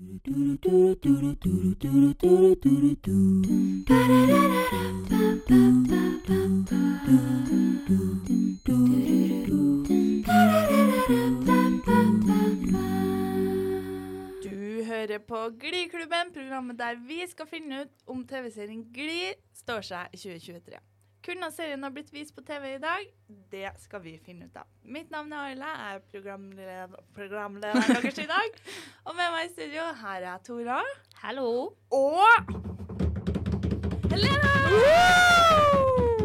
Du 0.00 0.06
hører 14.84 15.18
på 15.18 15.50
Gliklubben, 15.60 16.32
programmet 16.32 16.78
der 16.78 16.94
vi 17.06 17.26
skal 17.28 17.46
finne 17.46 17.82
ut 17.82 17.88
om 18.06 18.24
TV-serien 18.24 18.84
Gli 18.94 19.34
står 19.52 19.80
seg 19.84 20.08
i 20.14 20.16
2023. 20.16 20.89
Hvordan 21.20 21.52
serien 21.52 21.82
har 21.84 21.92
blitt 21.92 22.08
vist 22.14 22.32
på 22.32 22.40
TV 22.40 22.76
i 22.76 22.78
dag, 22.80 23.02
det 23.52 23.68
skal 23.82 24.00
vi 24.00 24.14
finne 24.24 24.46
ut 24.48 24.54
av. 24.56 24.64
Mitt 24.88 25.10
navn 25.12 25.34
er 25.36 25.50
Ayla, 25.50 25.72
jeg 25.76 25.98
er 25.98 26.94
programleder, 27.12 27.76
deres 27.90 28.20
i 28.22 28.28
dag. 28.30 28.56
Og 29.06 29.12
med 29.18 29.34
meg 29.34 29.50
i 29.50 29.50
studio 29.52 29.84
her 30.00 30.24
er 30.32 30.40
Tora. 30.46 30.78
Hallo. 31.20 31.50
Og 31.92 32.24
Helena! 34.08 34.54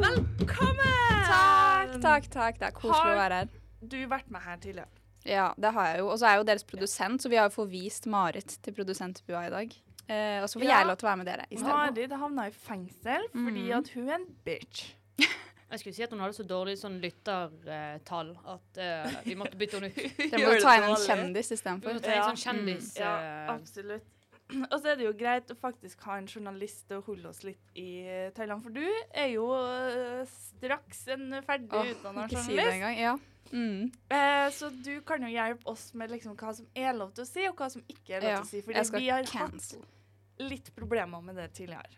Velkommen! 0.06 1.26
Takk, 1.28 2.00
takk, 2.00 2.32
takk. 2.32 2.62
Det 2.62 2.70
er 2.70 2.78
koselig 2.80 3.18
å 3.18 3.20
være 3.20 3.42
her. 3.42 3.52
Har 3.52 3.92
Du 3.92 4.00
vært 4.16 4.32
med 4.32 4.48
her 4.48 4.62
tidligere. 4.64 5.04
Ja, 5.28 5.50
det 5.60 5.76
har 5.76 5.92
jeg 5.92 6.06
jo. 6.06 6.12
Og 6.14 6.22
så 6.22 6.30
er 6.30 6.38
jeg 6.38 6.46
jo 6.46 6.50
deres 6.54 6.68
produsent, 6.72 7.20
så 7.20 7.34
vi 7.34 7.42
har 7.42 7.50
jo 7.50 7.58
forvist 7.58 8.08
Marit 8.08 8.62
til 8.64 8.80
produsentbua 8.80 9.44
i 9.50 9.54
dag. 9.60 9.76
Eh, 10.08 10.42
og 10.44 10.50
så 10.50 10.60
får 10.60 10.68
Ja. 10.68 10.78
jeg 10.78 10.88
lov 10.92 10.98
til 10.98 11.08
å 11.08 11.10
være 11.10 11.18
med 11.18 11.26
dere 11.32 11.46
i 11.50 11.58
stedet. 11.58 11.74
Marit 11.74 12.12
havna 12.22 12.48
i 12.48 12.52
fengsel 12.52 13.28
fordi 13.32 13.64
mm. 13.66 13.78
at 13.78 13.90
hun 13.96 14.10
er 14.10 14.16
en 14.20 14.28
bitch. 14.46 14.86
Jeg 15.72 15.80
skulle 15.82 15.96
si 15.96 16.04
at 16.06 16.12
hun 16.14 16.20
hadde 16.22 16.36
så 16.38 16.44
dårlig 16.46 16.76
sånn 16.78 17.00
lyttertall 17.02 18.30
at 18.46 18.78
uh, 18.78 19.16
vi 19.26 19.34
måtte 19.36 19.58
bytte 19.58 19.80
henne 19.80 19.90
ut. 19.90 19.98
det 20.18 20.28
Dere 20.32 20.44
må 20.46 20.54
du 20.54 20.62
ta 20.62 20.76
inn 20.78 20.86
en 20.88 21.00
kjendis 21.02 21.50
istedenfor. 21.52 21.98
en 21.98 22.06
Ja. 22.06 22.28
sånn 22.30 22.38
kjendis... 22.38 22.92
Ja, 23.00 23.16
eh, 23.18 23.50
absolutt. 23.56 24.06
Og 24.72 24.76
så 24.78 24.92
er 24.92 25.00
det 25.00 25.08
jo 25.08 25.14
greit 25.18 25.50
å 25.50 25.58
faktisk 25.58 26.06
ha 26.06 26.20
en 26.22 26.30
journalist 26.30 26.86
til 26.88 27.02
å 27.02 27.06
holde 27.08 27.32
oss 27.34 27.42
litt 27.44 27.82
i 27.82 28.06
Thailand, 28.38 28.62
for 28.62 28.70
du 28.78 28.86
er 28.86 29.32
jo 29.34 29.48
øh, 29.58 30.22
straks 30.30 31.08
en 31.18 31.42
ferdig 31.48 31.74
Åh, 31.74 31.90
utdanna 31.96 32.28
ikke 32.30 32.44
si 32.46 32.54
det 32.54 32.62
journalist. 32.62 32.76
engang. 32.78 33.00
Ja. 33.02 33.16
Mm. 33.52 33.92
Eh, 34.10 34.48
så 34.52 34.70
du 34.70 35.02
kan 35.06 35.22
jo 35.24 35.30
hjelpe 35.32 35.70
oss 35.70 35.90
med 35.94 36.12
liksom 36.12 36.36
hva 36.40 36.54
som 36.58 36.68
er 36.76 36.96
lov 36.98 37.12
til 37.16 37.24
å 37.26 37.30
si, 37.30 37.46
og 37.50 37.56
hva 37.60 37.70
som 37.72 37.84
ikke 37.88 38.18
er 38.18 38.26
lov 38.26 38.32
Ja, 38.32 38.40
til 38.42 38.46
å 38.46 38.50
si. 38.52 38.62
Fordi 38.66 39.04
vi 39.04 39.10
har 39.14 39.30
cancel. 39.30 39.82
hatt 39.84 40.50
litt 40.50 40.72
problemer 40.76 41.22
med 41.24 41.38
det 41.40 41.50
tidligere. 41.56 41.90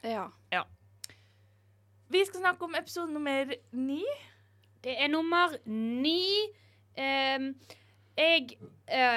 Ja. 0.52 0.64
Vi 2.10 2.26
skal 2.26 2.40
snakke 2.44 2.68
om 2.68 2.76
episode 2.80 3.12
nummer 3.12 3.54
ni. 3.72 4.04
Det 4.84 4.96
er 5.02 5.10
nummer 5.12 5.56
ni. 5.66 6.22
Um, 6.98 7.52
jeg 8.18 8.56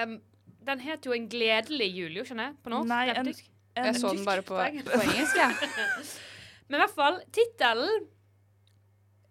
um, 0.04 0.18
Den 0.60 0.80
het 0.84 1.06
jo 1.06 1.14
En 1.16 1.28
gledelig 1.32 1.86
jul, 1.96 2.18
jo, 2.18 2.24
skjønner 2.28 2.50
jeg? 2.50 2.56
På 2.60 2.72
norsk? 2.74 2.88
Nei, 2.90 3.04
en-. 3.14 3.30
En 3.78 3.86
Jeg 3.86 4.00
så 4.02 4.10
den 4.12 4.26
bare 4.26 4.42
på, 4.44 4.58
på 4.58 4.98
engelsk, 5.00 5.38
jeg. 5.38 5.70
Men 6.68 6.76
i 6.76 6.82
hvert 6.82 6.94
fall, 6.94 7.16
tittelen 7.32 8.02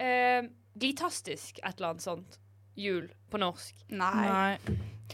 ehm, 0.01 0.49
Glitastisk, 0.79 1.59
et 1.59 1.75
eller 1.75 1.91
annet 1.91 2.05
sånt. 2.05 2.39
Jul 2.79 3.09
på 3.29 3.37
norsk. 3.41 3.75
Nei. 3.91 4.25
Nei. 4.25 4.57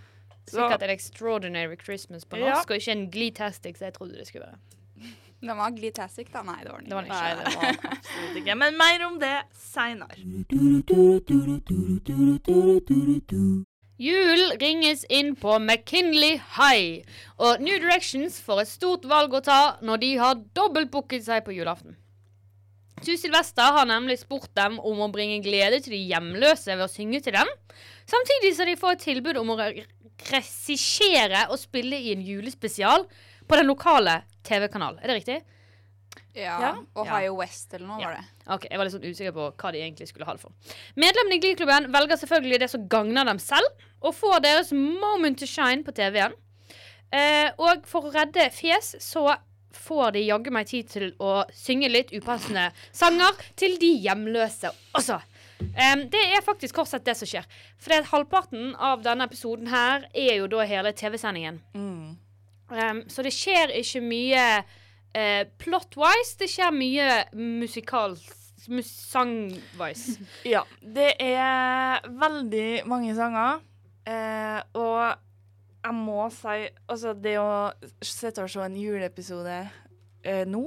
Så- 0.47 0.57
Sikkert 0.57 0.83
en 0.83 0.89
Extraordinary 0.89 1.75
Christmas 1.83 2.23
på 2.25 2.37
Ja. 2.39 2.53
norsk, 2.53 2.69
og 2.71 2.77
ikke 2.77 2.91
en 2.91 3.09
Glitastic, 3.11 3.77
som 3.77 3.85
jeg 3.85 3.93
trodde 3.93 4.17
det 4.17 4.27
skulle 4.27 4.45
være. 4.47 4.57
Den 5.41 5.57
var 5.57 5.69
Glitastic, 5.71 6.31
da. 6.33 6.41
Nei, 6.41 6.63
det 6.63 6.71
var 6.71 6.79
den 6.79 6.89
Det 6.89 6.97
ikke. 6.97 7.09
Nei, 7.09 7.35
det 7.35 7.55
var 7.55 7.91
absolutt 7.91 8.37
ikke. 8.41 8.55
Men 8.57 8.77
mer 8.77 9.05
om 9.05 9.19
det 9.19 9.43
seinere. 9.53 10.15
Jul 13.99 14.41
ringes 14.61 15.05
inn 15.09 15.31
på 15.35 15.55
McKinley 15.59 16.37
High, 16.57 17.01
og 17.41 17.61
New 17.65 17.79
Directions 17.81 18.37
får 18.45 18.61
et 18.61 18.69
stort 18.69 19.07
valg 19.09 19.33
å 19.33 19.41
ta 19.41 19.77
når 19.81 19.97
de 20.03 20.11
har 20.21 20.35
dobbeltbooket 20.57 21.25
seg 21.25 21.41
på 21.47 21.55
julaften. 21.57 21.95
Sue 23.01 23.17
Sylvester 23.17 23.73
har 23.73 23.85
nemlig 23.89 24.19
spurt 24.21 24.49
dem 24.57 24.77
om 24.79 25.01
å 25.05 25.09
bringe 25.13 25.39
glede 25.45 25.79
til 25.85 25.93
de 25.93 26.03
hjemløse 26.11 26.73
ved 26.77 26.85
å 26.85 26.89
synge 26.89 27.23
til 27.25 27.33
dem, 27.37 27.49
samtidig 28.09 28.53
som 28.57 28.69
de 28.69 28.77
får 28.77 28.91
et 28.97 29.03
tilbud 29.05 29.37
om 29.41 29.49
å 29.53 29.57
regissere 30.31 31.45
og 31.51 31.59
spille 31.61 31.97
i 31.99 32.11
en 32.15 32.23
julespesial 32.25 33.05
på 33.47 33.55
den 33.59 33.69
lokale 33.69 34.21
TV-kanalen. 34.47 34.99
Er 35.01 35.07
det 35.11 35.19
riktig? 35.21 35.37
Ja. 36.37 36.57
Ja. 36.61 36.71
Ohio 37.01 37.35
West 37.39 37.73
eller 37.73 37.87
noe 37.87 38.01
Ja. 38.01 38.07
var 38.07 38.15
det. 38.15 38.25
Ok, 38.47 38.67
Jeg 38.69 38.77
var 38.77 38.85
litt 38.85 38.93
sånn 38.93 39.05
usikker 39.09 39.31
på 39.33 39.51
hva 39.57 39.71
de 39.71 39.79
egentlig 39.81 40.07
skulle 40.07 40.25
ha 40.25 40.33
det 40.33 40.41
for. 40.41 40.51
Medlemmene 40.95 41.35
i 41.35 41.39
Glee-klubben 41.39 41.91
velger 41.91 42.17
selvfølgelig 42.17 42.59
det 42.59 42.69
som 42.69 42.87
gagner 42.87 43.25
dem 43.25 43.39
selv, 43.39 43.65
og 44.01 44.13
får 44.13 44.41
deres 44.41 44.71
moment 44.71 45.39
to 45.39 45.45
shine 45.45 45.83
på 45.83 45.91
TV-en. 45.93 46.33
Eh, 47.11 47.51
og 47.57 47.85
for 47.87 48.01
å 48.03 48.13
redde 48.13 48.51
fjes 48.51 48.95
så 48.99 49.37
får 49.73 50.11
de 50.13 50.19
jaggu 50.27 50.51
meg 50.51 50.67
tid 50.67 50.89
til 50.89 51.11
å 51.19 51.45
synge 51.53 51.89
litt 51.89 52.09
upassende 52.11 52.71
sanger 52.91 53.31
til 53.55 53.77
de 53.77 53.93
hjemløse 54.03 54.71
også. 54.93 55.21
Em, 55.59 56.03
det 56.11 56.21
er 56.37 56.43
faktisk 56.45 56.75
kort 56.77 56.89
sett 56.91 57.05
det 57.07 57.15
som 57.17 57.29
skjer. 57.29 57.45
For 57.81 58.09
halvparten 58.11 58.75
av 58.75 59.03
denne 59.05 59.25
episoden 59.29 59.67
her 59.71 60.07
er 60.13 60.35
jo 60.39 60.47
da 60.51 60.65
hele 60.69 60.91
TV-sendingen. 60.93 61.61
Mm. 61.73 62.17
Um, 62.69 63.03
så 63.09 63.23
det 63.23 63.31
skjer 63.33 63.71
ikke 63.79 64.01
mye 64.03 64.43
uh, 65.15 65.43
plot-wise. 65.61 66.35
Det 66.41 66.49
skjer 66.51 66.75
mye 66.75 67.07
musikal... 67.37 68.17
Mus 68.67 68.89
Sang-wise. 69.13 70.17
Ja. 70.53 70.65
Det 70.81 71.13
er 71.23 72.01
veldig 72.19 72.81
mange 72.89 73.13
sanger, 73.15 73.61
eh, 74.03 74.57
og 74.75 75.13
jeg 75.85 75.93
må 75.95 76.25
si 76.35 76.65
Altså, 76.89 77.13
det 77.15 77.37
å 77.39 77.71
sitte 78.03 78.43
og 78.43 78.51
se 78.51 78.65
en 78.65 78.75
juleepisode 78.75 79.55
eh, 80.25 80.41
nå 80.51 80.65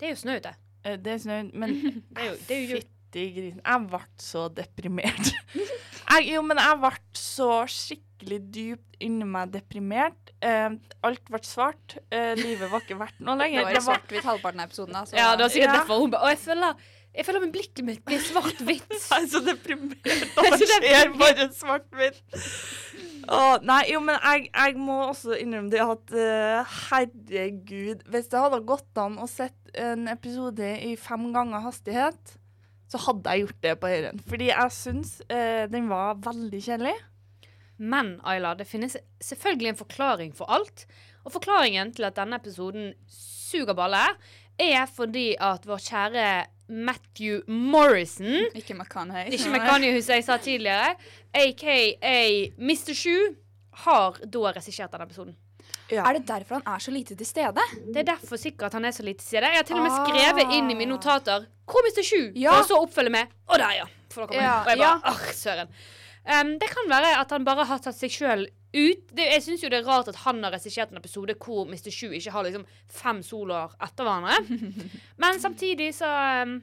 Det 0.00 0.08
er 0.08 0.14
jo 0.14 0.20
snø 0.22 0.38
ute. 0.38 0.54
eh, 0.88 0.96
Det 1.04 1.12
er 1.12 1.20
snø, 1.26 1.36
men 1.52 1.74
Det 2.16 2.22
er 2.24 2.30
jo, 2.30 2.38
det 2.48 2.56
er 2.56 2.64
jo. 2.78 2.80
Fytti 3.08 3.24
grisen. 3.34 3.62
Jeg 3.64 3.88
ble 3.88 4.00
så 4.20 4.48
deprimert. 4.52 5.32
jeg, 6.12 6.28
jo, 6.34 6.42
men 6.44 6.60
jeg 6.60 6.78
ble 6.82 6.92
så 7.16 7.48
skikkelig 7.72 8.40
dypt 8.52 8.98
inni 9.04 9.24
meg 9.28 9.52
deprimert. 9.54 10.32
Eh, 10.42 10.70
alt 11.06 11.24
ble 11.30 11.40
svart. 11.46 11.96
Eh, 12.12 12.34
livet 12.38 12.70
var 12.70 12.82
ikke 12.84 12.98
verdt 12.98 13.20
noe 13.24 13.38
lenger. 13.38 13.66
Det 13.68 13.80
var 13.80 13.86
svart-hvitt 13.94 14.28
halvparten 14.28 14.60
av 14.62 14.68
episoden. 14.70 14.96
Altså. 15.00 15.16
Ja, 15.18 15.32
det 15.36 15.46
var 15.46 15.54
sikkert 15.54 15.72
Ja. 15.74 15.80
derfor 15.80 16.00
hun 16.02 16.10
ba- 16.10 16.22
Og 16.22 16.28
jeg 16.34 16.38
føler 16.38 16.74
Jeg 17.16 17.24
føler 17.24 17.40
med 17.40 17.52
blikket 17.52 17.84
mitt 17.84 18.04
blir 18.04 18.20
svart-hvitt. 18.20 18.92
Jeg 19.10 19.22
er 19.24 19.28
så 19.32 19.40
deprimert. 19.42 20.04
Jeg 20.06 20.52
er 20.52 20.58
det 20.58 20.68
skjer 20.68 21.14
bare 21.18 21.46
svart-hvitt. 21.56 22.20
Oh, 23.28 23.56
Nei, 23.60 23.82
jo, 23.92 23.98
men 24.00 24.16
jeg, 24.22 24.46
jeg 24.54 24.76
må 24.80 24.94
også 25.10 25.34
innrømme 25.36 25.68
det 25.68 25.80
at 25.84 26.12
uh, 26.16 26.76
herregud 26.88 28.00
Hvis 28.08 28.30
det 28.32 28.40
hadde 28.40 28.60
gått 28.64 28.96
an 29.02 29.18
å 29.20 29.26
sette 29.28 29.74
en 29.76 30.06
episode 30.08 30.64
i 30.86 30.94
fem 30.96 31.26
ganger 31.34 31.60
hastighet, 31.66 32.38
så 32.88 33.00
hadde 33.04 33.34
jeg 33.34 33.44
gjort 33.44 33.62
det 33.66 33.74
på 33.82 33.92
høyren. 33.92 34.20
Fordi 34.28 34.50
jeg 34.50 34.74
syns 34.74 35.18
eh, 35.28 35.64
den 35.70 35.90
var 35.90 36.18
veldig 36.24 36.60
kjedelig. 36.64 36.94
Men 37.78 38.16
Ayla, 38.26 38.54
det 38.58 38.66
finnes 38.66 38.96
selvfølgelig 39.22 39.72
en 39.72 39.80
forklaring 39.82 40.32
for 40.34 40.50
alt. 40.50 40.86
Og 41.24 41.34
forklaringen 41.36 41.92
til 41.94 42.08
at 42.08 42.16
denne 42.16 42.38
episoden 42.40 42.94
suger 43.12 43.76
balle, 43.76 44.02
er 44.58 44.86
fordi 44.90 45.34
at 45.38 45.66
vår 45.68 45.82
kjære 45.84 46.28
Matthew 46.68 47.40
Morrison 47.48 48.48
Ikke 48.54 48.74
McConaughey. 48.74 49.32
Ikke 49.32 49.52
McConaughey, 49.52 50.02
som 50.02 50.18
jeg 50.18 50.24
sa 50.26 50.36
tidligere. 50.36 50.96
aka 51.34 51.76
Mr. 52.58 52.94
Shoe, 52.94 53.36
har 53.84 54.18
da 54.26 54.50
regissert 54.56 54.92
denne 54.92 55.06
episoden. 55.06 55.36
Ja. 55.90 56.04
Er 56.04 56.18
det 56.18 56.26
derfor 56.28 56.60
han 56.60 56.74
er 56.74 56.78
så 56.84 56.90
lite 56.92 57.14
til 57.16 57.26
stede? 57.26 57.62
Det 57.92 57.96
er 58.02 58.08
derfor 58.14 58.36
sikkert 58.36 58.72
han 58.76 58.84
er 58.84 58.90
så 58.92 59.02
lite 59.02 59.22
til 59.22 59.28
stede. 59.28 59.48
Jeg 59.52 59.56
har 59.62 59.68
til 59.68 59.76
og 59.76 59.82
med 59.82 59.92
Ah. 59.92 60.06
skrevet 60.08 60.52
inn 60.58 60.70
i 60.70 60.74
mine 60.74 60.90
notater 60.92 61.46
'Hvor 61.66 61.94
til 61.94 62.04
sju', 62.04 62.32
Ja. 62.36 62.52
For 62.52 62.62
å 62.62 62.68
så 62.68 62.82
oppfølge 62.82 63.10
med 63.10 63.26
'Å, 63.48 63.56
der, 63.56 63.72
ja'. 63.82 63.88
For 64.10 64.26
dere 64.26 64.42
Ja, 64.42 64.60
og 64.62 64.68
jeg 64.68 64.78
bare 64.78 65.00
'Åh, 65.00 65.32
søren'. 65.32 65.68
Um, 66.28 66.58
det 66.58 66.68
kan 66.68 66.88
være 66.90 67.20
at 67.20 67.30
han 67.30 67.44
bare 67.44 67.64
har 67.64 67.78
tatt 67.78 67.94
seg 67.96 68.10
sjøl 68.10 68.46
ut. 68.74 69.06
Det, 69.16 69.24
jeg 69.32 69.42
syns 69.42 69.62
jo 69.62 69.68
det 69.70 69.78
er 69.78 69.88
rart 69.88 70.08
at 70.08 70.16
han 70.16 70.42
har 70.44 70.52
regissert 70.52 70.90
en 70.90 70.98
episode 70.98 71.34
hvor 71.40 71.64
Mr. 71.66 71.90
Sju 71.90 72.10
ikke 72.12 72.30
har 72.30 72.44
liksom 72.44 72.66
fem 72.90 73.22
soloer 73.22 73.70
etter 73.80 74.04
hverandre. 74.04 74.36
Men 75.18 75.40
samtidig 75.40 75.94
så 75.94 76.42
um, 76.42 76.60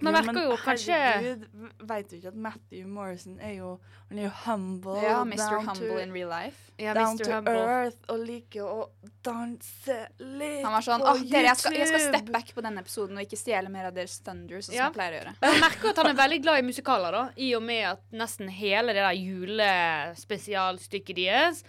Man 0.00 0.14
Ja, 0.14 0.20
merker 0.22 0.44
jo 0.46 0.56
kanskje 0.62 0.94
herregud, 0.94 1.46
Vet 1.88 2.10
du 2.10 2.16
ikke 2.16 2.28
at 2.30 2.36
Matthew 2.38 2.86
Morrison 2.86 3.40
er 3.42 3.54
jo 3.56 3.70
Han 4.08 4.18
er 4.18 4.22
jo 4.28 4.30
humble. 4.44 4.94
Ja, 5.02 5.24
Mr. 5.26 5.56
Humble 5.66 5.88
to, 5.88 5.96
in 5.98 6.12
real 6.14 6.28
life. 6.30 6.70
ja, 6.78 6.94
Down 6.94 7.16
Mr. 7.18 7.24
to 7.24 7.32
Humble. 7.34 7.56
earth 7.58 7.98
og 8.14 8.22
liker 8.28 8.62
å 8.64 8.86
danse 9.26 9.98
litt 10.22 10.62
Han 10.64 10.72
var 10.76 10.86
sånn 10.86 11.02
Å, 11.02 11.16
dere, 11.28 11.50
jeg 11.50 11.56
skal, 11.64 11.76
jeg 11.80 11.88
skal 11.90 12.04
step 12.06 12.30
back 12.32 12.54
på 12.54 12.64
denne 12.64 12.80
episoden 12.84 13.18
og 13.18 13.26
ikke 13.26 13.40
stjele 13.40 13.68
mer 13.74 13.90
av 13.90 13.94
deres 13.98 14.18
thunders, 14.22 14.66
sånn 14.70 14.76
som 14.78 14.84
jeg 14.84 14.96
pleier 14.96 15.12
å 15.16 15.20
gjøre. 15.22 15.34
Jeg 15.48 15.60
merker 15.66 15.90
at 15.92 16.00
han 16.04 16.12
er 16.14 16.18
veldig 16.22 16.40
glad 16.46 16.62
i 16.62 16.66
musikaler, 16.70 17.18
da. 17.18 17.24
I 17.36 17.50
og 17.58 17.62
med 17.68 17.84
at 17.90 18.02
nesten 18.22 18.48
hele 18.54 18.94
det 18.96 19.02
der 19.04 19.18
julespesialstykket 19.18 21.16
deres 21.18 21.64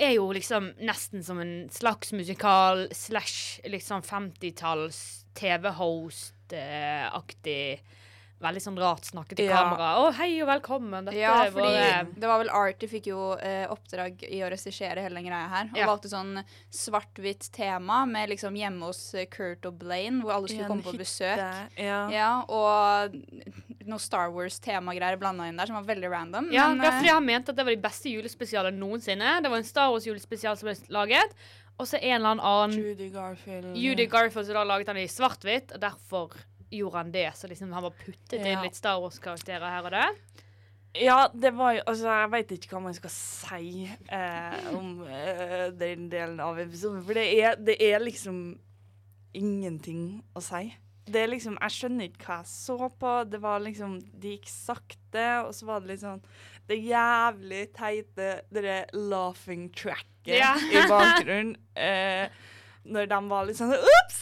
er 0.00 0.14
jo 0.16 0.24
liksom 0.34 0.70
nesten 0.82 1.22
som 1.22 1.38
en 1.42 1.68
slags 1.70 2.12
musikal 2.16 2.86
slash 2.96 3.60
liksom 3.70 4.02
50-talls 4.02 5.02
TV-host-aktig 6.52 7.80
Veldig 8.42 8.58
sånn 8.58 8.78
rart 8.80 9.06
snakke 9.06 9.36
til 9.38 9.46
Ja. 9.46 9.54
kamera. 9.62 9.88
'Å, 10.02 10.12
hei 10.18 10.42
og 10.42 10.48
velkommen'. 10.48 11.04
Dette 11.04 11.14
Ja, 11.16 11.44
fordi 11.44 11.62
var, 11.62 12.06
det 12.10 12.26
var 12.26 12.38
vel 12.42 12.50
Artie 12.50 12.88
fikk 12.88 13.06
jo 13.06 13.34
eh, 13.38 13.68
oppdrag 13.70 14.18
i 14.26 14.40
å 14.42 14.50
regissere 14.50 14.98
hele 14.98 15.14
den 15.14 15.26
greia 15.30 15.48
her. 15.48 15.70
Og 15.70 15.76
Ja. 15.78 15.86
valgte 15.86 16.10
sånn 16.10 16.44
svart-hvitt 16.72 17.52
tema 17.52 18.04
med 18.04 18.30
liksom 18.30 18.56
hjemme 18.56 18.82
hos 18.82 19.14
eh, 19.14 19.26
Kurt 19.26 19.64
og 19.64 19.78
Blaine, 19.78 20.22
hvor 20.22 20.32
alle 20.34 20.48
skulle 20.48 20.66
komme 20.66 20.82
på 20.82 20.98
besøk. 20.98 21.38
Ja. 21.78 22.10
Ja, 22.10 22.42
og 22.48 23.14
noe 23.86 24.00
Star 24.00 24.28
Wars-temagreier 24.30 25.20
blanda 25.20 25.46
inn 25.46 25.56
der, 25.56 25.66
som 25.66 25.76
var 25.76 25.94
veldig 25.94 26.10
random. 26.10 26.50
Ja, 26.50 26.66
men, 26.68 26.82
ja 26.82 26.90
eh, 26.90 26.98
fordi 26.98 27.10
han 27.14 27.24
mente 27.24 27.50
at 27.50 27.56
det 27.56 27.64
var 27.64 27.76
de 27.76 27.80
beste 27.80 28.10
julespesialene 28.10 28.76
noensinne. 28.76 29.40
Det 29.40 29.50
var 29.50 29.58
en 29.58 29.64
Star 29.70 29.88
Wars-julespesial 29.92 30.56
som 30.58 30.66
ble 30.66 30.76
laget, 30.90 31.30
og 31.80 31.88
så 31.88 31.98
en 31.98 32.14
eller 32.18 32.42
annen 32.42 32.76
Judy 32.78 33.08
Garfield. 33.12 33.76
Judy 33.76 34.06
Garfield 34.10 34.46
som 34.46 34.58
da 34.58 34.64
laget 34.68 34.92
han 34.92 35.00
i 35.00 35.08
svart-hvitt, 35.10 35.74
derfor 35.82 36.36
gjorde 36.72 36.96
han 37.00 37.12
det. 37.12 37.28
Så 37.36 37.48
liksom 37.50 37.72
han 37.72 37.84
var 37.84 37.96
puttet 37.96 38.40
inn 38.46 38.62
litt 38.64 38.78
Star 38.78 39.00
Wars-karakterer 39.02 39.66
her 39.76 39.88
og 39.88 39.94
der. 39.94 40.20
Ja, 40.92 41.30
det 41.32 41.54
var 41.56 41.72
jo 41.72 41.82
Altså, 41.88 42.08
jeg 42.12 42.30
veit 42.34 42.50
ikke 42.52 42.74
hva 42.76 42.82
man 42.84 42.96
skal 42.96 43.12
si 43.14 43.86
eh, 43.88 44.66
om 44.76 45.00
eh, 45.08 45.70
den 45.72 46.10
delen 46.12 46.40
av 46.44 46.60
episoden, 46.60 47.00
for 47.06 47.16
det 47.16 47.24
er, 47.40 47.56
det 47.56 47.78
er 47.80 48.02
liksom 48.04 48.42
ingenting 49.32 50.20
å 50.36 50.42
si. 50.44 50.66
Det 51.04 51.18
er 51.24 51.30
liksom 51.32 51.56
Jeg 51.58 51.74
skjønner 51.74 52.08
ikke 52.08 52.26
hva 52.28 52.36
jeg 52.42 52.50
så 52.52 52.76
på. 53.02 53.12
Det 53.30 53.40
var 53.42 53.62
liksom 53.64 53.96
Det 54.22 54.36
gikk 54.36 54.48
sakte, 54.52 55.24
og 55.46 55.52
så 55.56 55.66
var 55.66 55.82
det 55.82 55.92
litt 55.94 56.02
sånn 56.04 56.22
Det 56.70 56.78
jævlig 56.78 57.62
teite 57.74 58.28
det 58.54 58.76
laughing 58.94 59.68
tracket 59.74 60.36
Ja. 60.38 60.54
i 60.56 60.84
bakgrunnen. 60.90 61.56
Eh, 61.72 62.28
når 62.84 63.06
de 63.08 63.18
var 63.30 63.46
litt 63.48 63.56
sånn 63.58 63.72
Ops! 63.72 64.18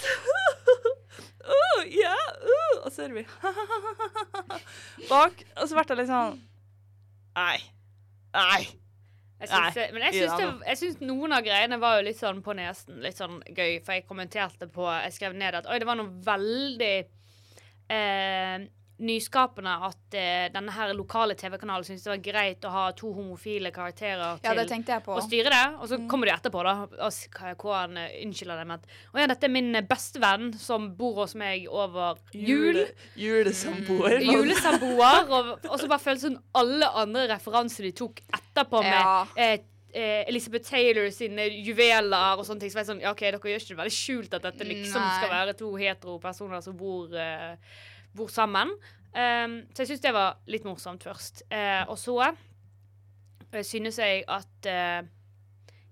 oh, 1.50 1.80
ja, 1.90 2.14
uh, 2.14 2.76
og 2.84 2.92
så 2.92 3.02
hører 3.02 3.16
vi 3.16 3.24
bak, 5.10 5.42
og 5.56 5.64
så 5.66 5.74
ble 5.76 5.84
det 5.88 5.96
litt 6.02 6.10
sånn 6.12 6.36
Nei. 7.36 7.56
Nei. 8.36 8.60
Jeg 9.40 9.48
syns, 9.48 9.76
Nei, 9.76 9.84
men 9.96 10.02
jeg 10.04 10.16
syns, 10.18 10.34
det, 10.36 10.48
jeg 10.68 10.78
syns 10.82 10.98
noen 11.00 11.32
av 11.32 11.44
greiene 11.46 11.78
var 11.80 11.96
jo 11.96 12.04
litt 12.10 12.18
sånn 12.20 12.42
på 12.44 12.52
nesen. 12.58 12.98
Litt 13.00 13.16
sånn 13.16 13.38
gøy, 13.48 13.78
for 13.86 13.96
jeg 13.96 14.04
kommenterte 14.08 14.68
på 14.68 14.84
Jeg 14.90 15.14
skrev 15.16 15.36
ned 15.40 15.56
at 15.62 15.70
oi, 15.70 15.78
det 15.80 15.88
var 15.88 15.96
noe 15.96 16.12
veldig 16.26 16.92
eh, 17.96 18.66
nyskapende 19.00 19.72
at 19.88 20.14
eh, 20.20 20.48
denne 20.52 20.70
her 20.76 20.92
lokale 20.94 21.34
TV-kanalen 21.40 21.86
syntes 21.88 22.04
det 22.04 22.12
var 22.12 22.22
greit 22.24 22.66
å 22.68 22.72
ha 22.74 22.84
to 22.92 23.12
homofile 23.16 23.72
karakterer 23.72 24.38
Ja, 24.44 24.52
til 24.54 24.68
tenkte 24.68 24.92
jeg 24.98 25.04
på. 25.06 25.16
å 25.16 25.24
styre 25.24 25.50
det. 25.54 25.62
Og 25.80 25.88
så 25.88 25.98
Mm. 25.98 26.08
kommer 26.10 26.26
de 26.26 26.34
etterpå, 26.36 26.62
da. 26.62 26.74
Og 27.00 27.72
han 27.74 27.96
eh, 27.96 28.20
unnskylder 28.26 28.58
det 28.60 28.66
med 28.66 28.80
at 28.80 28.86
Å 29.14 29.18
ja, 29.22 29.26
dette 29.26 29.44
er 29.48 29.54
min 29.56 29.72
beste 29.88 30.20
bestevenn 30.20 30.52
som 30.58 30.90
bor 30.96 31.14
hos 31.22 31.34
meg 31.34 31.66
over 31.70 32.16
jul. 32.34 32.74
Jule, 32.74 32.86
julesamboer. 33.16 34.20
Julesamboer. 34.20 35.28
Og, 35.30 35.50
og 35.70 35.76
så 35.80 35.88
bare 35.90 36.02
føles 36.02 36.22
det 36.24 36.32
som 36.32 36.38
alle 36.60 36.88
andre 37.00 37.26
referanser 37.34 37.86
de 37.88 37.92
tok 37.92 38.20
etterpå 38.36 38.82
med 38.82 38.92
Ja. 38.92 39.26
eh, 39.36 39.58
eh, 39.94 40.24
Elizabeth 40.28 40.68
Taylor 40.70 41.10
sine 41.14 41.48
juveler 41.64 42.38
og 42.38 42.44
sånne 42.46 42.60
ting. 42.60 42.70
Så 42.70 42.78
var 42.80 42.84
jeg 42.84 42.90
sånn, 42.94 43.02
ja, 43.04 43.12
ok, 43.14 43.20
Dere 43.30 43.40
gjør 43.40 43.62
ikke 43.62 43.74
det 43.74 43.80
veldig 43.82 43.96
skjult 43.96 44.34
at 44.34 44.42
dette 44.48 44.66
liksom 44.68 45.00
Nei. 45.02 45.16
skal 45.20 45.30
være 45.34 45.56
to 45.58 45.72
hetero 45.76 46.18
personer 46.22 46.60
som 46.62 46.76
bor, 46.76 47.08
eh, 47.16 47.56
bor 48.16 48.30
sammen. 48.32 48.72
Um, 49.10 49.56
så 49.74 49.82
jeg 49.82 49.90
syns 49.90 50.04
det 50.04 50.14
var 50.14 50.38
litt 50.50 50.66
morsomt 50.68 51.02
først. 51.06 51.44
Uh, 51.50 51.82
og 51.90 51.98
så 51.98 52.18
uh, 52.30 53.64
synes 53.66 53.98
jeg 53.98 54.22
at 54.30 54.70
uh, 54.70 55.02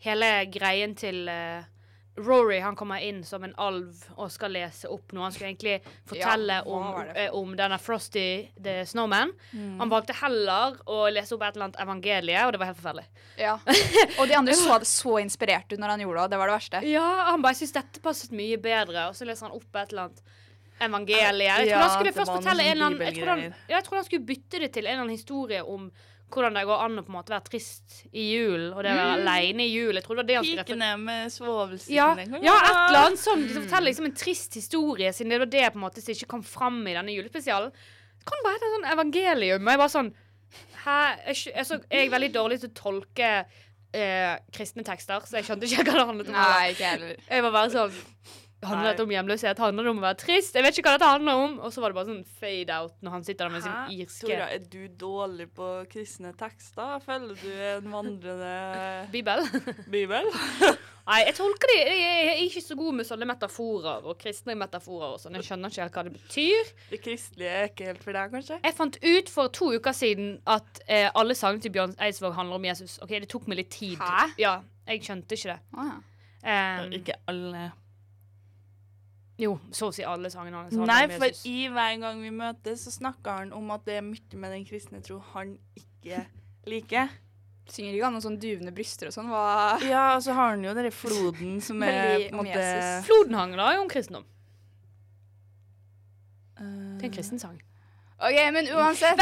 hele 0.04 0.30
greien 0.54 0.94
til 0.98 1.26
Rory 2.18 2.58
han 2.62 2.74
kommer 2.78 3.02
inn 3.02 3.20
som 3.26 3.44
en 3.46 3.54
alv 3.62 4.00
og 4.16 4.30
skal 4.34 4.50
lese 4.54 4.90
opp 4.90 5.12
noe. 5.14 5.26
Han 5.26 5.34
skulle 5.34 5.50
egentlig 5.52 5.76
fortelle 6.06 6.60
ja, 6.60 6.64
om, 6.66 7.10
om 7.38 7.52
denne 7.58 7.78
Frosty 7.82 8.48
the 8.58 8.80
Snowman. 8.86 9.30
Han 9.78 9.90
valgte 9.90 10.16
heller 10.18 10.80
å 10.90 11.04
lese 11.14 11.36
opp 11.36 11.44
et 11.46 11.54
eller 11.54 11.68
annet 11.68 11.78
evangelie, 11.82 12.42
og 12.42 12.54
det 12.54 12.62
var 12.62 12.72
helt 12.72 12.80
forferdelig. 12.80 13.06
Ja. 13.38 13.54
Og 14.18 14.26
de 14.26 14.38
andre 14.38 14.58
så 14.58 14.80
det 14.82 14.90
så 14.90 15.14
inspirert 15.22 15.70
ut 15.70 15.78
når 15.78 15.94
han 15.94 16.02
gjorde 16.06 16.18
det, 16.18 16.26
og 16.26 16.32
det 16.32 16.42
var 16.42 16.50
det 16.50 16.58
verste. 16.58 16.82
Ja, 16.90 17.06
han 17.30 17.46
bare 17.46 17.58
syntes 17.58 17.76
dette 17.78 18.02
passet 18.02 18.34
mye 18.34 18.58
bedre, 18.62 19.08
og 19.12 19.18
så 19.18 19.26
leser 19.28 19.46
han 19.46 19.58
opp 19.58 19.78
et 19.78 19.94
eller 19.94 20.08
annet 20.08 20.36
evangelie. 20.84 21.48
Jeg 21.48 21.68
tror 21.72 21.82
han 21.84 21.90
skulle 21.96 22.12
først 22.16 22.32
fortelle 22.36 22.62
en 22.68 22.70
eller 22.76 22.86
annen 22.86 23.02
jeg 23.08 23.16
tror, 23.18 23.32
han, 23.34 23.54
jeg 23.72 23.84
tror 23.88 23.96
han 24.00 24.06
skulle 24.10 24.26
bytte 24.30 24.60
det 24.62 24.70
til 24.76 24.86
en 24.86 24.92
eller 24.92 25.02
annen 25.06 25.16
historie 25.18 25.62
om 25.64 25.90
hvordan 26.28 26.58
det 26.58 26.62
går 26.68 26.82
an 26.84 26.98
å 27.00 27.02
på 27.06 27.08
en 27.08 27.16
måte 27.16 27.32
være 27.32 27.46
trist 27.48 28.02
i 28.12 28.24
julen, 28.34 28.66
og 28.76 28.82
det 28.84 28.90
å 28.92 28.96
være 28.98 29.12
aleine 29.22 29.64
i 29.64 29.70
jul. 29.72 29.94
Jeg 29.96 30.04
tror 30.04 30.18
det 30.18 30.20
var 30.20 30.26
det 30.28 30.34
han 30.36 30.44
skulle 30.44 30.64
Pikene 30.68 30.88
med 31.00 31.30
svovelstikkene. 31.32 32.26
ja, 32.36 32.40
ja, 32.44 32.56
et 32.66 32.80
eller 32.82 32.98
annet 33.06 33.22
sånt. 33.22 33.46
Liksom, 33.46 33.64
fortelle 33.64 33.88
liksom 33.88 34.08
en 34.10 34.16
trist 34.20 34.58
historie, 34.60 35.12
siden 35.16 35.32
det 35.32 35.38
var 35.40 35.48
det 35.54 35.62
på 35.72 35.80
en 35.80 35.84
måte 35.86 36.02
som 36.04 36.12
ikke 36.12 36.28
kom 36.34 36.42
fram 36.44 36.82
i 36.84 36.92
denne 36.98 37.14
julespesialen. 37.16 37.72
Det 38.18 38.28
kan 38.28 38.44
bare 38.44 38.58
hete 38.58 38.72
sånn 38.74 38.90
evangelium. 38.92 39.64
Og 39.64 39.72
jeg 39.72 39.80
bare 39.84 39.94
sånn 39.94 40.12
Hæ? 40.84 40.98
Jeg, 41.28 41.34
skj- 41.40 41.54
jeg, 41.56 41.66
så, 41.68 41.80
jeg 41.92 42.06
er 42.06 42.12
veldig 42.12 42.30
dårlig 42.36 42.60
til 42.60 42.70
å 42.70 42.76
tolke 42.76 43.30
eh, 43.92 44.34
kristne 44.52 44.84
tekster, 44.84 45.24
så 45.28 45.40
jeg 45.40 45.48
skjønte 45.48 45.68
ikke 45.68 45.84
hva 45.88 45.96
det 45.98 46.06
handlet 46.12 46.28
om. 46.32 46.36
Nei, 46.38 46.68
ikke 46.76 46.92
heller. 46.92 47.16
Jeg 47.28 47.44
var 47.48 47.56
bare 47.56 47.72
sånn 47.72 47.98
Handler 48.66 48.88
dette 48.90 49.04
om 49.06 49.12
hjemløshet? 49.14 49.58
Handler 49.62 49.86
det 49.86 49.90
om 49.92 50.00
å 50.00 50.02
være 50.02 50.18
trist? 50.18 50.56
Jeg 50.58 50.64
vet 50.66 50.78
ikke 50.80 50.88
hva 50.90 50.96
dette 50.98 51.08
handler 51.12 51.40
om. 51.44 51.52
Og 51.62 51.70
så 51.70 51.82
var 51.82 51.92
det 51.92 51.98
bare 52.00 52.08
sånn 52.10 52.24
fade 52.40 52.74
out 52.74 52.94
når 53.06 53.14
han 53.14 53.24
sitter 53.28 53.46
der 53.46 53.54
med 53.54 53.62
sin 53.62 53.70
Hæ? 53.70 53.84
irske 54.02 54.26
Tora, 54.26 54.48
er 54.56 54.64
du 54.72 54.80
dårlig 54.98 55.46
på 55.54 55.68
kristne 55.92 56.32
tekster? 56.40 56.96
Føler 57.06 57.38
du 57.38 57.52
en 57.68 57.86
vandrende 57.92 58.50
bibel. 59.14 59.46
bibel? 59.94 60.26
Nei, 61.08 61.22
jeg 61.24 61.36
tolker 61.38 61.70
det 61.72 61.76
Jeg 61.86 62.26
er 62.34 62.42
ikke 62.44 62.60
så 62.66 62.74
god 62.76 62.98
med 62.98 63.06
sånne 63.08 63.30
metaforer 63.30 64.04
og 64.10 64.18
kristne 64.20 64.58
metaforer 64.58 65.14
og 65.14 65.22
sånn. 65.22 65.38
Jeg 65.38 65.46
skjønner 65.46 65.72
ikke 65.72 65.86
helt 65.86 65.94
hva 66.00 66.06
det 66.10 66.14
betyr. 66.18 66.74
Det 66.90 67.00
kristelige 67.06 67.54
er 67.62 67.70
ikke 67.70 67.86
helt 67.92 68.02
for 68.04 68.18
deg, 68.18 68.34
kanskje? 68.34 68.58
Jeg 68.66 68.76
fant 68.82 68.98
ut 69.06 69.32
for 69.38 69.54
to 69.54 69.70
uker 69.78 69.96
siden 69.96 70.34
at 70.50 70.82
eh, 70.90 71.06
alle 71.14 71.38
sangene 71.38 71.62
til 71.64 71.72
Bjørn 71.78 71.94
Eidsvåg 71.96 72.34
handler 72.36 72.58
om 72.60 72.66
Jesus. 72.68 72.98
Ok, 73.06 73.14
Det 73.22 73.30
tok 73.32 73.46
meg 73.48 73.62
litt 73.62 73.70
tid. 73.72 73.96
Hæ? 74.02 74.32
Ja, 74.42 74.56
jeg 74.90 75.06
skjønte 75.06 75.38
ikke 75.38 75.54
det. 75.54 75.60
Ah, 75.78 75.94
ja. 75.94 76.84
Um, 76.84 76.92
Ikke 76.98 77.16
alle. 77.30 77.70
Jo, 79.38 79.52
så 79.70 79.88
å 79.88 79.94
si 79.94 80.02
alle 80.02 80.30
sangene 80.32 80.64
hans 80.64 80.74
Nei, 80.74 81.04
for 81.12 81.28
Jesus. 81.28 81.44
i 81.46 81.68
hver 81.70 81.94
gang 82.02 82.20
vi 82.24 82.30
møtes, 82.34 82.82
så 82.88 82.90
snakker 82.90 83.44
han 83.44 83.52
om 83.54 83.70
at 83.70 83.84
det 83.86 84.00
er 84.00 84.04
mye 84.06 84.40
med 84.42 84.50
den 84.56 84.64
kristne 84.66 84.98
tro 85.04 85.20
han 85.32 85.56
ikke 85.78 86.24
liker. 86.66 87.12
Synger 87.68 87.94
ikke 87.94 88.04
han 88.08 88.14
noen 88.16 88.24
sånn 88.24 88.40
duvende 88.40 88.72
bryster 88.74 89.10
og 89.10 89.14
sånn? 89.14 89.28
Hva 89.30 89.78
Ja, 89.84 90.16
og 90.16 90.22
så 90.24 90.32
har 90.34 90.54
han 90.56 90.64
jo 90.64 90.72
den 90.74 90.90
floden 90.90 91.60
som 91.62 91.82
er 91.84 92.24
på 92.26 92.32
en 92.32 92.38
måte 92.40 92.56
Jesus. 92.56 93.06
Floden 93.06 93.36
handler 93.38 93.76
jo 93.76 93.82
om 93.84 93.90
kristendom. 93.92 94.24
Eh, 96.58 96.64
Det 96.98 97.04
er 97.04 97.10
en 97.10 97.14
kristen 97.14 97.38
sang. 97.38 97.58
OK, 98.18 98.38
men 98.56 98.66
uansett. 98.74 99.20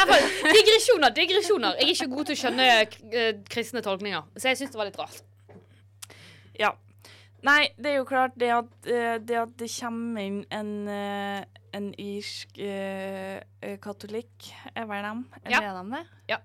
Digresjoner, 0.56 1.10
digresjoner. 1.12 1.74
Jeg 1.76 1.90
er 1.90 1.92
ikke 1.92 2.08
god 2.14 2.24
til 2.30 2.36
å 2.38 2.40
skjønne 2.40 2.68
eh, 3.12 3.32
kristne 3.52 3.82
tolkninger, 3.84 4.22
så 4.40 4.48
jeg 4.48 4.62
syns 4.62 4.72
det 4.72 4.80
var 4.80 4.88
litt 4.88 4.96
rart. 5.02 5.18
Ja. 6.56 6.70
Nei, 7.42 7.68
det 7.76 7.86
er 7.92 7.96
jo 8.00 8.04
klart 8.08 8.34
det 8.40 8.48
at, 8.50 8.72
eh, 8.88 9.18
det, 9.18 9.36
at 9.36 9.56
det 9.60 9.68
kommer 9.80 10.20
inn 10.24 10.44
en, 10.50 10.88
eh, 10.88 11.44
en 11.76 11.90
irsk 12.00 12.56
uh, 12.58 13.76
katolikk, 13.82 14.48
er 14.74 14.86
vel 14.88 15.02
dem? 15.04 15.26
Eller 15.44 15.50
Ja. 15.50 15.60
det 15.60 15.84
de 15.84 15.90
det? 15.92 16.06
Ja. 16.28 16.36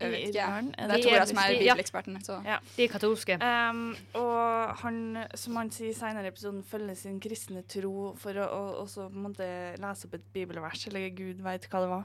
Jeg 0.00 0.10
vet 0.10 0.28
ikke. 0.34 0.40
Er 0.42 0.88
Det 0.88 0.96
er 0.98 1.02
Tora 1.08 1.20
er- 1.22 1.26
som 1.26 1.38
er 1.38 1.54
bibeleksperten. 1.58 2.16
Så. 2.24 2.40
Ja. 2.44 2.58
De 2.76 2.84
er 2.84 2.88
katolske. 2.88 3.38
Um, 3.40 3.96
og 4.14 4.74
han, 4.82 5.26
som 5.34 5.56
han 5.56 5.70
sier 5.70 5.94
senere 5.94 6.24
i 6.26 6.28
episoden, 6.28 6.64
følger 6.64 6.94
sin 6.96 7.20
kristne 7.20 7.62
tro 7.66 8.14
for 8.18 8.32
å 8.34 8.48
å 8.50 8.64
og 8.82 8.88
på 9.08 9.14
en 9.14 9.22
måte 9.22 9.78
lese 9.78 10.06
opp 10.06 10.14
et 10.14 10.26
bibelvers, 10.34 10.86
eller 10.88 11.08
Gud 11.14 11.40
veit 11.40 11.68
hva 11.70 11.80
det 11.80 11.88
var. 11.88 12.04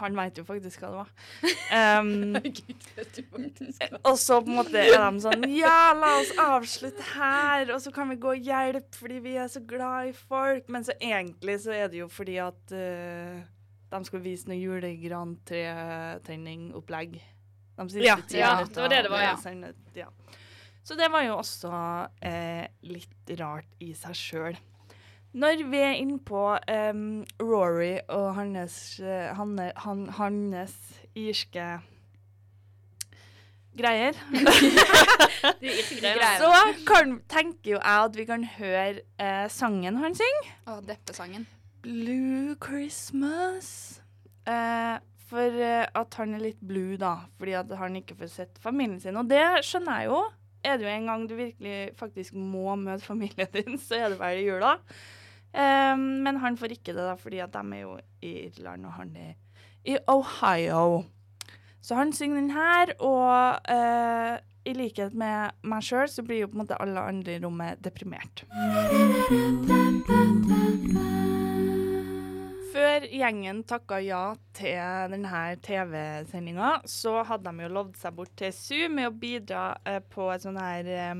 Han 0.00 0.16
veit 0.18 0.38
jo 0.40 0.44
faktisk 0.48 0.76
hva 0.82 0.88
det 0.90 0.98
var. 1.02 1.10
Um, 1.74 2.36
og 4.04 4.14
så 4.20 4.36
på 4.44 4.48
en 4.52 4.58
måte 4.60 4.78
er 4.78 4.92
de 4.94 5.20
sånn 5.24 5.42
Ja, 5.50 5.90
la 5.98 6.10
oss 6.20 6.30
avslutte 6.38 7.02
her, 7.16 7.72
og 7.74 7.80
så 7.82 7.90
kan 7.94 8.06
vi 8.12 8.16
gå 8.22 8.28
og 8.36 8.42
hjelpe 8.46 8.94
fordi 9.00 9.18
vi 9.24 9.32
er 9.40 9.48
så 9.50 9.60
glad 9.66 10.00
i 10.12 10.14
folk. 10.14 10.64
Men 10.70 10.82
så 10.86 10.92
egentlig 11.00 11.56
så 11.64 11.70
er 11.74 11.86
det 11.90 11.98
jo 12.04 12.08
fordi 12.12 12.36
at 12.44 12.62
uh, 12.76 13.34
de 13.94 13.98
skal 14.06 14.20
vise 14.24 14.48
noe 14.50 14.58
julegrantre-tenning-opplegg. 14.60 17.12
De 17.74 17.82
siste 17.90 18.06
Ja, 18.06 18.16
ti 18.22 18.38
ja, 18.38 18.52
minutter 18.56 18.74
det 18.74 18.82
var 18.82 18.88
det 18.94 19.02
det 19.02 19.10
var, 19.10 19.22
ja. 19.22 19.36
sendet- 19.36 19.96
ja. 19.98 20.06
Så 20.84 20.94
det 21.00 21.08
var 21.10 21.22
jo 21.24 21.36
også 21.40 21.70
eh, 22.20 22.66
litt 22.82 23.30
rart 23.40 23.66
i 23.80 23.94
seg 23.96 24.14
sjøl. 24.14 24.56
Når 25.34 25.64
vi 25.66 25.78
er 25.82 25.96
inne 25.98 26.20
på 26.22 26.44
em, 26.70 27.24
Rory 27.42 27.96
og 28.06 28.36
hans, 28.36 29.00
eh, 29.02 29.32
hanne, 29.34 29.72
han, 29.82 30.04
hans 30.14 30.76
irske 31.18 31.58
er 31.58 31.82
greier. 33.78 34.12
så 36.38 36.52
kan, 36.86 37.18
tenker 37.30 37.74
jo 37.74 37.78
jeg 37.78 38.06
at 38.06 38.18
vi 38.18 38.26
kan 38.28 38.46
høre 38.56 38.84
eh, 39.18 39.46
sangen 39.52 39.98
han 40.02 40.16
synger. 40.18 40.52
Å, 40.70 40.78
deppesangen. 40.86 41.48
Blue 41.84 42.54
Christmas. 42.62 44.00
Eh, 44.46 44.96
for 45.28 45.66
eh, 45.66 45.84
at 45.88 46.20
han 46.20 46.36
er 46.36 46.46
litt 46.50 46.62
blue, 46.62 46.98
da. 47.00 47.16
Fordi 47.40 47.58
at 47.58 47.74
han 47.80 48.00
ikke 48.00 48.18
får 48.22 48.32
sett 48.32 48.62
familien 48.62 49.00
sin. 49.02 49.18
Og 49.20 49.28
det 49.30 49.44
skjønner 49.66 50.04
jeg 50.04 50.12
jo. 50.12 50.22
Er 50.64 50.78
det 50.78 50.86
jo 50.86 50.94
en 50.94 51.10
gang 51.10 51.26
du 51.28 51.34
virkelig 51.36 51.78
faktisk 51.98 52.38
må 52.38 52.78
møte 52.80 53.04
familien 53.04 53.50
din, 53.52 53.76
så 53.84 53.98
er 53.98 54.14
det 54.14 54.22
vel 54.22 54.40
i 54.40 54.48
jula. 54.48 54.78
Eh, 55.54 55.96
men 55.96 56.42
han 56.42 56.58
får 56.58 56.74
ikke 56.76 56.92
det, 56.92 57.02
da, 57.06 57.14
fordi 57.18 57.42
at 57.44 57.54
de 57.54 57.64
er 57.78 57.84
jo 57.84 57.96
i 58.22 58.36
Irland, 58.48 58.86
og 58.86 58.96
han 58.98 59.16
er 59.16 59.34
i 59.84 59.98
Ohio. 60.08 61.04
Så 61.84 61.94
han 61.94 62.12
synger 62.12 62.40
den 62.40 62.50
her, 62.50 62.92
og 62.98 63.60
uh, 63.68 64.38
i 64.64 64.72
likhet 64.72 65.12
med 65.12 65.52
meg 65.68 65.84
sjøl, 65.84 66.08
så 66.08 66.24
blir 66.24 66.40
jo 66.40 66.48
på 66.48 66.56
en 66.56 66.62
måte 66.62 66.78
alle 66.80 67.02
andre 67.10 67.34
i 67.36 67.42
rommet 67.42 67.82
deprimert. 67.84 68.46
Før 72.72 73.04
gjengen 73.12 73.60
takka 73.68 74.00
ja 74.00 74.22
til 74.56 75.12
denne 75.12 75.44
TV-sendinga, 75.60 76.78
så 76.88 77.18
hadde 77.28 77.52
de 77.52 77.66
jo 77.66 77.74
lovd 77.76 78.00
seg 78.00 78.16
bort 78.16 78.32
til 78.40 78.56
SU 78.56 78.88
med 78.88 79.10
å 79.10 79.16
bidra 79.26 79.66
uh, 79.84 80.00
på 80.00 80.32
et 80.32 80.48
sånn 80.48 80.60
her 80.62 80.88
eh, 80.88 81.14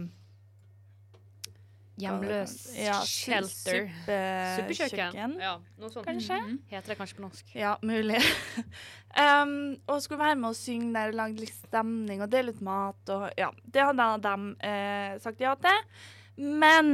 Hjemløs 2.01 2.55
ja, 2.75 2.97
shelter. 3.07 3.85
suppe- 3.87 4.17
Suppekjøkken. 4.59 5.37
Ja, 5.39 5.53
noe 5.79 5.91
sånt. 5.93 6.07
Kanskje? 6.09 6.39
Mhm. 6.43 6.57
Heter 6.73 6.93
det 6.93 6.97
kanskje 6.99 7.19
på 7.21 7.23
norsk. 7.23 7.53
Ja, 7.55 7.77
mulig. 7.87 8.19
um, 9.23 9.77
og 9.87 10.03
skulle 10.03 10.25
være 10.25 10.39
med 10.41 10.49
og 10.51 10.59
synge 10.59 10.91
der 10.97 11.13
og 11.13 11.21
lage 11.21 11.45
litt 11.45 11.55
stemning 11.55 12.25
og 12.25 12.33
dele 12.33 12.51
ut 12.51 12.65
mat. 12.67 13.15
Og, 13.15 13.29
ja, 13.39 13.53
det 13.63 13.87
hadde 13.87 14.09
de 14.27 14.35
eh, 14.67 15.15
sagt 15.23 15.45
ja 15.45 15.55
til. 15.63 15.87
Men 16.43 16.91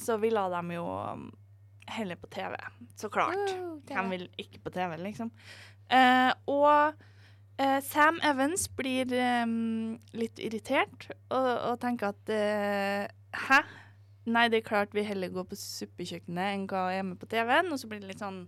så 0.00 0.16
ville 0.22 0.46
de 0.56 0.78
jo 0.78 0.86
um, 0.88 1.28
heller 1.92 2.16
på 2.16 2.30
TV. 2.32 2.56
Så 2.96 3.12
klart. 3.12 3.52
Hvem 3.90 4.10
vil 4.16 4.26
ikke 4.40 4.62
på 4.64 4.72
TV, 4.78 4.96
liksom? 5.04 5.32
Uh, 5.92 6.32
og 6.48 7.06
Uh, 7.60 7.76
Sam 7.84 8.16
Evans 8.24 8.62
blir 8.72 9.10
um, 9.44 9.98
litt 10.16 10.38
irritert 10.40 11.10
og, 11.28 11.48
og 11.68 11.74
tenker 11.82 12.14
at 12.14 12.30
uh, 12.32 13.02
Hæ? 13.36 13.58
Nei, 14.28 14.48
det 14.52 14.60
er 14.60 14.66
klart 14.66 14.94
vi 14.94 15.04
heller 15.06 15.32
går 15.32 15.46
på 15.48 15.56
suppekjøkkenet 15.56 16.54
enn 16.54 16.66
hva 16.68 16.90
er 16.92 17.06
med 17.06 17.20
på 17.20 17.28
TV-en. 17.30 17.70
Og 17.72 17.80
så 17.80 17.88
blir 17.88 18.02
det 18.02 18.10
litt 18.12 18.24
sånn 18.24 18.44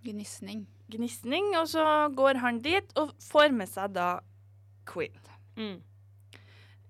Gnisning. 0.00 0.64
gnisning, 0.88 1.52
og 1.60 1.68
så 1.68 1.84
går 2.16 2.40
han 2.40 2.62
dit 2.64 2.94
og 2.96 3.12
får 3.20 3.52
med 3.52 3.68
seg 3.68 3.92
da 3.92 4.08
Queen. 4.88 5.18
Mm. 5.60 5.78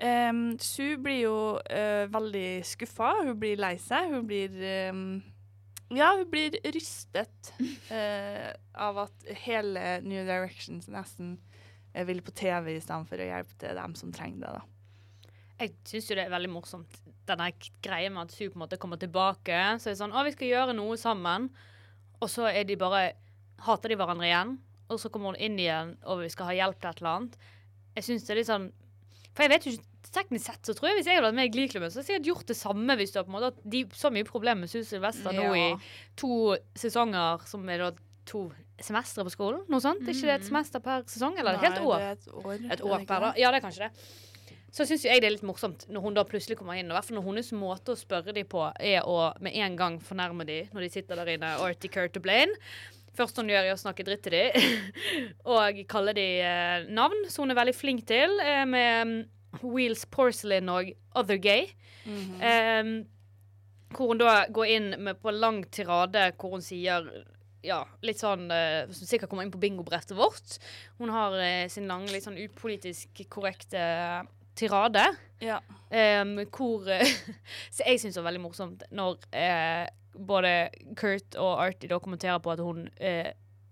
Um, 0.00 0.44
Sue 0.62 0.96
blir 1.02 1.24
jo 1.26 1.36
uh, 1.58 2.06
veldig 2.12 2.62
skuffa. 2.64 3.10
Hun 3.26 3.34
blir 3.40 3.60
lei 3.60 3.74
seg. 3.82 4.14
Hun 4.14 4.28
blir 4.30 4.54
um, 4.94 5.20
Ja, 5.90 6.14
hun 6.16 6.28
blir 6.30 6.54
rystet 6.70 7.52
uh, 7.58 8.50
av 8.86 9.04
at 9.08 9.30
hele 9.42 9.98
New 10.06 10.22
Directions 10.24 10.88
nesten 10.88 11.36
vil 12.06 12.22
på 12.22 12.30
TV 12.30 12.76
i 12.76 12.80
stedet 12.80 13.08
for 13.10 13.18
å 13.18 13.26
hjelpe 13.26 13.56
til 13.58 13.74
dem 13.74 13.96
som 13.98 14.12
trenger 14.14 14.46
det. 14.46 14.52
da. 14.60 15.32
Jeg 15.60 15.74
syns 15.90 16.06
jo 16.08 16.16
det 16.16 16.24
er 16.24 16.32
veldig 16.32 16.52
morsomt, 16.54 17.00
denne 17.28 17.50
greia 17.84 18.10
med 18.12 18.28
at 18.28 18.34
Sue 18.34 18.50
på 18.50 18.58
en 18.58 18.64
måte 18.64 18.78
kommer 18.80 19.00
tilbake. 19.00 19.58
Så 19.78 19.90
er 19.90 19.94
det 19.94 20.00
sånn 20.00 20.14
Å, 20.16 20.24
vi 20.26 20.34
skal 20.34 20.50
gjøre 20.50 20.76
noe 20.76 20.96
sammen. 21.00 21.50
Og 22.20 22.30
så 22.32 22.48
er 22.50 22.64
de 22.68 22.78
bare 22.80 23.12
Hater 23.66 23.92
de 23.92 23.98
hverandre 24.00 24.28
igjen. 24.28 24.56
Og 24.90 24.98
så 24.98 25.10
kommer 25.12 25.34
hun 25.34 25.42
inn 25.42 25.58
igjen, 25.60 25.94
og 26.08 26.24
vi 26.24 26.30
skal 26.32 26.48
ha 26.50 26.56
hjelp 26.56 26.80
til 26.80 26.90
et 26.90 27.02
eller 27.02 27.12
annet. 27.12 27.36
Jeg 27.94 28.06
syns 28.08 28.26
det 28.26 28.32
er 28.34 28.38
litt 28.40 28.48
sånn 28.50 28.66
For 29.34 29.44
jeg 29.44 29.52
vet 29.52 29.66
jo 29.66 29.76
ikke 29.76 29.86
Teknisk 30.10 30.46
sett 30.48 30.66
så 30.66 30.72
tror 30.74 30.88
jeg 30.88 30.96
hvis 30.96 31.08
jeg 31.10 31.18
hadde 31.18 31.26
vært 31.28 31.36
med 31.36 31.46
i 31.46 31.50
Glee-klubben, 31.54 31.90
så 31.92 32.00
hadde 32.00 32.08
jeg 32.08 32.16
sikkert 32.16 32.28
gjort 32.30 32.48
det 32.48 32.54
samme 32.56 32.94
hvis 32.98 33.12
du 33.12 33.18
har 33.20 33.26
på 33.26 33.30
en 33.30 33.34
måte 33.36 33.50
hatt 33.50 33.58
de, 33.74 33.82
så 33.94 34.10
mye 34.10 34.26
problemer 34.26 34.64
med 34.64 34.70
Sue 34.72 34.86
Sylvester 34.88 35.36
nå 35.36 35.50
i 35.54 35.66
to 36.18 36.38
sesonger, 36.80 37.44
som 37.46 37.68
er 37.70 37.84
da 37.84 37.90
to 38.26 38.40
semestre 38.80 39.26
på 39.28 39.34
skolen. 39.36 39.60
Noe 39.70 39.84
sånt. 39.84 40.02
Er 40.08 40.16
ikke 40.16 40.30
det 40.32 40.36
et 40.38 40.48
semester 40.48 40.82
per 40.82 41.04
sesong, 41.10 41.36
eller 41.38 41.60
Nei, 41.60 41.62
helt 41.66 41.84
år? 41.84 41.94
Det 42.00 42.08
er 42.08 42.16
et 42.16 42.32
år. 42.32 42.66
Et 42.74 42.84
år 42.88 43.06
per, 43.12 43.26
da. 43.26 43.30
Ja, 43.38 43.52
det 43.52 43.60
er 43.60 43.66
kanskje 43.68 43.86
det. 43.86 44.08
Så 44.70 44.86
syns 44.86 45.04
jeg 45.06 45.22
det 45.22 45.26
er 45.26 45.34
litt 45.34 45.46
morsomt 45.46 45.86
når 45.90 46.04
hun 46.04 46.16
da 46.16 46.24
plutselig 46.26 46.58
kommer 46.60 46.78
inn. 46.78 46.88
Og 46.90 46.94
i 46.94 46.98
hvert 46.98 47.08
fall 47.08 47.18
når 47.18 47.26
hennes 47.26 47.50
måte 47.58 47.94
å 47.94 47.98
spørre 47.98 48.34
dem 48.36 48.48
på 48.50 48.62
er 48.78 49.06
å 49.08 49.32
med 49.42 49.56
en 49.58 49.76
gang 49.78 49.98
fornærme 50.04 50.46
dem 50.48 50.70
når 50.74 50.86
de 50.86 50.92
sitter 50.94 51.20
der 51.20 51.34
inne. 51.34 51.56
Artie, 51.64 51.90
Kurt 51.92 52.18
og 52.20 52.24
Blaine. 52.26 52.54
Først 53.18 53.40
hun 53.40 53.50
gjør, 53.50 53.66
er 53.66 53.74
å 53.74 53.80
snakke 53.80 54.06
dritt 54.06 54.22
til 54.22 54.36
dem 54.36 54.84
og 55.56 55.80
kalle 55.90 56.14
dem 56.16 56.44
eh, 56.46 56.88
navn, 56.94 57.24
som 57.28 57.44
hun 57.44 57.52
er 57.52 57.58
veldig 57.58 57.74
flink 57.74 58.04
til, 58.08 58.36
eh, 58.38 58.62
med 58.70 59.10
mm, 59.10 59.64
Wheels 59.64 60.04
Porcelain 60.14 60.70
og 60.70 60.92
Other 61.18 61.40
Gay. 61.42 61.72
Mhm. 62.06 62.36
Eh, 62.38 62.92
hvor 63.90 64.12
hun 64.12 64.20
da 64.20 64.44
går 64.46 64.70
inn 64.70 64.88
med 65.02 65.18
på 65.18 65.32
en 65.32 65.40
lang 65.42 65.56
tirade 65.74 66.28
hvor 66.38 66.54
hun 66.54 66.62
sier 66.62 67.08
ja, 67.66 67.80
litt 68.06 68.20
sånn 68.20 68.46
eh, 68.54 68.88
Som 68.94 69.08
sikkert 69.08 69.32
kommer 69.32 69.44
inn 69.44 69.52
på 69.52 69.60
bingobrettet 69.60 70.14
vårt. 70.16 70.60
Hun 71.00 71.12
har 71.12 71.34
eh, 71.42 71.66
sin 71.72 71.90
lange, 71.90 72.10
litt 72.12 72.24
sånn 72.24 72.38
upolitisk 72.40 73.24
korrekte 73.32 73.82
tirade. 74.60 75.04
Ja. 75.42 75.58
Um, 75.90 76.36
hvor 76.54 76.86
eh, 76.92 77.06
Så 77.74 77.82
jeg 77.86 77.98
syns 78.02 78.14
det 78.14 78.22
var 78.22 78.30
veldig 78.30 78.44
morsomt 78.44 78.82
når 78.94 79.18
eh, 79.34 79.86
både 80.14 80.52
Kurt 80.98 81.34
og 81.40 81.56
Artie 81.64 81.88
da 81.90 81.98
kommenterer 82.02 82.38
på 82.44 82.52
at 82.52 82.60
hun 82.62 82.84
eh, 83.00 83.30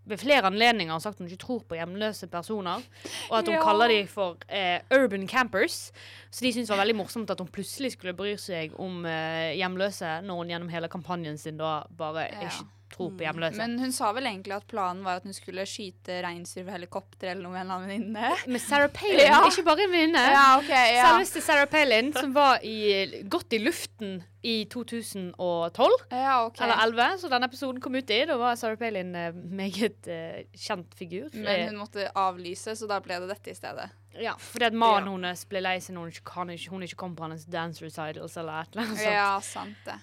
ved 0.08 0.16
flere 0.22 0.48
anledninger 0.48 0.88
har 0.94 1.02
sagt 1.04 1.18
hun 1.20 1.26
ikke 1.28 1.42
tror 1.42 1.60
på 1.68 1.76
hjemløse 1.76 2.30
personer, 2.32 2.80
og 3.28 3.34
at 3.42 3.50
hun 3.50 3.58
Ja. 3.58 3.60
kaller 3.62 3.90
dem 3.92 4.06
for 4.08 4.38
eh, 4.48 4.78
urban 4.96 5.26
campers. 5.28 5.90
Så 6.32 6.46
de 6.46 6.52
syntes 6.54 6.70
det 6.70 6.72
var 6.76 6.80
veldig 6.80 6.96
morsomt 6.96 7.30
at 7.34 7.42
hun 7.44 7.50
plutselig 7.52 7.92
skulle 7.92 8.14
bry 8.16 8.32
seg 8.40 8.72
om 8.80 9.04
eh, 9.04 9.52
hjemløse, 9.60 10.14
når 10.24 10.40
hun 10.40 10.48
gjennom 10.54 10.72
hele 10.72 10.88
kampanjen 10.88 11.36
sin 11.38 11.60
da 11.60 11.82
bare 11.98 12.24
Ja. 12.32 12.48
ikke 12.48 12.64
tror 12.92 13.10
på 13.18 13.24
hjemløse. 13.26 13.56
Men 13.60 13.76
hun 13.82 13.92
sa 13.92 14.10
vel 14.16 14.26
egentlig 14.30 14.54
at 14.56 14.66
planen 14.70 15.04
var 15.06 15.20
at 15.20 15.26
hun 15.28 15.36
skulle 15.36 15.64
skyte 15.68 16.20
reinsdyr 16.24 16.64
ved 16.66 16.74
helikopter 16.78 17.32
eller 17.34 17.44
noe 17.44 17.52
med 17.52 17.60
en 17.60 17.66
eller 17.66 17.76
annen 17.76 17.92
venninne. 17.92 18.30
Med 18.54 18.62
Sarah 18.64 18.90
Palin, 18.98 19.20
Ja. 19.26 19.42
ikke 19.50 19.64
bare 19.66 19.84
en 19.86 19.92
venninne. 19.92 20.24
Ja, 20.32 20.46
okay, 20.58 20.94
ja. 20.96 21.04
Selveste 21.12 21.42
Sarah 21.44 21.68
Palin, 21.70 22.12
som 22.16 22.32
var 22.36 22.64
i, 22.66 23.22
godt 23.28 23.52
i 23.56 23.60
luften 23.62 24.18
i 24.42 24.56
2012. 24.70 25.94
Ja, 26.10 26.46
okay. 26.46 26.64
Eller 26.64 26.82
11, 26.86 27.18
så 27.20 27.30
denne 27.32 27.48
episoden 27.50 27.80
kom 27.84 27.96
ut 27.98 28.10
i. 28.14 28.22
Da 28.28 28.36
var 28.40 28.56
Sarah 28.56 28.78
Palin 28.80 29.14
en 29.18 29.40
meget 29.58 30.08
uh, 30.08 30.40
kjent 30.56 30.94
figur. 30.96 31.28
Men 31.34 31.68
hun 31.68 31.80
måtte 31.82 32.08
avlyse, 32.16 32.76
så 32.78 32.88
da 32.90 33.00
ble 33.04 33.20
det 33.24 33.32
dette 33.34 33.52
i 33.52 33.58
stedet. 33.58 33.88
ja, 34.18 34.32
fordi 34.38 34.66
at 34.66 34.74
mannen 34.74 35.12
hennes 35.12 35.44
ble 35.46 35.60
lei 35.62 35.76
seg 35.82 35.94
når 35.94 36.16
hun 36.32 36.82
ikke, 36.86 36.96
kom 36.98 37.14
på 37.14 37.26
hennes 37.28 37.44
dance 37.46 37.84
recitals 37.84 38.34
eller 38.40 38.64
et 38.64 38.72
eller 38.74 38.86
annet 38.86 38.98
sånt. 38.98 39.14
Ja, 39.14 39.28
sant 39.44 39.84
det. 39.86 39.98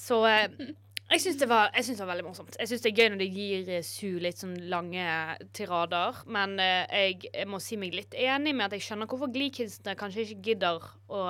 Så 0.00 0.22
eh, 0.26 0.48
jeg 1.14 1.22
syns 1.24 1.38
det, 1.40 1.48
var- 1.50 1.70
jeg 1.74 1.84
synes 1.86 1.98
det 1.98 2.04
var 2.06 2.12
veldig 2.14 2.26
morsomt. 2.26 2.56
Jeg 2.60 2.68
syns 2.70 2.82
det 2.84 2.90
er 2.92 2.98
gøy 3.00 3.08
når 3.14 3.20
de 3.22 3.28
gir 3.34 3.82
Su 3.86 4.10
litt 4.22 4.40
sånn 4.42 4.54
lange 4.70 5.06
tirader. 5.56 6.20
Men 6.26 6.58
eh, 6.60 6.84
jeg, 6.90 7.30
jeg 7.32 7.48
må 7.50 7.60
si 7.62 7.78
meg 7.80 7.94
litt 7.96 8.14
enig 8.18 8.54
med 8.54 8.66
at 8.68 8.76
jeg 8.78 8.84
skjønner 8.88 9.10
hvorfor 9.10 9.32
Glee-kidsene 9.34 9.96
kanskje 9.98 10.26
ikke 10.26 10.42
gidder 10.50 10.90
å 11.08 11.24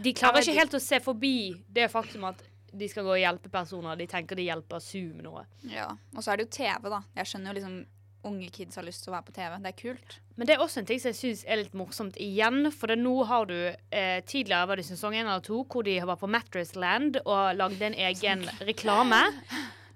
De 0.00 0.12
klarer 0.16 0.40
ikke 0.44 0.56
helt 0.56 0.74
å 0.78 0.80
se 0.80 1.00
forbi 1.04 1.34
det 1.68 1.90
faktum 1.92 2.24
at 2.30 2.44
de 2.72 2.86
skal 2.88 3.02
gå 3.04 3.16
og 3.16 3.18
hjelpe 3.18 3.50
personer. 3.50 3.96
De 3.98 4.06
tenker 4.06 4.38
de 4.38 4.44
hjelper 4.46 4.80
Su 4.80 5.00
med 5.12 5.24
noe. 5.26 5.42
Ja. 5.66 5.88
Og 6.14 6.22
så 6.22 6.30
er 6.32 6.38
det 6.38 6.46
jo 6.46 6.52
TV, 6.60 6.88
da. 6.92 7.00
Jeg 7.18 7.26
skjønner 7.32 7.50
jo 7.50 7.56
liksom 7.58 7.80
unge 8.26 8.50
kids 8.52 8.78
har 8.78 8.86
lyst 8.86 9.04
til 9.04 9.12
å 9.12 9.16
være 9.16 9.28
på 9.28 9.34
TV. 9.36 9.56
Det 9.62 9.72
er 9.72 9.78
kult. 9.78 10.16
Men 10.36 10.48
det 10.48 10.54
er 10.54 10.62
også 10.64 10.80
en 10.80 10.88
ting 10.88 11.00
som 11.02 11.10
jeg 11.12 11.18
syns 11.18 11.42
er 11.44 11.60
litt 11.60 11.74
morsomt 11.76 12.16
igjen. 12.20 12.70
For 12.72 12.90
det 12.90 13.00
nå 13.00 13.16
har 13.28 13.48
du 13.50 13.56
eh, 13.56 14.22
Tidligere 14.24 14.68
var 14.70 14.80
det 14.80 14.86
sesong 14.88 15.16
én 15.16 15.26
eller 15.26 15.44
to 15.44 15.62
hvor 15.64 15.84
de 15.86 15.98
var 16.04 16.20
på 16.20 16.30
Mattress 16.30 16.72
Land 16.78 17.20
og 17.26 17.58
lagde 17.58 17.90
en 17.90 17.98
egen 18.08 18.46
reklame. 18.70 19.20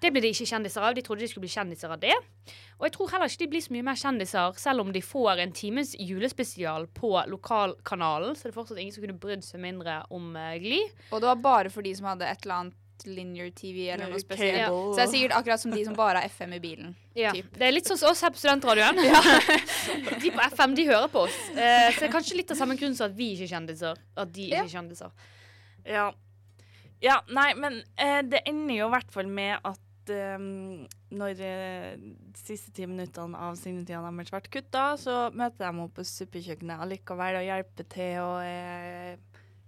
Det 0.04 0.10
ble 0.12 0.20
de 0.20 0.34
ikke 0.34 0.48
kjendiser 0.50 0.84
av. 0.84 0.92
De 0.96 1.04
trodde 1.04 1.24
de 1.24 1.30
skulle 1.30 1.46
bli 1.46 1.54
kjendiser 1.54 1.92
av 1.94 2.00
det. 2.02 2.12
Og 2.76 2.88
jeg 2.88 2.94
tror 2.96 3.12
heller 3.14 3.30
ikke 3.30 3.44
de 3.44 3.50
blir 3.54 3.64
så 3.64 3.72
mye 3.72 3.86
mer 3.86 3.96
kjendiser, 3.96 4.56
selv 4.60 4.84
om 4.84 4.90
de 4.92 5.00
får 5.04 5.40
en 5.40 5.54
times 5.56 5.94
julespesial 5.96 6.88
på 6.92 7.14
lokalkanalen. 7.30 8.36
Så 8.36 8.48
det 8.48 8.52
er 8.52 8.58
fortsatt 8.58 8.80
ingen 8.82 8.92
som 8.92 9.04
kunne 9.06 9.20
brydd 9.22 9.46
seg 9.46 9.62
mindre 9.64 10.02
om 10.12 10.34
uh, 10.36 10.56
Gli. 10.60 10.82
Og 11.08 11.22
det 11.22 11.30
var 11.30 11.44
bare 11.46 11.72
for 11.72 11.86
de 11.86 11.94
som 11.96 12.10
hadde 12.10 12.28
et 12.28 12.44
eller 12.44 12.66
annet 12.66 12.80
linear 13.06 13.50
TV 13.56 13.88
eller 13.92 14.10
noe 14.10 14.20
spesielt. 14.22 14.60
Ja. 14.62 14.70
Så 14.70 14.96
det 14.98 15.04
er 15.04 15.10
sikkert 15.12 15.36
akkurat 15.38 15.62
som 15.62 15.74
de 15.74 15.84
som 15.86 15.96
bare 15.98 16.22
har 16.22 16.32
FM 16.32 16.56
i 16.56 16.60
bilen. 16.62 16.94
Ja, 17.18 17.32
Typ. 17.34 17.52
Det 17.54 17.66
er 17.66 17.74
litt 17.74 17.88
sånn 17.90 18.00
som 18.00 18.10
oss 18.12 18.22
her 18.24 18.32
på 18.34 18.40
Studentradioen. 18.40 19.00
de 20.22 20.32
på 20.34 20.48
FM 20.54 20.76
de 20.78 20.86
hører 20.88 21.08
på 21.12 21.24
oss. 21.26 21.38
Eh, 21.52 21.88
så 21.90 22.04
det 22.04 22.08
er 22.08 22.12
kanskje 22.14 22.38
litt 22.40 22.52
av 22.54 22.60
samme 22.60 22.78
grunn 22.80 22.96
som 22.98 23.10
at 23.10 23.16
vi 23.18 23.32
ikke 23.34 23.48
er 23.48 23.54
kjendiser. 23.54 24.04
At 24.18 24.34
de 24.34 24.48
ikke 24.48 24.62
er 24.64 24.72
kjendiser. 24.72 25.26
Ja. 25.88 26.06
ja 27.04 27.18
nei, 27.34 27.48
men 27.60 27.82
eh, 28.00 28.20
det 28.26 28.44
ender 28.48 28.78
jo 28.78 28.88
i 28.88 28.94
hvert 28.96 29.12
fall 29.14 29.30
med 29.30 29.58
at 29.60 30.14
eh, 30.14 30.48
når 31.18 31.44
eh, 31.44 31.92
de 31.98 32.40
siste 32.40 32.72
ti 32.74 32.88
minuttene 32.88 33.38
av 33.38 33.58
sendetida 33.60 34.02
deres 34.06 34.34
ble 34.34 34.42
kutta, 34.58 34.88
så 35.00 35.28
møter 35.34 35.66
de 35.66 35.70
henne 35.70 35.90
på 35.94 36.06
suppekjøkkenet 36.08 36.82
allikevel 36.86 37.40
og 37.42 37.48
hjelper 37.50 37.90
til 37.98 38.18
og 38.24 38.36
er 38.46 39.22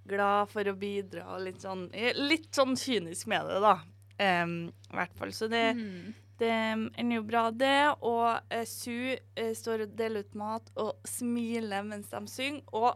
glad 0.08 0.48
for 0.52 0.68
å 0.70 0.74
bidra 0.78 1.24
og 1.36 1.42
litt 1.46 1.60
sånn 1.64 1.88
Litt 2.26 2.50
sånn 2.56 2.76
kynisk 2.78 3.26
med 3.32 3.46
det, 3.50 3.58
da. 3.64 3.74
Um, 4.18 4.54
I 4.92 4.96
hvert 5.00 5.16
fall. 5.18 5.32
Så 5.36 5.48
det, 5.52 5.64
Mm. 5.76 6.14
det 6.40 6.50
ender 6.52 7.16
jo 7.16 7.22
bra, 7.28 7.50
det. 7.50 7.74
Og 8.00 8.52
uh, 8.52 8.64
Su 8.64 8.92
uh, 9.16 9.52
står 9.56 9.86
og 9.86 9.96
deler 9.98 10.24
ut 10.24 10.34
mat 10.34 10.70
og 10.76 10.94
smiler 11.08 11.82
mens 11.84 12.08
de 12.12 12.22
synger. 12.30 12.62
Og 12.72 12.94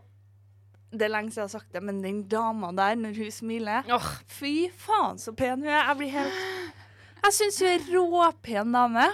det 0.93 1.07
er 1.07 1.13
lenge 1.13 1.31
siden 1.31 1.45
jeg 1.45 1.51
har 1.51 1.55
sagt 1.61 1.73
det, 1.77 1.83
men 1.87 2.01
den 2.03 2.23
dama 2.27 2.73
der, 2.75 2.97
når 2.99 3.15
hun 3.21 3.31
smiler 3.31 3.85
Åh, 3.95 4.09
Fy 4.27 4.55
faen, 4.75 5.21
så 5.23 5.31
pen 5.39 5.61
hun 5.63 5.69
er. 5.71 5.85
Jeg 5.87 5.97
blir 6.01 6.11
helt 6.17 6.41
Jeg 7.23 7.37
syns 7.37 7.61
hun 7.63 7.69
er 7.77 7.85
råpen 7.95 8.73
dame. 8.75 9.05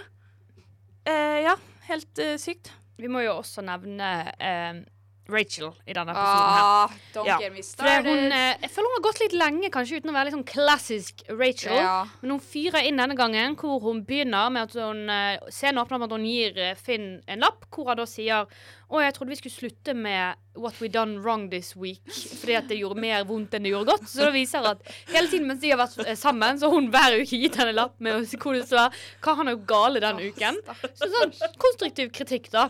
Uh, 1.06 1.38
ja, 1.44 1.56
helt 1.90 2.18
eh, 2.18 2.36
sykt. 2.40 2.70
vi 2.98 3.08
må 3.12 3.20
jo 3.26 3.34
også 3.42 3.62
nevne 3.66 4.06
eh, 4.40 4.78
Rachel 5.28 5.72
i 5.86 5.92
denne 5.92 6.12
episoden. 6.14 6.58
Ah, 6.62 6.88
don't 7.14 7.26
Ja. 7.26 7.38
get 7.38 7.52
me 7.52 7.62
For 7.62 7.84
hun, 8.02 8.32
eh, 8.32 8.56
jeg 8.62 8.70
føler 8.70 8.88
hun 8.90 9.02
har 9.02 9.06
gått 9.10 9.20
litt 9.20 9.32
lenge, 9.32 9.70
kanskje 9.70 9.96
uten 10.00 10.10
å 10.10 10.14
være 10.14 10.24
litt 10.30 10.34
sånn 10.34 10.44
klassisk 10.46 11.22
Rachel. 11.28 11.74
Ja. 11.74 12.06
Men 12.22 12.30
hun 12.30 12.40
fyrer 12.40 12.86
inn 12.86 12.96
denne 12.96 13.16
gangen, 13.16 13.56
hvor 13.56 13.80
hun 13.82 14.04
begynner 14.04 14.50
med 14.52 14.62
at 14.62 14.72
hun 14.74 15.08
eh, 15.10 15.38
Scenen 15.50 15.82
åpner 15.84 15.98
med 15.98 16.12
at 16.12 16.16
hun 16.18 16.24
gir 16.26 16.58
eh, 16.58 16.74
Finn 16.74 17.22
en 17.26 17.40
lapp, 17.40 17.66
hvor 17.70 17.88
hun 17.88 17.96
da 17.96 18.04
sier 18.06 18.46
Å, 18.86 19.00
jeg 19.02 19.14
trodde 19.16 19.32
vi 19.34 19.38
skulle 19.40 19.56
slutte 19.56 19.94
med 19.98 20.38
What 20.56 20.76
we 20.80 20.88
done 20.88 21.18
wrong 21.20 21.48
this 21.50 21.72
week, 21.76 22.00
fordi 22.06 22.54
at 22.56 22.68
det 22.70 22.78
gjorde 22.78 23.00
mer 23.02 23.24
vondt 23.28 23.56
enn 23.58 23.66
det 23.66 23.72
gjorde 23.72 23.90
godt. 23.96 24.06
Så 24.08 24.22
det 24.28 24.30
viser 24.36 24.68
at 24.70 24.84
hele 25.10 25.26
tiden 25.28 25.48
mens 25.50 25.58
de 25.60 25.72
har 25.72 25.80
vært 25.80 25.98
eh, 26.06 26.14
sammen, 26.16 26.60
så 26.60 26.70
har 26.70 26.78
hun 26.78 26.86
hver 26.94 27.16
uke 27.18 27.40
gitt 27.42 27.58
henne 27.60 27.74
lapp 27.74 27.98
med 28.00 28.22
hvor 28.38 28.54
det 28.54 28.62
står 28.70 28.94
hva 29.26 29.34
han 29.40 29.50
har 29.50 29.56
gjort 29.56 29.66
gale 29.72 30.02
denne 30.06 30.30
uken. 30.30 30.60
Så 30.94 31.10
sånn 31.12 31.34
konstruktiv 31.60 32.12
kritikk, 32.14 32.48
da. 32.54 32.68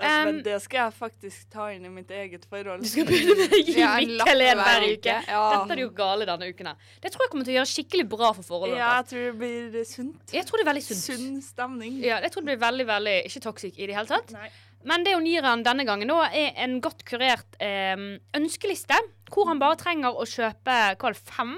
men 0.00 0.38
Um, 0.40 0.42
det 0.46 0.56
skal 0.64 0.86
jeg 0.86 0.96
faktisk 0.96 1.50
ta 1.52 1.66
inn 1.74 1.84
i 1.84 1.90
mitt 1.92 2.08
eget 2.08 2.46
forhold. 2.48 2.80
du 2.80 2.88
skal 2.88 3.04
begynne 3.04 3.34
med 3.36 3.52
å 3.52 3.60
gi 3.60 3.74
Ja, 3.82 3.90
en 4.00 4.14
Mikkel 4.16 4.44
en 4.46 4.62
hver 4.64 4.86
uke. 4.88 5.16
Ja. 5.28 5.42
Dette 5.52 5.76
er 5.76 5.82
jo 5.84 5.90
gale 6.00 6.28
denne 6.30 6.48
uken 6.48 6.70
her. 6.72 6.88
Det 7.04 7.12
tror 7.12 7.26
jeg 7.26 7.32
kommer 7.34 7.44
til 7.44 7.52
å 7.52 7.58
gjøre 7.58 7.72
skikkelig 7.74 8.06
bra 8.16 8.32
for 8.38 8.48
forholdet 8.48 8.80
Ja, 8.80 8.94
jeg 9.02 9.10
tror 9.12 9.26
det 9.28 9.36
blir 9.44 9.84
sunt. 9.92 10.34
Jeg 10.38 10.48
tror 10.48 10.56
det 10.56 10.64
er 10.64 10.70
veldig 10.72 10.86
sunt. 10.88 11.04
Sunn 11.04 11.38
stemning. 11.44 12.00
Ja, 12.00 12.16
jeg 12.24 12.32
tror 12.32 12.46
det 12.46 12.54
blir 12.54 12.64
veldig, 12.64 12.88
veldig 12.94 13.16
ikke 13.28 13.44
toxic 13.50 13.76
i 13.76 13.92
det 13.92 14.00
hele 14.00 14.08
tatt. 14.08 14.32
Nei. 14.38 14.48
Men 14.84 15.04
det 15.04 15.12
hun 15.14 15.26
gir 15.28 15.42
han 15.44 15.62
denne 15.66 15.84
gangen, 15.84 16.08
da, 16.08 16.22
er 16.32 16.54
en 16.64 16.78
godt 16.80 17.04
kurert 17.04 17.58
eh, 17.60 17.96
ønskeliste. 18.36 18.96
Hvor 19.30 19.46
han 19.50 19.58
bare 19.60 19.76
trenger 19.76 20.16
å 20.16 20.24
kjøpe 20.26 20.78
hva 20.96 21.10
er 21.10 21.12
det, 21.14 21.20
fem? 21.28 21.52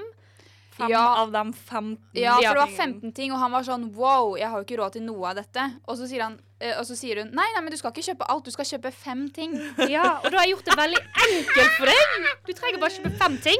Fem 0.73 0.89
Ja. 0.89 1.03
av 1.21 1.29
de 1.31 1.41
15. 1.53 1.97
Ja, 2.17 2.33
for 2.41 2.41
det 2.41 2.59
var 2.59 2.67
tingene. 2.67 2.99
15 2.99 3.13
ting, 3.13 3.31
og 3.31 3.39
han 3.39 3.51
var 3.53 3.61
sånn 3.63 3.91
wow, 3.95 4.33
jeg 4.35 4.49
har 4.49 4.57
jo 4.57 4.65
ikke 4.65 4.79
råd 4.81 4.93
til 4.97 5.03
noe 5.05 5.29
av 5.29 5.35
dette. 5.37 5.65
Og 5.87 5.97
så 5.99 6.07
sier, 6.09 6.23
han, 6.25 6.39
eh, 6.59 6.73
og 6.79 6.85
så 6.89 6.97
sier 6.97 7.21
hun 7.21 7.29
nei, 7.31 7.45
nei, 7.53 7.61
men 7.61 7.71
du 7.71 7.77
skal 7.77 7.91
ikke 7.93 8.07
kjøpe 8.09 8.25
alt, 8.33 8.43
du 8.45 8.51
skal 8.51 8.65
kjøpe 8.65 8.91
fem 8.91 9.27
ting. 9.29 9.53
Ja, 9.87 10.17
og 10.23 10.31
da 10.31 10.39
har 10.41 10.47
jeg 10.47 10.55
gjort 10.55 10.65
det 10.71 10.77
veldig 10.81 11.01
enkelt 11.29 11.73
for 11.77 11.85
deg. 11.93 12.29
Du 12.49 12.53
trenger 12.57 12.79
bare 12.81 12.95
kjøpe 12.97 13.13
fem 13.21 13.37
ting. 13.45 13.59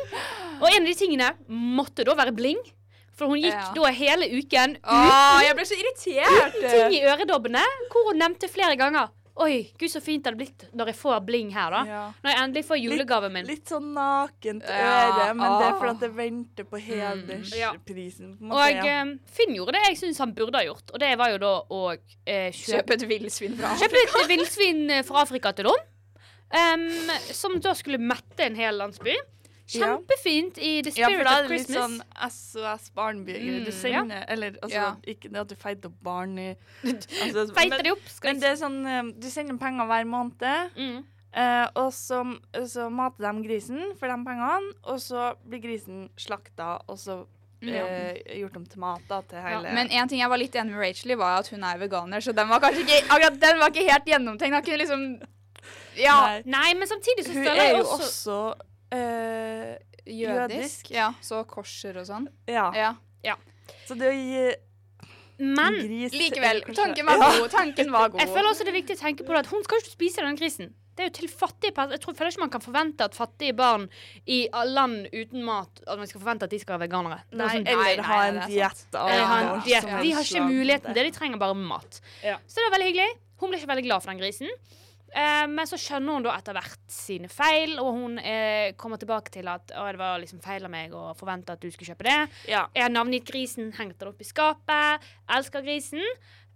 Og 0.60 0.67
en 0.72 0.82
av 0.82 0.89
de 0.89 0.96
tingene 0.98 1.29
måtte 1.50 2.03
da 2.03 2.15
være 2.17 2.34
bling. 2.36 2.58
For 3.13 3.29
hun 3.29 3.38
gikk 3.38 3.53
Ja. 3.53 3.70
da 3.77 3.91
hele 3.93 4.25
uken 4.34 4.72
Åh, 4.82 5.41
jeg 5.46 5.53
ble 5.55 5.65
så 5.70 5.75
irritert! 5.77 6.55
ting 6.65 6.96
i 6.98 7.03
øredobbene, 7.05 7.62
hvor 7.93 8.10
hun 8.10 8.17
nevnte 8.17 8.50
flere 8.50 8.74
ganger 8.75 9.12
Oi, 9.33 9.73
gud, 9.79 9.89
så 9.89 9.97
fint 10.03 10.21
det 10.21 10.29
hadde 10.29 10.37
blitt 10.43 10.63
når 10.77 10.91
jeg 10.91 10.97
får 10.99 11.21
bling 11.25 11.47
her, 11.55 11.73
da. 11.73 11.79
Ja. 11.89 12.01
Når 12.21 12.31
jeg 12.33 12.39
endelig 12.43 12.63
får 12.67 12.79
julegaven 12.83 13.33
min. 13.33 13.47
Litt 13.49 13.71
sånn 13.71 13.87
nakent 13.95 14.67
Ja, 14.69 14.91
øre, 15.07 15.29
men 15.39 15.55
det 15.57 15.65
er 15.65 15.71
ah. 15.71 15.79
fordi 15.79 15.95
det 16.03 16.09
venter 16.19 16.67
på 16.69 16.81
hedersprisen. 16.83 18.35
Mm. 18.37 18.51
Ja. 18.51 18.59
Og 18.59 18.75
ja. 18.77 18.99
eh, 18.99 19.15
Finn 19.33 19.55
gjorde 19.57 19.73
det 19.79 19.81
jeg 19.87 19.97
syns 20.03 20.21
han 20.21 20.35
burde 20.37 20.61
ha 20.61 20.67
gjort, 20.67 20.93
og 20.93 21.01
det 21.01 21.09
var 21.17 21.33
jo 21.33 21.41
da 21.41 21.53
å 21.65 21.81
eh, 21.95 22.53
kjøpe 22.53 22.83
Kjøpe 22.83 22.99
et 22.99 23.07
villsvin 23.09 23.57
fra 23.57 23.73
Afrika. 23.73 23.89
Kjøpe 23.89 24.21
et 24.21 24.31
villsvin 24.35 24.83
eh, 24.99 25.03
fra 25.07 25.25
Afrika 25.25 25.55
til 25.57 25.71
dem. 25.71 25.89
Um, 26.53 26.85
som 27.33 27.57
da 27.57 27.73
skulle 27.73 27.97
mette 27.97 28.45
en 28.45 28.53
hel 28.59 28.77
landsby. 28.77 29.15
Ja. 29.72 29.88
Kjempefint 29.88 30.58
i 30.60 30.82
The 30.84 30.91
Spirit 30.91 30.98
Ja, 30.98 31.08
for 31.08 31.13
Spirit 31.13 31.27
da 31.27 31.34
er 31.34 31.43
of 31.46 31.50
det 31.50 31.58
litt 31.58 31.70
sånn 31.72 31.96
SOS 32.29 32.89
Barnby. 32.98 33.36
Mm, 33.39 33.62
Du 33.63 33.72
sender 33.72 34.25
Eller 34.27 34.58
altså, 34.62 34.75
Ja. 34.75 34.89
ikke 35.08 35.32
det 35.32 35.39
at 35.39 35.50
du 35.50 35.55
feiter 35.55 35.88
opp 35.88 36.01
barn 36.03 36.38
i 36.38 36.50
altså, 36.84 37.48
Feiter 37.55 37.84
de 37.84 37.93
opp. 37.96 38.10
Skal 38.12 38.34
men 38.34 38.41
det 38.43 38.50
er 38.51 38.60
sånn 38.60 38.79
eh, 38.86 39.03
Du 39.24 39.29
sender 39.32 39.58
penger 39.62 39.88
hver 39.88 40.05
måned, 40.10 40.75
mm. 40.75 40.98
eh, 41.34 41.67
og 41.79 41.93
så, 41.96 42.20
så 42.67 42.89
mater 42.91 43.24
de 43.24 43.48
grisen 43.48 43.93
for 44.00 44.12
de 44.12 44.17
pengene, 44.27 44.74
og 44.84 45.00
så 45.01 45.32
blir 45.48 45.63
grisen 45.63 46.10
slakta, 46.20 46.82
og 46.91 47.00
så 47.00 47.22
eh, 47.63 48.20
gjort 48.41 48.60
om 48.60 48.65
til 48.67 48.84
mat 48.84 49.08
da, 49.08 49.22
til 49.32 49.39
hele 49.48 49.72
Men 49.79 49.88
en 49.96 50.12
ting 50.12 50.20
jeg 50.20 50.29
var 50.29 50.41
litt 50.43 50.55
enig 50.60 50.75
med 50.75 50.84
Rachel 50.84 51.15
i, 51.15 51.20
var 51.24 51.39
at 51.39 51.48
hun 51.53 51.63
er 51.63 51.79
veganer, 51.79 52.20
så 52.20 52.36
den 52.36 52.51
var 52.51 52.60
kanskje 52.63 52.84
ikke 52.84 53.00
akkurat 53.08 53.39
den 53.48 53.63
var 53.63 53.72
ikke 53.72 53.88
helt 53.88 54.12
gjennomtenkt. 54.12 54.60
Kunne 54.67 54.84
liksom 54.84 55.08
Ja. 55.96 56.20
Nei. 56.25 56.37
Nei, 56.50 56.70
men 56.75 56.90
samtidig 56.90 57.25
så 57.27 57.33
Hun 57.37 57.48
er 57.48 57.59
jeg 57.59 57.75
jo 57.77 57.83
også, 57.85 58.37
eh, 58.94 59.74
Jødisk. 60.06 60.92
Ja, 60.92 61.14
så 61.24 61.44
korser 61.48 61.98
og 62.01 62.08
sånn. 62.10 62.27
Ja. 62.50 62.70
Ja. 63.24 63.36
Så 63.88 63.96
det 64.00 64.10
å 64.12 64.16
gi 64.16 64.53
Men 65.44 65.75
gris 65.79 66.14
Likevel, 66.14 66.62
tanken 66.75 67.08
var 67.08 67.18
god. 67.24 67.50
Tanken 67.51 67.92
var 67.92 68.10
god. 68.12 68.22
jeg 68.22 68.29
føler 68.29 68.50
også 68.51 68.66
det 68.68 68.74
er 68.74 68.79
viktig 68.82 68.98
å 68.98 69.01
tenke 69.01 69.25
på 69.25 69.34
det 69.34 69.44
at 69.46 69.51
hun 69.51 69.64
skal 69.66 69.79
jo 69.79 69.84
ikke 69.86 69.96
spise 69.96 70.25
den 70.25 70.38
grisen. 70.40 70.74
Det 70.94 71.01
er 71.01 71.08
jo 71.10 71.14
til 71.18 71.29
fattige 71.32 71.74
personer. 71.74 71.98
Jeg 71.98 72.03
tror, 72.03 72.16
føler 72.20 72.34
ikke 72.36 72.44
man 72.44 72.51
kan 72.53 72.62
forvente 72.62 73.06
at 73.08 73.16
fattige 73.18 73.56
barn 73.58 73.88
i 74.29 74.44
land 74.70 75.08
uten 75.10 75.42
mat 75.42 75.82
At 75.88 75.98
man 75.98 76.06
skal 76.06 76.22
forvente 76.22 76.46
at 76.46 76.53
de 76.53 76.60
skal 76.62 76.77
være 76.77 76.86
veganere. 76.86 77.18
Er 77.32 77.40
Nei, 77.40 77.48
sånn- 77.56 77.68
eller 77.72 78.03
ha 78.03 78.20
en 78.27 78.40
diett 78.46 78.86
De 78.94 80.12
har 80.14 80.24
ikke 80.27 80.46
muligheten. 80.46 80.94
Det 80.94 81.08
de 81.08 81.12
trenger 81.18 81.42
bare 81.42 81.56
mat. 81.58 82.00
Ja. 82.22 82.38
Så 82.46 82.62
det 82.62 82.70
var 82.70 82.77
veldig 82.77 82.92
hyggelig. 82.94 83.18
Hun 83.42 83.50
ble 83.50 83.58
ikke 83.58 83.72
veldig 83.74 83.86
glad 83.88 84.03
for 84.03 84.12
den 84.14 84.22
grisen. 84.22 84.53
Eh, 85.13 85.45
men 85.49 85.69
så 85.69 85.77
skjønner 85.77 86.17
hun 86.17 86.25
da 86.25 86.35
etter 86.37 86.57
hvert 86.57 86.83
sine 86.89 87.29
feil, 87.31 87.75
og 87.81 87.89
hun 87.97 88.19
eh, 88.19 88.73
kommer 88.79 89.01
tilbake 89.01 89.33
til 89.33 89.49
at 89.51 89.73
å, 89.77 89.85
det 89.85 90.01
var 90.01 90.21
liksom 90.21 90.41
feil 90.43 90.65
av 90.65 90.73
meg 90.73 90.93
å 90.97 91.11
forvente 91.17 91.53
at 91.53 91.61
du 91.61 91.69
skulle 91.69 91.93
kjøpe 91.93 92.07
det. 92.09 92.19
Ja. 92.49 92.65
Jeg 92.73 92.87
har 92.87 92.93
navngitt 92.93 93.27
grisen, 93.29 93.73
hengt 93.77 93.99
den 94.01 94.09
opp 94.09 94.23
i 94.23 94.27
skapet. 94.27 95.11
Elsker 95.37 95.65
grisen. 95.65 96.01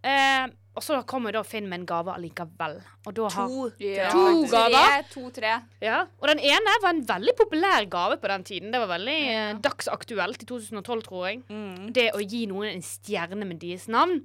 Eh, 0.06 0.48
og 0.78 0.84
så 0.86 1.00
kommer 1.10 1.34
da 1.34 1.42
Finn 1.46 1.66
med 1.70 1.82
en 1.82 1.88
gave 1.90 2.14
allikevel. 2.14 2.76
Og 3.10 3.16
da 3.18 3.30
har 3.34 3.48
To. 3.50 3.64
Ja. 3.82 4.12
To 4.14 4.44
gaver. 4.52 5.08
To-tre. 5.10 5.54
ja. 5.82 6.04
Og 6.22 6.28
den 6.30 6.42
ene 6.46 6.76
var 6.84 6.94
en 6.94 7.02
veldig 7.08 7.34
populær 7.40 7.88
gave 7.90 8.20
på 8.22 8.30
den 8.30 8.46
tiden. 8.46 8.74
Det 8.74 8.82
var 8.84 8.92
veldig 8.92 9.18
ja. 9.24 9.48
dagsaktuelt 9.64 10.46
i 10.46 10.50
2012, 10.50 11.02
tror 11.08 11.26
jeg. 11.30 11.42
Mm. 11.50 11.90
Det 11.98 12.12
å 12.14 12.22
gi 12.22 12.46
noen 12.50 12.76
en 12.76 12.86
stjerne 12.86 13.50
med 13.50 13.58
deres 13.64 13.90
navn. 13.90 14.22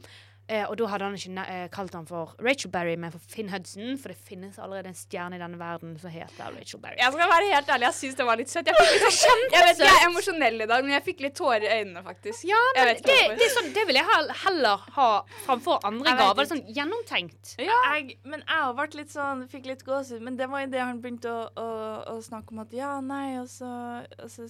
Eh, 0.51 0.65
og 0.69 0.75
da 0.77 0.87
hadde 0.91 1.07
han 1.07 1.15
ikke 1.15 1.31
ne- 1.37 1.45
eh, 1.49 1.69
kalt 1.73 1.95
han 1.95 2.05
for 2.07 2.35
Rachel 2.43 2.71
Berry, 2.71 2.97
men 2.97 3.13
for 3.15 3.23
Finn 3.31 3.49
Hudson. 3.49 3.97
For 3.97 4.11
det 4.13 4.19
finnes 4.19 4.59
allerede 4.59 4.91
en 4.91 4.97
stjerne 4.99 5.37
i 5.39 5.41
denne 5.41 5.57
verden 5.61 5.95
som 6.03 6.11
heter 6.11 6.51
Rachel 6.57 6.81
Berry. 6.83 6.99
Jeg 6.99 7.13
skal 7.15 7.31
være 7.31 7.47
helt 7.55 7.69
ærlig, 7.77 7.87
jeg 7.87 7.97
syns 8.01 8.19
det 8.19 8.27
var 8.27 8.37
litt 8.41 8.51
søtt. 8.51 8.67
Jeg, 8.67 8.75
litt 8.75 9.17
sånn, 9.17 9.45
jeg 9.55 9.67
vet 9.69 9.83
jeg 9.85 9.93
er 10.01 10.07
emosjonell 10.09 10.65
i 10.65 10.67
dag, 10.67 10.83
men 10.85 10.93
jeg 10.97 11.05
fikk 11.07 11.23
litt 11.25 11.37
tårer 11.39 11.63
i 11.69 11.71
øynene, 11.79 12.03
faktisk. 12.05 12.45
Ja, 12.51 12.59
men 12.77 12.91
det, 12.91 12.97
det, 13.07 13.19
det, 13.39 13.47
er 13.47 13.55
sånn, 13.55 13.71
det 13.77 13.87
vil 13.89 14.01
jeg 14.01 14.27
heller 14.43 14.83
ha 14.99 15.09
framfor 15.47 15.79
andre 15.89 16.17
gaver. 16.19 16.51
Sånn 16.51 16.65
gjennomtenkt. 16.75 17.55
Jeg, 17.63 18.19
men 18.27 18.43
jeg 18.43 18.59
har 18.67 18.75
vært 18.83 18.99
litt 18.99 19.15
sånn, 19.15 19.47
fikk 19.53 19.71
litt 19.71 19.85
gåsehud. 19.87 20.21
Men 20.27 20.37
det 20.37 20.51
var 20.51 20.65
jo 20.67 20.73
det 20.75 20.83
han 20.83 21.01
begynte 21.01 21.31
å, 21.33 21.47
å, 21.57 21.69
å 22.13 22.19
snakke 22.25 22.53
om 22.53 22.63
at 22.67 22.75
ja, 22.77 22.93
nei, 23.01 23.39
og 23.41 23.49
så, 23.51 23.71
og 24.19 24.29
så 24.33 24.49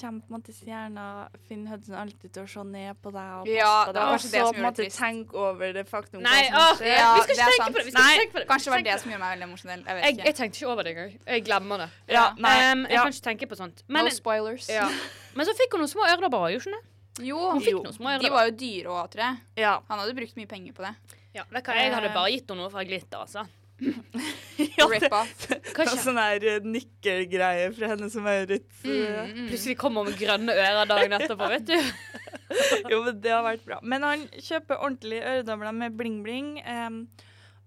kommer 0.00 0.20
på 0.20 0.30
en 0.30 0.36
måte 0.38 0.54
stjerna 0.54 1.08
Finn 1.48 1.66
Hudson 1.70 1.96
alltid 1.96 2.32
til 2.36 2.44
å 2.44 2.50
se 2.54 2.64
ned 2.68 3.00
på 3.02 3.12
deg. 3.14 3.34
Og 3.40 3.50
Ja, 3.50 3.72
passe 3.88 3.88
ja, 3.88 3.96
deg, 3.96 4.04
og 4.12 4.20
så 4.20 4.46
på 4.52 4.60
en 4.60 4.66
måte 4.68 4.84
trist. 4.84 5.00
Tenke 5.30 5.46
over 5.46 5.72
det 5.72 5.84
faktum 5.88 6.22
Nei, 6.22 6.42
hva 6.50 6.50
som 6.50 6.74
åh, 6.74 6.78
skjer. 6.80 6.96
Ja, 6.98 7.14
vi 7.14 7.22
skal 7.22 7.34
ikke 7.34 7.46
tenke 7.50 7.70
på 7.70 7.78
det. 7.78 7.84
Vi 7.86 7.94
skal 7.94 8.02
Nei, 8.04 8.18
tenke 8.18 8.32
på 8.32 8.40
det. 8.40 8.46
Kanskje 8.50 8.70
det 8.70 8.74
var 8.74 8.84
det 8.86 8.96
som 9.00 9.10
gjorde 9.10 9.22
meg 9.22 9.32
veldig 9.34 9.46
emosjonell. 9.48 9.82
Jeg 9.86 9.96
vet 9.96 10.04
Jeg, 10.04 10.14
ikke. 10.14 10.26
jeg 10.26 10.34
tenkte 10.40 10.60
ikke 10.60 10.70
over 10.72 10.82
det 10.82 10.90
engang. 10.94 11.12
Jeg 11.26 11.44
glemmer 11.44 11.82
det. 11.84 11.88
Ja, 12.08 12.24
nei, 12.38 12.54
um, 12.72 12.84
jeg 12.86 12.98
ja. 12.98 13.02
kan 13.02 13.14
ikke 13.14 13.26
tenke 13.28 13.50
på 13.50 13.58
sånt. 13.60 13.84
Men, 13.88 14.04
no 14.04 14.10
spoilers. 14.10 14.68
ja. 14.68 14.88
Men 15.34 15.46
så 15.46 15.54
fikk 15.54 15.76
hun 15.76 15.84
noen 15.84 15.92
små 15.92 16.08
øredobber, 16.10 16.50
gjorde 16.54 16.70
hun 16.70 16.76
det? 16.78 16.84
Jo, 17.26 17.38
Hun 17.52 17.60
fikk 17.60 17.74
Jo. 17.74 17.82
noen 17.84 17.94
små 17.94 18.18
de 18.22 18.30
var 18.32 18.46
jo 18.48 18.52
dyre 18.56 18.92
òg, 18.96 19.10
tror 19.12 19.24
jeg. 19.26 19.40
Ja. 19.60 19.80
Han 19.88 19.98
hadde 20.02 20.14
brukt 20.16 20.36
mye 20.36 20.50
penger 20.50 20.72
på 20.72 20.86
det. 20.86 20.94
Ja, 21.34 21.44
det 21.46 21.62
kan 21.62 21.76
hva, 21.76 21.82
jeg 21.84 21.94
hadde 21.94 22.12
bare 22.14 22.30
gitt 22.32 22.48
henne 22.50 22.64
noe 22.64 22.72
fra 22.72 22.84
glitter, 22.86 23.22
altså. 23.22 23.46
Ja 23.80 24.86
det, 24.86 25.00
Rip 25.00 25.12
off. 25.12 25.46
det 25.48 25.56
var 25.56 25.74
Kanskje. 25.78 26.02
sånn 26.04 26.20
her 26.20 26.46
eh, 26.52 26.60
nikkelgreie 26.64 27.70
fra 27.76 27.90
henne 27.94 28.10
som 28.12 28.26
Maurits. 28.26 28.82
Mm, 28.84 28.92
eh, 28.98 29.32
mm. 29.32 29.48
Plutselig 29.48 29.76
kommer 29.80 30.04
hun 30.04 30.12
med 30.12 30.20
grønne 30.20 30.56
ører 30.56 30.90
dagen 30.90 31.16
etterpå, 31.18 31.50
vet 31.54 31.66
du. 31.70 31.76
Jo, 32.90 33.02
men 33.06 33.20
det 33.22 33.30
har 33.30 33.44
vært 33.46 33.66
bra. 33.66 33.76
Men 33.86 34.02
han 34.02 34.22
kjøper 34.34 34.80
ordentlige 34.80 35.22
øredobler 35.22 35.76
med 35.76 35.98
bling-bling. 35.98 36.56
Um, 36.66 37.04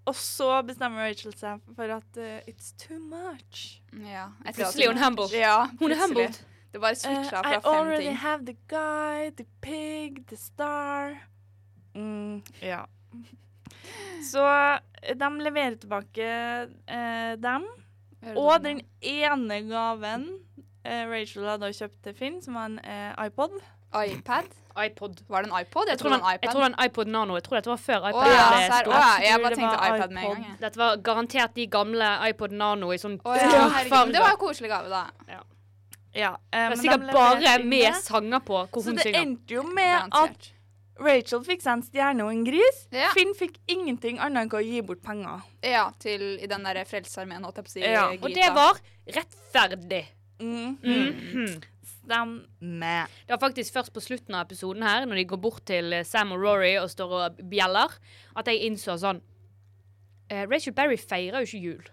og 0.04 0.18
så 0.20 0.58
bestemmer 0.68 1.06
Rachel 1.08 1.32
seg 1.40 1.62
for 1.78 1.94
at 1.96 2.20
uh, 2.20 2.42
it's 2.52 2.74
too 2.76 3.00
much. 3.00 3.80
Ja, 3.96 4.28
Plutselig 4.50 4.90
er 4.90 4.92
hun 4.92 5.00
humble. 5.00 5.30
Ja, 5.32 5.70
Hun 5.80 5.96
er 5.96 6.02
humbled. 6.02 6.42
Det 6.74 6.82
bare 6.82 6.98
switcha 6.98 7.40
I 7.40 7.44
fra 7.46 7.54
fem 7.54 7.70
already 7.70 8.12
have 8.18 8.46
the 8.46 8.58
guy, 8.68 9.30
the 9.38 9.46
pig, 9.62 10.26
the 10.28 10.36
star. 10.36 11.16
Mm, 11.96 12.42
ja. 12.62 12.84
Så 14.32 14.48
de 15.20 15.30
leverer 15.44 15.78
tilbake 15.82 16.32
eh, 16.88 17.36
dem. 17.44 17.68
Og 18.40 18.56
den 18.64 18.82
ene 19.04 19.62
gaven 19.68 20.28
eh, 20.86 21.04
Rachel 21.12 21.48
hadde 21.48 21.74
kjøpt 21.76 22.04
til 22.08 22.16
Finn, 22.18 22.42
som 22.44 22.56
var 22.60 22.72
en 22.72 22.80
eh, 22.84 23.26
iPod. 23.28 23.58
iPad? 23.94 24.52
iPod. 24.74 25.20
Var 25.28 25.44
det 25.44 25.52
en 25.52 25.62
iPod? 25.62 25.90
Jeg 25.90 26.00
tror, 26.00 26.10
den, 26.10 26.24
jeg 26.42 26.50
tror 26.52 26.64
den 26.64 26.76
iPod 26.86 27.06
Nano. 27.06 27.36
Jeg 27.38 27.44
tror 27.44 27.60
dette 27.60 27.70
var 27.70 27.82
før 27.82 28.08
iPad. 28.10 28.22
Oh, 28.24 28.32
ja, 28.32 28.46
ble 28.50 28.62
serr. 28.66 28.90
Å 28.90 28.94
ja, 28.96 29.10
Jeg 29.22 29.30
jeg 29.30 29.44
bare 29.44 29.58
tenkte 29.60 29.76
iPad, 29.76 29.98
iPad 29.98 30.16
med 30.16 30.24
en 30.24 30.32
gang. 30.32 30.46
jeg. 30.48 30.56
Dette 30.64 30.82
var 30.82 31.04
garantert 31.10 31.56
de 31.60 31.68
gamle 31.78 32.14
iPod 32.30 32.56
Nano 32.64 32.94
i 32.94 33.00
sånn 33.02 33.20
oh, 33.22 33.38
ja, 33.38 33.68
herregud. 33.76 34.16
Det 34.16 34.24
var 34.24 34.34
en 34.34 34.42
koselig 34.42 34.72
gave, 34.74 34.90
da. 34.90 35.04
Ja, 36.14 36.34
eh, 36.52 36.60
Det 36.60 36.66
var 36.70 36.76
sikkert 36.82 37.06
de 37.08 37.14
bare 37.14 37.54
med 37.66 37.96
sanger 38.02 38.44
på 38.46 38.58
hvor 38.66 38.84
Så 38.86 38.94
hun 38.94 39.00
det 39.02 39.16
endte 39.18 39.56
jo 39.56 39.64
med 39.66 39.96
at 39.98 40.12
Garantert. 40.14 40.52
Rachel 41.02 41.42
fikk 41.46 41.64
seg 41.64 41.74
en 41.80 41.84
stjerne 41.86 42.26
og 42.26 42.32
en 42.34 42.44
gris. 42.46 42.84
Ja. 42.94 43.10
Finn 43.18 43.34
fikk 43.38 43.58
ingenting 43.72 44.20
annet 44.22 44.46
enn 44.46 44.58
å 44.60 44.62
gi 44.64 44.82
bort 44.86 45.02
penger. 45.06 45.42
Ja, 45.66 45.88
til 46.00 46.22
i 46.38 46.50
den 46.50 46.66
derre 46.68 46.86
Frelsesarmeen, 46.86 47.44
holdt 47.44 47.58
jeg 47.62 47.66
på 47.66 47.72
å 47.72 47.74
si. 47.74 47.82
Ja, 47.86 48.06
Og 48.14 48.30
det 48.36 48.50
var 48.54 48.82
rettferdig. 49.18 50.04
Mm. 50.40 50.78
Mhm. 50.84 51.62
Stemmer. 52.04 53.08
Det 53.26 53.32
var 53.32 53.40
faktisk 53.40 53.74
først 53.74 53.94
på 53.96 54.02
slutten 54.04 54.36
av 54.36 54.46
episoden 54.46 54.84
her, 54.84 55.06
når 55.08 55.22
de 55.22 55.26
går 55.32 55.40
bort 55.42 55.64
til 55.66 55.94
eh, 55.94 56.04
Sam 56.04 56.34
og 56.36 56.42
Rory 56.44 56.74
og 56.82 56.90
står 56.92 57.14
og 57.20 57.38
bjeller, 57.50 57.96
at 58.36 58.50
jeg 58.52 58.66
innså 58.68 58.98
sånn 59.00 59.22
eh, 60.30 60.44
Rachel 60.52 60.76
Berry 60.76 60.98
feirer 61.00 61.40
jo 61.44 61.48
ikke 61.48 61.64
jul. 61.64 61.86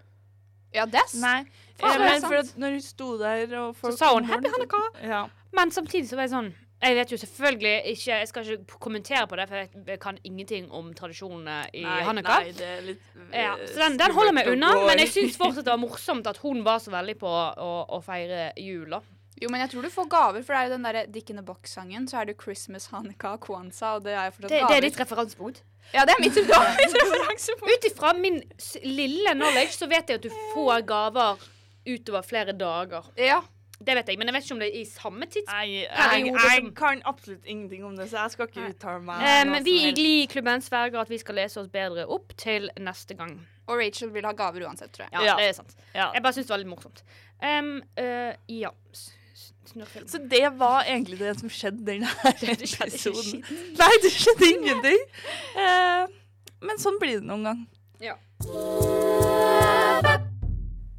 Ja, 0.75 0.83
er 0.83 1.15
Nei, 1.19 1.37
Faen, 1.79 1.99
ja, 1.99 2.09
men 2.11 2.21
for 2.23 2.37
at 2.39 2.51
når 2.59 2.75
hun 2.77 2.83
sto 2.83 3.07
der 3.19 3.55
og 3.59 3.73
folk 3.75 3.95
Så 3.95 4.03
sa 4.03 4.13
hun, 4.15 4.27
«Happy 4.29 4.51
Hanukka', 4.51 4.83
Ja. 5.03 5.25
Men 5.51 5.71
samtidig 5.71 6.07
så 6.07 6.15
var 6.19 6.27
jeg 6.27 6.31
sånn 6.35 6.51
Jeg 6.81 6.95
vet 6.97 7.11
jo 7.13 7.17
selvfølgelig 7.21 7.73
ikke 7.93 8.15
Jeg 8.17 8.27
skal 8.27 8.51
ikke 8.55 8.79
kommentere 8.81 9.27
på 9.29 9.37
det, 9.37 9.47
for 9.49 9.89
jeg 9.91 9.99
kan 10.01 10.17
ingenting 10.23 10.71
om 10.73 10.89
tradisjonene 10.97 11.59
i 11.77 11.85
Hanukka. 11.85 12.39
Nei, 12.41 12.53
det 12.57 12.67
er 12.67 12.83
litt 12.87 13.07
Ja, 13.29 13.53
eh, 13.53 13.65
så 13.69 13.83
den, 13.83 13.99
den 14.01 14.15
holder 14.17 14.33
meg 14.33 14.49
unna, 14.49 14.73
men 14.87 15.03
jeg 15.03 15.13
syns 15.13 15.37
fortsatt 15.41 15.67
det 15.67 15.75
var 15.75 15.81
morsomt 15.81 16.29
at 16.31 16.41
hun 16.41 16.63
var 16.65 16.81
så 16.83 16.93
veldig 16.93 17.17
på 17.21 17.29
å, 17.31 17.71
å 17.85 18.01
feire 18.05 18.49
jul. 18.57 18.97
Jo, 19.41 19.49
men 19.49 19.63
jeg 19.63 19.71
tror 19.71 19.85
du 19.85 19.89
får 19.93 20.09
gaver, 20.11 20.43
for 20.45 20.53
det 20.53 20.59
er 20.59 20.67
jo 20.67 20.73
den 20.75 20.83
derre 20.85 21.05
Dick 21.09 21.31
in 21.33 21.39
the 21.39 21.45
Box-sangen. 21.45 22.05
Så 22.09 22.19
er 22.21 22.29
det 22.29 22.35
Christmas, 22.41 22.89
Hanukkah, 22.93 23.39
Kwanzaa, 23.41 23.95
og 23.97 24.03
det 24.05 24.13
er 24.13 24.27
jo 24.27 24.35
fortsatt 24.35 24.53
Det, 24.53 24.59
det 24.69 24.77
er 24.77 24.85
ditt 24.85 24.99
referansepunkt. 25.01 25.63
Ja, 25.95 26.03
det 26.05 26.13
er 26.13 26.21
mitt, 26.21 26.37
det 26.49 26.59
er 26.59 26.75
mitt 26.77 26.99
referansepunkt. 26.99 27.71
Ut 27.73 27.87
ifra 27.89 28.13
min 28.17 28.37
lille 28.85 29.33
knowledge 29.37 29.77
så 29.79 29.89
vet 29.89 30.11
jeg 30.13 30.21
at 30.21 30.27
du 30.27 30.43
får 30.53 30.85
gaver 30.89 31.41
utover 31.89 32.25
flere 32.25 32.53
dager. 32.53 33.09
Ja. 33.17 33.41
Det 33.81 33.95
vet 33.97 34.07
jeg, 34.11 34.17
men 34.21 34.29
jeg 34.29 34.35
vet 34.35 34.43
ikke 34.45 34.53
om 34.53 34.59
det 34.61 34.67
er 34.69 34.75
i 34.79 34.83
samme 34.85 35.25
tidsperiode. 35.25 35.85
Jeg, 35.89 36.33
jeg 36.35 36.73
kan 36.77 36.99
absolutt 37.09 37.45
ingenting 37.49 37.85
om 37.87 37.95
det, 37.97 38.05
så 38.11 38.19
jeg 38.21 38.31
skal 38.35 38.47
ikke 38.51 38.67
uttale 38.75 39.01
meg. 39.07 39.23
Um, 39.47 39.55
vi 39.65 39.71
i 39.73 39.79
helst. 39.87 39.97
Glee-klubben 39.97 40.61
sverger 40.61 41.01
at 41.01 41.09
vi 41.09 41.17
skal 41.17 41.35
lese 41.41 41.57
oss 41.63 41.71
bedre 41.73 42.05
opp 42.05 42.35
til 42.37 42.69
neste 42.77 43.17
gang. 43.17 43.39
Og 43.67 43.79
Rachel 43.81 44.11
vil 44.13 44.25
ha 44.27 44.33
gaver 44.37 44.67
uansett, 44.67 44.91
tror 44.93 45.07
jeg. 45.07 45.13
Ja, 45.17 45.25
Ja. 45.31 45.35
det 45.39 45.47
er 45.49 45.53
sant. 45.57 45.73
Ja. 45.95 46.11
Jeg 46.13 46.21
bare 46.23 46.33
syns 46.37 46.45
det 46.45 46.53
var 46.53 46.61
litt 46.61 46.69
morsomt. 46.69 47.01
Um, 47.41 47.71
uh, 47.97 48.33
ja. 48.51 48.69
S- 48.93 49.11
s- 49.33 49.53
Så 50.13 50.19
det 50.29 50.43
var 50.59 50.83
egentlig 50.83 51.17
det 51.19 51.33
som 51.39 51.49
skjedde 51.49 51.97
skjedde 52.41 52.67
ikke 52.67 52.85
episoden. 52.85 53.43
Nei, 53.79 53.91
det 54.03 54.11
skjedde 54.13 54.51
ingenting. 54.53 55.05
Uh, 55.57 56.05
men 56.61 56.77
sånn 56.77 56.99
blir 57.01 57.17
det 57.21 57.25
noen 57.25 57.43
gang. 57.49 57.65
Ja. 58.01 58.17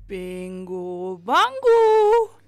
Bingo 0.08 1.16
bango! 1.22 2.41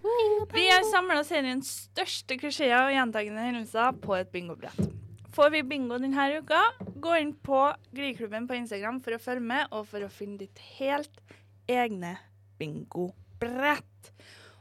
Vi 0.54 0.66
har 0.70 0.84
samla 0.86 1.22
seriens 1.26 1.70
største 1.88 2.36
klisjeer 2.38 2.76
og 2.86 2.92
gjentagende 2.94 3.42
hendelser 3.42 3.96
på 4.02 4.14
et 4.18 4.30
bingobrett. 4.34 4.92
Får 5.34 5.50
vi 5.50 5.64
bingo 5.66 5.96
denne 5.98 6.28
uka, 6.38 6.60
gå 7.02 7.16
inn 7.18 7.32
på 7.42 7.58
Gliklubben 7.96 8.46
på 8.46 8.54
Instagram 8.54 9.00
for 9.02 9.16
å 9.16 9.22
følge 9.22 9.42
med 9.42 9.72
og 9.74 9.88
for 9.90 10.04
å 10.06 10.10
finne 10.12 10.38
ditt 10.44 10.60
helt 10.76 11.18
egne 11.66 12.12
bingobrett. 12.60 14.12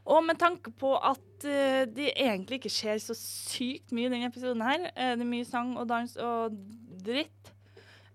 Og 0.09 0.23
med 0.25 0.39
tanke 0.41 0.73
på 0.75 0.95
at 0.97 1.45
uh, 1.45 1.83
det 1.85 2.09
egentlig 2.15 2.59
ikke 2.59 2.73
skjer 2.73 2.97
så 3.03 3.15
sykt 3.15 3.93
mye 3.93 4.09
i 4.09 4.15
denne 4.15 4.31
episoden 4.31 4.65
her, 4.65 4.89
uh, 4.89 5.13
det 5.13 5.21
er 5.21 5.29
mye 5.29 5.47
sang 5.47 5.75
og 5.77 5.85
dans 5.91 6.17
og 6.17 6.57
dritt, 7.05 7.53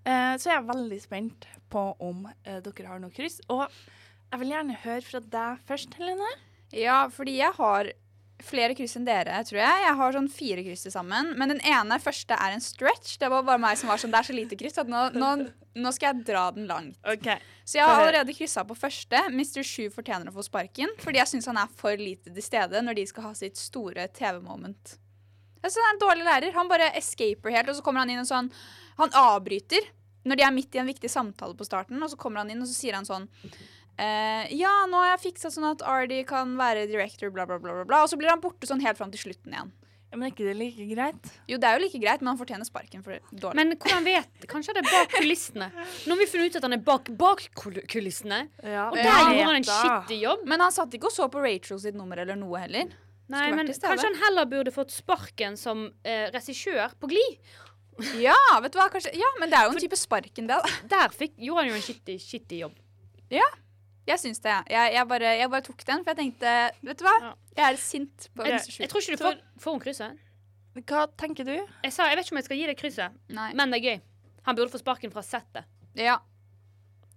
uh, 0.03 0.35
så 0.35 0.51
er 0.51 0.57
jeg 0.57 0.69
veldig 0.73 1.01
spent 1.05 1.49
på 1.71 1.87
om 2.03 2.27
dere 2.43 2.91
har 2.91 3.01
noe 3.01 3.15
kryss. 3.15 3.39
Og 3.53 3.69
jeg 3.69 4.43
vil 4.43 4.55
gjerne 4.57 4.83
høre 4.83 5.05
fra 5.05 5.23
deg 5.39 5.65
først, 5.69 5.95
Helene. 6.01 6.35
Ja, 6.75 7.07
fordi 7.13 7.39
jeg 7.39 7.55
har 7.57 7.93
flere 8.45 8.75
kryss 8.79 8.95
enn 8.99 9.07
dere, 9.07 9.41
tror 9.47 9.59
jeg. 9.59 9.85
Jeg 9.85 9.97
har 9.99 10.15
sånn 10.15 10.29
fire 10.31 10.63
kryss 10.67 10.85
til 10.87 10.95
sammen. 10.95 11.33
Men 11.39 11.55
den 11.55 11.63
ene 11.67 11.99
første 12.03 12.37
er 12.39 12.55
en 12.55 12.63
stretch. 12.63 13.17
Det 13.21 13.31
var 13.33 13.47
bare 13.47 13.61
meg 13.63 13.79
som 13.81 13.91
var 13.91 14.01
sånn 14.01 14.13
Det 14.15 14.21
er 14.21 14.29
så 14.29 14.37
lite 14.37 14.59
kryss 14.61 14.79
at 14.79 14.91
nå, 14.91 15.09
nå, 15.17 15.33
nå 15.79 15.93
skal 15.95 16.13
jeg 16.13 16.29
dra 16.29 16.45
den 16.55 16.69
langt. 16.71 17.01
OK. 17.09 17.33
Så 17.65 17.81
jeg 17.81 17.89
har 17.89 17.99
allerede 18.05 18.37
kryssa 18.37 18.65
på 18.69 18.79
første. 18.79 19.25
Mr. 19.33 19.65
Sju 19.67 19.89
fortjener 19.95 20.31
å 20.31 20.37
få 20.37 20.47
sparken. 20.47 20.95
Fordi 21.03 21.23
jeg 21.23 21.33
syns 21.33 21.51
han 21.51 21.61
er 21.61 21.75
for 21.81 21.99
lite 21.99 22.31
til 22.31 22.45
stede 22.47 22.83
når 22.85 23.01
de 23.01 23.09
skal 23.11 23.31
ha 23.31 23.35
sitt 23.39 23.59
store 23.61 24.07
TV-moment. 24.15 24.97
Jeg 25.59 25.73
synes 25.75 25.83
Han 25.83 25.89
er 25.91 25.97
en 25.97 26.05
dårlig 26.07 26.27
lærer. 26.29 26.55
Han 26.55 26.71
bare 26.71 26.93
escaper 26.99 27.55
helt, 27.55 27.73
og 27.73 27.79
så 27.81 27.85
kommer 27.85 28.05
han 28.05 28.13
inn 28.15 28.23
og 28.23 28.29
sånn 28.29 28.53
Han 29.01 29.15
avbryter 29.19 29.95
når 30.29 30.39
de 30.39 30.45
er 30.45 30.55
midt 30.55 30.77
i 30.77 30.81
en 30.83 30.89
viktig 30.89 31.09
samtale 31.11 31.57
på 31.57 31.65
starten, 31.65 32.01
og 32.03 32.11
så 32.13 32.19
kommer 32.21 32.43
han 32.43 32.51
inn 32.53 32.61
og 32.61 32.69
så 32.69 32.75
sier 32.77 32.97
han 32.99 33.07
sånn 33.07 33.29
eh, 33.99 34.47
ja, 34.59 34.73
nå 34.91 35.03
har 35.03 35.13
jeg 35.17 35.25
fiksa 35.29 35.51
sånn 35.55 35.69
at 35.73 35.83
Ardy 35.87 36.23
kan 36.29 36.57
være 36.59 36.87
director, 36.91 37.33
bla, 37.35 37.47
bla, 37.49 37.59
bla, 37.63 37.75
bla, 37.81 37.85
bla. 37.89 38.03
Og 38.07 38.13
så 38.13 38.19
blir 38.21 38.31
han 38.33 38.43
borte 38.43 38.69
sånn 38.71 38.83
helt 38.85 38.99
fram 39.01 39.13
til 39.15 39.27
slutten 39.27 39.55
igjen. 39.55 39.75
Ja, 40.09 40.17
men 40.17 40.25
er 40.25 40.33
ikke 40.33 40.47
det 40.47 40.55
like 40.57 40.85
greit? 40.89 41.27
Jo, 41.51 41.59
det 41.61 41.69
er 41.69 41.77
jo 41.77 41.83
like 41.83 41.99
greit, 42.01 42.23
men 42.23 42.31
han 42.31 42.39
fortjener 42.41 42.65
sparken 42.65 43.03
for 43.05 43.19
dårlig. 43.29 43.59
Men 43.59 43.75
hvordan 43.75 44.07
vet 44.07 44.47
Kanskje 44.49 44.73
det 44.79 44.81
er 44.81 44.89
bak 44.89 45.11
kulissene? 45.19 45.69
Nå 46.09 46.15
har 46.15 46.21
vi 46.23 46.29
funnet 46.31 46.49
ut 46.49 46.57
at 46.57 46.65
han 46.65 46.77
er 46.79 46.81
bak, 46.87 47.11
bak 47.21 47.43
kulissene. 47.93 48.39
Ja, 48.65 48.87
Og 48.89 48.97
der 48.97 49.19
gjorde 49.35 49.51
han 49.51 49.59
en 49.59 49.69
skittig 49.69 50.23
jobb. 50.23 50.47
Men 50.49 50.65
han 50.65 50.73
satt 50.73 50.97
ikke 50.97 51.11
og 51.11 51.13
så 51.13 51.29
på 51.29 51.43
Rachel 51.45 51.83
sitt 51.83 51.99
nummer 51.99 52.25
eller 52.25 52.41
noe 52.41 52.65
heller. 52.65 52.97
Nei, 53.29 53.51
men. 53.53 53.69
Kanskje 53.69 54.09
han 54.09 54.17
heller 54.23 54.49
burde 54.49 54.73
fått 54.73 54.97
sparken 54.97 55.61
som 55.61 55.91
eh, 56.01 56.31
regissør 56.33 56.97
på 56.97 57.13
Gli. 57.13 57.27
Ja, 58.23 58.39
vet 58.63 58.73
du 58.73 58.79
hva, 58.79 58.89
kanskje 58.95 59.13
Ja, 59.19 59.29
men 59.43 59.51
det 59.53 59.59
er 59.59 59.69
jo 59.69 59.75
en 59.77 59.83
type 59.83 59.99
sparken, 59.99 60.49
det. 60.49 60.57
Der 60.89 61.13
fikk, 61.13 61.35
gjorde 61.37 61.67
han 61.67 61.73
jo 61.75 61.77
en 61.77 61.85
skittig, 61.85 62.17
skittig 62.25 62.63
jobb. 62.63 62.79
Jeg 64.09 64.19
syns 64.23 64.41
det. 64.45 64.55
Jeg, 64.73 64.93
jeg, 64.95 65.09
bare, 65.11 65.33
jeg 65.37 65.51
bare 65.53 65.65
tok 65.67 65.83
den, 65.87 66.05
for 66.05 66.15
jeg 66.15 66.19
tenkte 66.23 66.53
Vet 66.89 66.99
du 66.99 67.05
hva? 67.05 67.15
Ja. 67.27 67.33
Jeg 67.59 67.73
er 67.75 67.77
sint 67.83 68.29
på 68.35 68.47
Jeg- 68.47 68.63
Mr. 68.63 68.81
Jeg 68.83 68.89
tror 68.93 69.01
ikke 69.05 69.17
du 69.19 69.25
får, 69.25 69.41
får 69.61 69.77
hun 69.77 69.81
krysset. 69.85 70.25
Hva 70.79 71.07
tenker 71.19 71.45
du? 71.45 71.55
Jeg 71.85 71.93
sa, 71.93 72.07
jeg 72.09 72.17
vet 72.17 72.27
ikke 72.27 72.35
om 72.37 72.39
jeg 72.41 72.45
skal 72.49 72.57
gi 72.61 72.67
deg 72.71 72.79
krysset, 72.79 73.19
Nei. 73.35 73.49
men 73.59 73.71
det 73.75 73.81
er 73.81 73.87
gøy. 73.91 74.01
Han 74.47 74.57
burde 74.57 74.71
få 74.73 74.79
sparken 74.81 75.11
fra 75.13 75.23
settet. 75.27 75.65
Ja. 75.99 76.19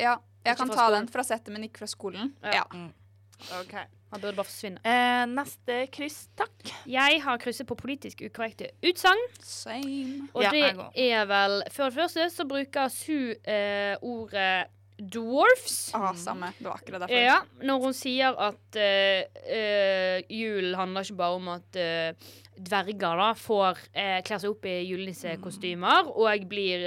Ja. 0.01 0.17
Jeg 0.43 0.55
Ikke 0.55 0.63
kan 0.65 0.71
ta 0.73 0.73
skolen. 0.87 0.99
den 1.05 1.07
fra 1.13 1.23
settet, 1.23 1.53
men 1.53 1.63
ikke 1.67 1.77
fra 1.83 1.87
skolen. 1.87 2.31
Ja. 2.43 2.63
Ja. 2.73 3.59
OK. 3.59 3.73
Han 4.11 4.19
burde 4.21 4.35
bare 4.35 4.45
forsvinne. 4.49 4.81
Eh, 4.83 5.25
neste 5.29 5.87
kryss, 5.93 6.27
takk. 6.35 6.71
Jeg 6.89 7.21
har 7.23 7.37
krysset 7.37 7.67
på 7.69 7.77
politisk 7.79 8.21
ukorrekte 8.25 8.71
utsagn. 8.83 9.21
Same. 9.45 10.27
Og 10.33 10.43
Ja, 10.43 10.49
det 10.51 11.11
er 11.11 11.25
vel 11.29 11.61
For 11.71 11.89
det 11.89 11.93
første 11.95 12.27
så 12.33 12.43
bruker 12.49 12.89
Sue 12.89 13.35
eh, 13.45 13.95
ordet 14.01 14.67
dwarfs. 15.01 15.91
Ah, 15.93 16.13
samme. 16.15 16.51
Det 16.57 16.65
var 16.65 16.73
akkurat 16.77 17.01
derfor. 17.01 17.15
Ja, 17.15 17.39
når 17.65 17.85
hun 17.85 17.95
sier 17.97 18.37
at 18.37 18.77
uh, 18.77 19.41
uh, 19.47 20.17
julen 20.29 20.75
handler 20.77 21.05
ikke 21.05 21.17
bare 21.19 21.39
om 21.39 21.49
at 21.55 21.79
uh, 21.79 22.33
dverger 22.61 23.21
da 23.21 23.31
får 23.37 23.79
kler 23.95 24.41
seg 24.43 24.51
opp 24.51 24.67
i 24.69 24.75
julenissekostymer 24.85 26.11
og 26.11 26.43
blir 26.51 26.83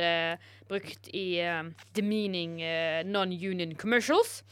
brukt 0.68 1.09
i 1.11 1.40
demeaning 1.96 2.61
non-union 3.09 3.74
commercials. 3.74 4.44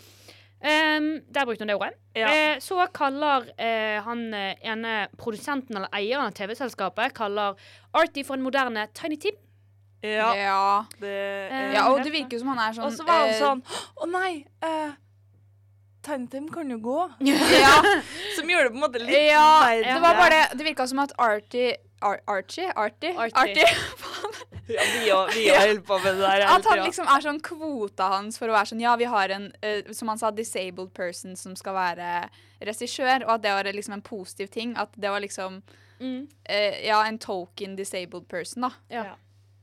Um, 0.62 1.20
der 1.30 1.46
brukte 1.46 1.62
hun 1.62 1.70
det 1.70 1.76
ordet. 1.76 1.94
Ja. 2.16 2.58
Så 2.58 2.80
kaller 2.94 3.46
han 4.02 4.24
ene 4.34 4.96
produsenten 5.20 5.78
eller 5.78 5.94
eieren 5.94 6.32
av 6.32 6.34
TV-selskapet 6.34 7.14
kaller 7.14 7.54
Artie 7.94 8.26
for 8.26 8.34
en 8.34 8.46
moderne 8.48 8.88
Tiny 8.98 9.20
Tim. 9.22 9.38
Ja. 10.02 10.32
Ja. 10.34 10.84
Det 11.00 11.12
Eh, 11.12 11.56
er 11.68 11.72
ja, 11.76 11.86
og 11.92 12.02
det 12.02 12.12
virker 12.12 12.38
som 12.42 12.48
han 12.54 12.58
er 12.58 12.72
sånn 12.74 12.84
Og 12.88 12.92
så 12.96 13.04
var 13.06 13.20
han 13.22 13.28
eh, 13.30 13.38
sånn 13.38 13.62
Å 14.02 14.08
nei! 14.10 14.32
Uh, 14.64 14.92
Tantum 16.02 16.48
kan 16.50 16.70
jo 16.70 16.78
gå. 16.82 16.98
Ja, 17.62 17.76
Som 18.36 18.50
gjør 18.50 18.64
det 18.66 18.72
på 18.74 18.78
en 18.80 18.82
måte 18.82 18.98
litt 19.02 19.14
ja, 19.30 19.44
verre. 19.62 19.92
det 19.94 20.00
var 20.02 20.18
bare 20.18 20.40
det 20.50 20.58
Det 20.58 20.66
virka 20.72 20.86
som 20.90 20.98
at 21.04 21.14
Artie 21.22 21.76
Ar 22.02 22.18
Archie? 22.26 22.66
Artie? 22.74 23.14
Artie. 23.14 23.68
Ja, 24.72 25.26
vi 25.34 25.48
har 25.50 25.66
holdt 25.66 25.82
på 25.86 25.96
med 25.98 26.14
det 26.16 26.22
der. 26.22 26.42
At 26.46 26.64
han 26.70 26.78
liksom 26.86 27.08
er 27.10 27.20
sånn 27.24 27.40
kvota 27.44 28.06
hans 28.12 28.38
for 28.38 28.48
å 28.48 28.54
være 28.54 28.70
sånn 28.70 28.80
Ja, 28.82 28.92
vi 28.96 29.06
har 29.10 29.28
en, 29.34 29.48
uh, 29.62 29.90
som 29.94 30.08
han 30.10 30.18
sa, 30.20 30.30
disabled 30.34 30.92
person 30.94 31.34
som 31.36 31.54
skal 31.58 31.74
være 31.76 32.10
regissør, 32.62 33.24
og 33.26 33.32
at 33.36 33.42
det 33.42 33.52
var 33.56 33.68
liksom 33.74 33.96
en 33.98 34.04
positiv 34.06 34.50
ting. 34.54 34.74
At 34.78 34.94
det 34.96 35.10
var 35.12 35.20
liksom 35.22 35.60
Mm. 36.02 36.24
uh, 36.50 36.78
Ja, 36.86 37.02
en 37.06 37.18
token 37.22 37.76
disabled 37.78 38.26
person, 38.30 38.62
da. 38.66 38.70
Ja. 38.90 39.04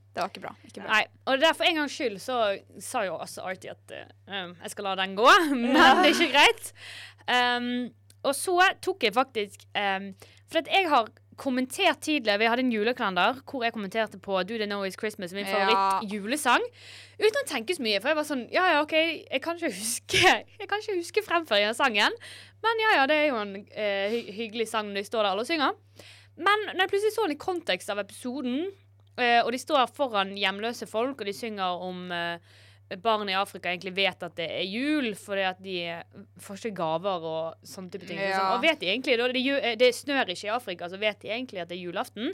Det 0.10 0.24
var 0.24 0.32
ikke 0.32 0.42
bra. 0.44 0.52
Ikke 0.66 0.82
bra. 0.82 0.90
Nei, 0.90 1.04
og 1.30 1.40
der 1.44 1.54
for 1.56 1.68
en 1.70 1.78
gangs 1.84 1.94
skyld 1.96 2.18
så 2.24 2.40
sa 2.82 3.04
jo 3.06 3.16
også 3.22 3.44
Artie 3.46 3.72
at 3.76 3.94
um, 4.28 4.56
jeg 4.64 4.74
skal 4.74 4.88
la 4.90 4.96
den 5.00 5.16
gå, 5.20 5.28
men 5.54 5.70
det 5.78 5.86
er 5.86 6.12
ikke 6.12 6.32
greit. 6.34 6.72
Um, 7.30 7.70
og 8.26 8.34
så 8.36 8.58
tok 8.84 9.06
jeg 9.06 9.14
faktisk 9.16 9.62
um, 9.78 10.10
For 10.50 10.60
at 10.64 10.68
jeg 10.74 10.88
har 10.90 11.08
kommentert 11.40 12.02
tidligere 12.04 12.40
Vi 12.42 12.48
hadde 12.52 12.64
en 12.66 12.72
julekalender 12.74 13.38
hvor 13.48 13.64
jeg 13.64 13.72
kommenterte 13.72 14.18
på 14.20 14.42
Do 14.44 14.58
They 14.58 14.66
Know 14.68 14.82
It's 14.84 14.98
Christmas, 15.00 15.32
min 15.32 15.46
Ja. 15.46 15.54
favoritt-julesang. 15.54 16.66
Uten 17.22 17.40
å 17.40 17.46
tenke 17.48 17.78
så 17.78 17.86
mye, 17.86 18.02
for 18.02 18.12
jeg 18.12 18.18
var 18.20 18.28
sånn 18.28 18.44
Ja, 18.52 18.66
ja, 18.74 18.82
OK, 18.84 18.96
jeg 18.98 19.42
kan 19.46 19.56
ikke 19.62 19.72
huske 19.78 20.20
Jeg 20.60 20.68
kan 20.68 20.82
ikke 20.84 20.98
huske 20.98 21.24
fremføringen 21.24 21.72
av 21.72 21.80
sangen, 21.80 22.18
men 22.66 22.84
ja, 22.84 22.98
ja, 22.98 23.06
det 23.08 23.22
er 23.22 23.28
jo 23.30 23.40
en 23.40 23.56
eh, 23.72 24.10
hy 24.12 24.22
hyggelig 24.42 24.68
sang 24.74 24.90
når 24.90 25.00
de 25.00 25.08
står 25.08 25.24
der 25.24 25.32
alle 25.32 25.46
og 25.46 25.48
synger. 25.48 25.78
Men 26.36 26.66
når 26.74 26.82
jeg 26.84 26.92
plutselig 26.92 27.16
så 27.16 27.24
den 27.30 27.38
i 27.38 27.40
kontekst 27.40 27.94
av 27.94 28.02
episoden, 28.04 28.66
Eh, 29.20 29.42
og 29.44 29.52
de 29.54 29.62
står 29.62 29.92
foran 29.96 30.34
hjemløse 30.38 30.88
folk, 30.90 31.20
og 31.20 31.30
de 31.30 31.36
synger 31.36 31.86
om 31.86 32.10
uh, 32.14 32.58
barn 33.04 33.30
i 33.30 33.38
Afrika 33.38 33.70
egentlig 33.70 33.94
vet 33.98 34.24
at 34.26 34.36
det 34.40 34.48
er 34.50 34.66
jul, 34.66 35.12
fordi 35.20 35.46
at 35.46 35.62
de 35.62 35.78
får 36.42 36.62
ikke 36.62 36.78
gaver 36.80 37.28
og 37.30 37.68
sånne 37.68 37.94
type 37.94 38.10
ting. 38.10 38.18
Ja. 38.18 38.32
Liksom. 38.32 38.52
Og 38.56 38.66
vet 38.66 38.82
de 38.82 38.90
egentlig, 38.90 39.18
da 39.20 39.30
det, 39.30 39.76
det 39.82 39.92
snør 39.98 40.34
ikke 40.34 40.50
i 40.50 40.54
Afrika, 40.56 40.90
så 40.90 41.00
vet 41.02 41.22
de 41.22 41.34
egentlig 41.34 41.62
at 41.62 41.70
det 41.70 41.78
er 41.78 41.86
julaften. 41.86 42.34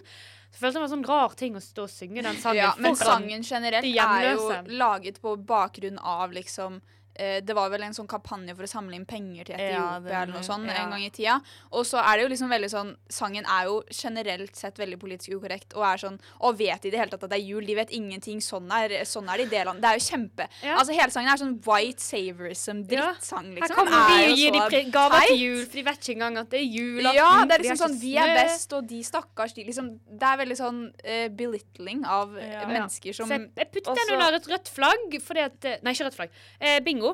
Så 0.56 0.62
følte 0.62 0.78
det 0.78 0.84
var 0.84 0.88
en 0.88 0.95
sånn 0.95 1.08
rar 1.10 1.36
ting 1.36 1.58
å 1.60 1.63
stå 1.63 1.88
og 1.89 1.91
synge 1.91 2.24
den 2.24 2.38
sangen. 2.39 2.62
Ja, 2.62 2.74
men 2.80 2.95
sangen 2.95 3.43
generelt 3.43 3.89
er 3.89 4.30
jo 4.32 4.52
laget 4.71 5.19
på 5.24 5.36
bakgrunn 5.36 6.00
av 6.00 6.32
liksom 6.36 6.80
eh, 6.80 6.94
det 7.17 7.56
var 7.56 7.69
vel 7.69 7.84
en 7.84 7.93
sånn 7.95 8.08
kampanje 8.08 8.56
for 8.56 8.63
å 8.63 8.67
samle 8.69 8.95
inn 8.95 9.06
penger 9.06 9.45
til 9.45 9.56
Ja, 9.58 9.65
Etiopia 9.65 10.04
det- 10.04 10.15
eller 10.21 10.34
noe 10.34 10.43
sånt 10.43 10.65
ja. 10.67 10.73
en 10.84 10.89
gang 10.91 11.04
i 11.06 11.10
tida. 11.10 11.41
Og 11.71 11.86
så 11.86 11.97
er 12.04 12.17
det 12.17 12.23
jo 12.25 12.30
liksom 12.34 12.49
veldig 12.51 12.69
sånn 12.71 12.95
Sangen 13.10 13.45
er 13.45 13.65
jo 13.65 13.84
generelt 13.89 14.56
sett 14.56 14.75
veldig 14.78 14.97
politisk 14.99 15.30
ukorrekt 15.38 15.73
og 15.75 15.84
er 15.84 15.97
sånn 15.97 16.19
Og 16.41 16.58
vet 16.58 16.86
i 16.86 16.89
det 16.91 16.99
hele 16.99 17.10
tatt 17.10 17.23
at 17.23 17.30
det 17.30 17.39
er 17.39 17.45
jul? 17.47 17.65
De 17.65 17.75
vet 17.75 17.89
ingenting. 17.91 18.39
Sånn 18.41 18.67
er, 18.71 18.89
sånn 19.06 19.30
er 19.32 19.38
det 19.38 19.47
i 19.47 19.49
det 19.56 19.65
landet. 19.65 19.82
Det 19.82 19.89
er 19.89 19.99
jo 19.99 20.06
kjempe 20.17 20.47
Ja. 20.63 20.75
Altså 20.80 20.93
Hele 20.93 21.12
sangen 21.12 21.32
er 21.32 21.38
sånn 21.38 21.56
white 21.65 22.01
savourism-drittsang, 22.01 22.88
drittsang, 22.88 23.45
Her 23.45 23.62
liksom. 23.62 23.75
kommer 23.75 24.08
vi 24.08 24.32
og 24.32 24.38
gir 24.38 24.51
de 24.51 24.91
gaver 24.91 25.28
til 25.30 25.38
jul, 25.39 25.65
for 25.65 25.75
de 25.80 25.84
vet 25.84 25.99
ikke 26.01 26.15
engang 26.15 26.38
at 26.41 26.49
det 26.49 26.60
er 26.62 26.69
jul. 26.69 27.01
Ja, 27.15 27.30
det 27.45 27.58
er 27.60 27.63
liksom 27.63 27.82
sånn 27.86 27.99
Vi 28.01 28.13
er 28.21 28.34
best, 28.39 28.73
og 28.73 28.88
de 28.89 28.99
stakkars 29.06 29.54
de 29.56 29.63
liksom 29.67 29.91
Det 30.06 30.28
er 30.30 30.38
veldig 30.43 30.58
sånn 30.60 30.80
uh, 31.06 31.28
belittling 31.30 32.04
av 32.06 32.36
eh, 32.38 32.51
Ja. 32.56 32.65
mennesker 32.69 33.13
som 33.15 33.28
Så 33.30 33.38
jeg, 33.38 33.49
jeg 33.56 33.71
puttet 33.71 33.95
den 34.01 34.13
under 34.15 34.38
et 34.39 34.47
rødt 34.51 34.69
flagg, 34.71 35.17
fordi 35.21 35.43
at 35.45 35.65
eh, 35.65 35.78
Nei, 35.86 35.93
ikke 35.93 36.08
rødt 36.10 36.17
flagg. 36.19 36.30
Eh, 36.60 36.80
bingo. 36.86 37.05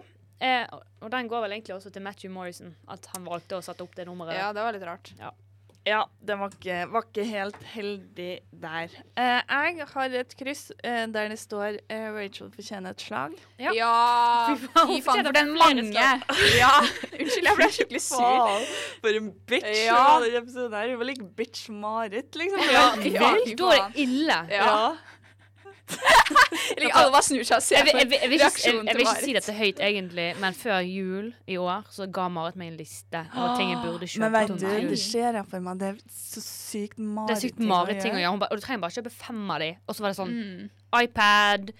Eh, 0.41 0.65
og 1.01 1.11
den 1.13 1.29
går 1.29 1.45
vel 1.45 1.53
egentlig 1.57 1.75
også 1.77 1.91
til 1.93 2.01
Matthew 2.01 2.33
Morrison, 2.33 2.75
at 2.89 3.05
han 3.13 3.25
valgte 3.29 3.59
å 3.59 3.63
sette 3.65 3.85
opp 3.85 3.95
det 3.97 4.07
nummeret. 4.09 4.39
Ja, 4.39 4.49
det 4.57 4.65
var 4.65 4.73
litt 4.73 4.85
rart. 4.87 5.13
Ja, 5.83 6.03
den 6.21 6.37
var 6.37 6.51
ikke, 6.53 6.75
var 6.93 7.05
ikke 7.07 7.23
helt 7.25 7.55
heldig 7.71 8.33
der. 8.61 8.91
Eh, 9.17 9.39
jeg 9.49 9.87
har 9.89 10.17
et 10.19 10.35
kryss 10.37 10.67
eh, 10.85 11.07
der 11.09 11.31
det 11.31 11.39
står 11.41 11.79
eh, 11.89 12.03
'Rachel 12.13 12.51
fortjener 12.53 12.93
et 12.93 13.01
slag'. 13.01 13.39
Ja. 13.57 13.73
Ja, 13.73 13.95
Fy 14.51 14.67
faen, 14.67 14.91
fy 14.91 14.99
faen, 15.01 15.01
fortjener 15.07 15.31
for 15.31 15.39
den 15.39 15.55
mange. 15.57 16.05
Ja, 16.61 16.69
unnskyld, 17.17 17.49
jeg 17.49 17.57
ble 17.57 17.69
skikkelig 17.77 18.03
sur. 18.05 18.67
For 19.01 19.17
en 19.21 19.31
bitch! 19.49 19.71
Ja. 19.87 20.03
Ja. 20.29 20.43
Hun 20.45 20.99
var 21.01 21.09
like 21.09 21.25
bitch 21.37 21.69
Marit, 21.73 22.37
liksom. 22.37 22.61
Ja, 22.69 22.85
Helt 23.01 23.17
ja. 23.17 23.33
Da 23.57 23.73
er 23.73 23.89
det 23.89 24.05
ille. 24.05 24.39
Ja. 24.53 24.75
Eller 26.77 26.93
alle 26.95 27.11
bare 27.11 27.23
snur 27.25 27.43
seg 27.43 27.57
og 27.57 27.63
ser 27.65 27.75
Jeg 27.81 27.85
vil, 27.85 27.91
til 27.91 28.07
Marit. 28.07 28.11
jeg, 28.21 28.29
vil 28.29 28.37
ikke, 28.37 28.47
reaksjonen 28.47 29.19
si 29.25 29.33
dette 29.35 29.53
høyt, 29.57 29.79
egentlig, 29.83 30.27
men 30.41 30.55
før 30.57 30.79
jul 30.85 31.27
i 31.51 31.57
år 31.59 31.83
så 31.91 32.07
ga 32.15 32.27
Marit 32.31 32.55
meg 32.59 32.71
en 32.71 32.77
liste 32.79 33.21
over 33.35 33.55
ting 33.59 33.71
jeg 33.73 33.81
burde 33.83 34.07
kjøpe. 34.07 34.23
Men 34.23 34.35
vet 34.37 34.53
du, 34.55 34.89
det 34.93 34.99
skjer 35.01 35.39
jeg 35.41 35.45
for 35.51 35.65
meg. 35.67 35.79
Det 35.81 35.89
er 35.91 36.01
så 36.15 36.43
sykt 36.45 36.97
Det 36.97 37.07
Marit 37.17 37.35
er 37.35 37.41
sykt 37.43 37.59
Marit-ting 37.73 38.15
å 38.15 38.21
gjøre. 38.21 38.33
Hun 38.35 38.43
ba, 38.43 38.49
og 38.51 38.59
du 38.61 38.65
trenger 38.65 38.83
bare 38.85 38.95
kjøpe 38.97 39.13
fem 39.13 39.43
av 39.57 39.63
de. 39.65 39.71
Og 39.87 39.95
så 39.97 40.05
var 40.05 40.13
det 40.15 40.19
sånn 40.21 40.35
Mm. 40.41 40.69
iPad, 41.03 41.71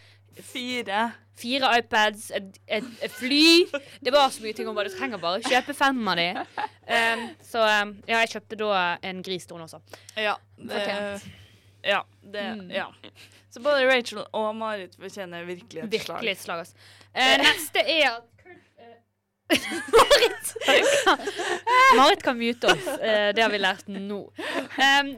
Fire. 0.41 1.01
fire 1.41 1.69
iPads, 1.79 2.29
et, 2.37 2.57
et, 2.67 2.85
et 3.03 3.11
fly. 3.11 3.65
Det 4.03 4.11
var 4.13 4.29
så 4.31 4.43
mye 4.43 4.53
ting 4.55 4.67
hun 4.69 4.75
bare 4.77 4.89
Du 4.91 4.95
trenger 4.97 5.17
bare 5.21 5.41
kjøpe 5.43 5.73
fem 5.75 5.99
av 6.07 6.19
de. 6.19 6.27
Um, 6.91 7.23
så 7.45 7.63
um, 7.81 7.95
ja, 8.07 8.21
jeg 8.23 8.35
kjøpte 8.35 8.57
da 8.61 8.81
en 9.07 9.21
gris 9.25 9.47
til 9.47 9.57
henne 9.57 9.67
også. 9.67 9.81
Ja. 10.19 10.35
Det, 10.57 10.71
Fortjent. 10.71 11.29
ja, 11.87 12.01
det, 12.21 12.45
Mm. 12.61 12.69
ja. 12.75 12.87
Så 13.51 13.59
både 13.59 13.85
Rachel 13.89 14.23
og 14.31 14.51
Marit 14.55 14.95
fortjener 14.95 15.43
virkelig 15.47 15.83
et 15.83 15.97
slag. 16.05 16.19
Virkelig 16.21 16.31
et 16.37 16.43
slag, 16.45 16.59
altså. 16.63 16.75
Eh, 17.13 17.37
neste 17.43 17.83
er 17.83 18.05
at 18.13 18.27
Marit 19.91 20.53
Marit 21.97 22.23
kan 22.23 22.37
mute 22.39 22.67
oss. 22.71 22.87
Eh, 22.87 23.33
det 23.35 23.41
har 23.43 23.49
vi 23.51 23.59
lært 23.59 23.87
nå. 23.91 24.21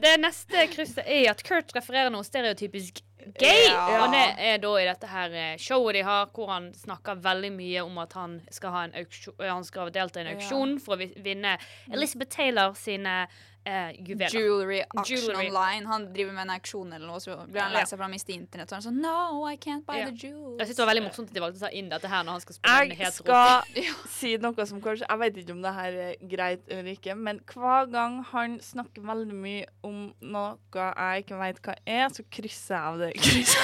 Det 0.02 0.14
neste 0.18 0.66
krysset 0.72 1.04
er 1.06 1.28
at 1.30 1.42
Kurt 1.46 1.70
refererer 1.76 2.10
noe 2.10 2.26
stereotypisk 2.26 2.98
gay. 3.38 3.68
Ja. 3.70 4.02
Og 4.02 4.10
det 4.12 4.24
er 4.50 4.58
da 4.60 4.72
i 4.82 4.88
dette 4.88 5.08
her 5.08 5.32
eh, 5.38 5.54
showet 5.62 5.94
de 6.00 6.02
har, 6.04 6.26
hvor 6.34 6.50
han 6.50 6.66
snakker 6.76 7.22
veldig 7.24 7.52
mye 7.54 7.86
om 7.86 8.02
at 8.02 8.12
han 8.18 8.40
skal, 8.52 8.74
ha 8.74 8.82
en 8.88 8.96
auksjon, 9.00 9.38
eh, 9.38 9.48
han 9.54 9.64
skal 9.64 9.94
delta 9.94 10.20
i 10.20 10.26
en 10.26 10.32
Ja. 10.34 10.36
auksjon 10.40 10.74
for 10.82 10.98
å 10.98 11.08
vinne 11.24 11.54
Elizabeth 11.92 12.34
Taylor 12.36 12.74
sine 12.76 13.22
eh, 13.66 13.92
juveler. 13.98 14.28
Jewelry 14.30 14.80
auction 14.96 15.16
Jewelry. 15.16 15.46
online. 15.48 15.86
Han 15.86 16.12
driver 16.12 16.32
med 16.32 16.42
en 16.42 16.50
auksjon 16.50 16.92
eller 16.92 17.06
noe, 17.06 17.20
så 17.20 17.36
blir 17.48 17.60
han 17.62 17.72
lei 17.72 17.82
seg 17.84 17.96
for 17.98 18.02
han 18.04 18.10
miste 18.12 18.32
internett. 18.34 18.68
Og 18.72 18.76
han 18.76 18.82
er 18.82 18.86
sånn 18.90 19.00
No, 19.00 19.46
I 19.48 19.56
can't 19.56 19.84
buy 19.86 19.98
Ja. 19.98 20.04
the 20.10 20.12
jewels. 20.16 20.58
Jeg 20.58 20.66
synes 20.68 20.76
det 20.76 20.84
var 20.86 20.90
veldig 20.94 21.04
morsomt 21.08 21.28
at 21.28 21.34
de 21.34 21.40
valgte 21.40 21.58
å 21.62 21.64
ta 21.66 21.70
inn 21.72 21.88
dette 21.88 22.08
her 22.08 22.22
når 22.24 22.32
han 22.32 22.40
skal 22.40 22.54
spille 22.54 22.88
Jeg 22.88 22.98
helt 22.98 23.14
skal 23.14 23.62
Ja. 23.86 23.94
si 24.08 24.36
noe 24.36 24.66
som 24.66 24.80
kanskje 24.80 25.06
Jeg 25.08 25.18
vet 25.18 25.36
ikke 25.42 25.52
om 25.52 25.62
det 25.62 25.74
her 25.74 25.92
er 26.08 26.14
greit 26.28 26.62
eller 26.68 26.90
ikke, 26.92 27.14
men 27.16 27.40
hver 27.52 27.90
gang 27.90 28.22
han 28.32 28.58
snakker 28.60 29.02
veldig 29.02 29.34
mye 29.34 29.66
om 29.82 30.12
noe 30.20 30.58
jeg 30.74 31.24
ikke 31.24 31.38
vet 31.40 31.62
hva 31.62 31.74
er, 31.86 32.08
så 32.10 32.22
krysser 32.30 32.74
jeg 32.74 32.84
av 32.84 32.98
det 32.98 33.12
krysset. 33.16 33.60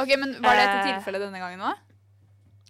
OK, 0.00 0.16
men 0.18 0.32
var 0.42 0.56
det 0.56 0.62
et 0.64 0.86
Eh. 0.86 0.92
tilfelle 0.96 1.18
denne 1.20 1.38
gangen 1.38 1.60
òg? 1.60 1.76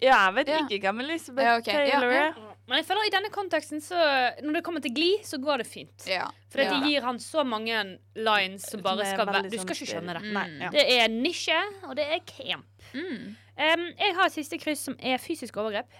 Ja, 0.02 0.26
jeg 0.30 0.34
vet 0.34 0.48
Ja. 0.48 0.58
ikke 0.66 0.80
hvem 0.82 1.00
Elisabeth 1.00 1.44
Ja, 1.46 1.56
okay. 1.58 1.72
Taylor 1.72 2.00
Taylor 2.00 2.10
ja. 2.12 2.26
er. 2.28 2.51
Men 2.72 2.80
jeg 2.80 2.86
føler 2.88 3.04
i 3.04 3.12
denne 3.12 3.28
konteksten 3.28 3.82
så 3.84 3.98
Når 4.40 4.54
det 4.56 4.62
kommer 4.64 4.80
til 4.80 4.94
Glee, 4.96 5.18
så 5.28 5.36
går 5.42 5.60
det 5.60 5.66
fint. 5.68 6.06
Ja. 6.08 6.30
For 6.48 6.64
ja. 6.64 6.72
de 6.72 6.88
gir 6.88 7.04
han 7.04 7.20
så 7.20 7.44
mange 7.44 7.82
lines 8.16 8.64
som 8.64 8.80
bare 8.84 9.04
skal 9.10 9.28
være 9.28 9.50
Du 9.52 9.58
skal 9.58 9.76
sånn 9.76 9.76
ikke 9.76 9.90
skjønne 9.90 10.16
det. 10.16 10.22
Mm. 10.24 10.32
Nei, 10.38 10.46
ja. 10.62 10.72
Det 10.72 10.86
er 10.96 11.12
nisje, 11.12 11.60
og 11.84 11.92
det 12.00 12.08
er 12.16 12.24
camp. 12.24 12.88
Mm. 12.96 13.36
Um, 13.52 13.84
jeg 14.00 14.16
har 14.16 14.24
et 14.24 14.38
siste 14.38 14.56
kryss 14.62 14.86
som 14.88 14.96
er 14.96 15.20
fysisk 15.20 15.60
overgrep. 15.60 15.92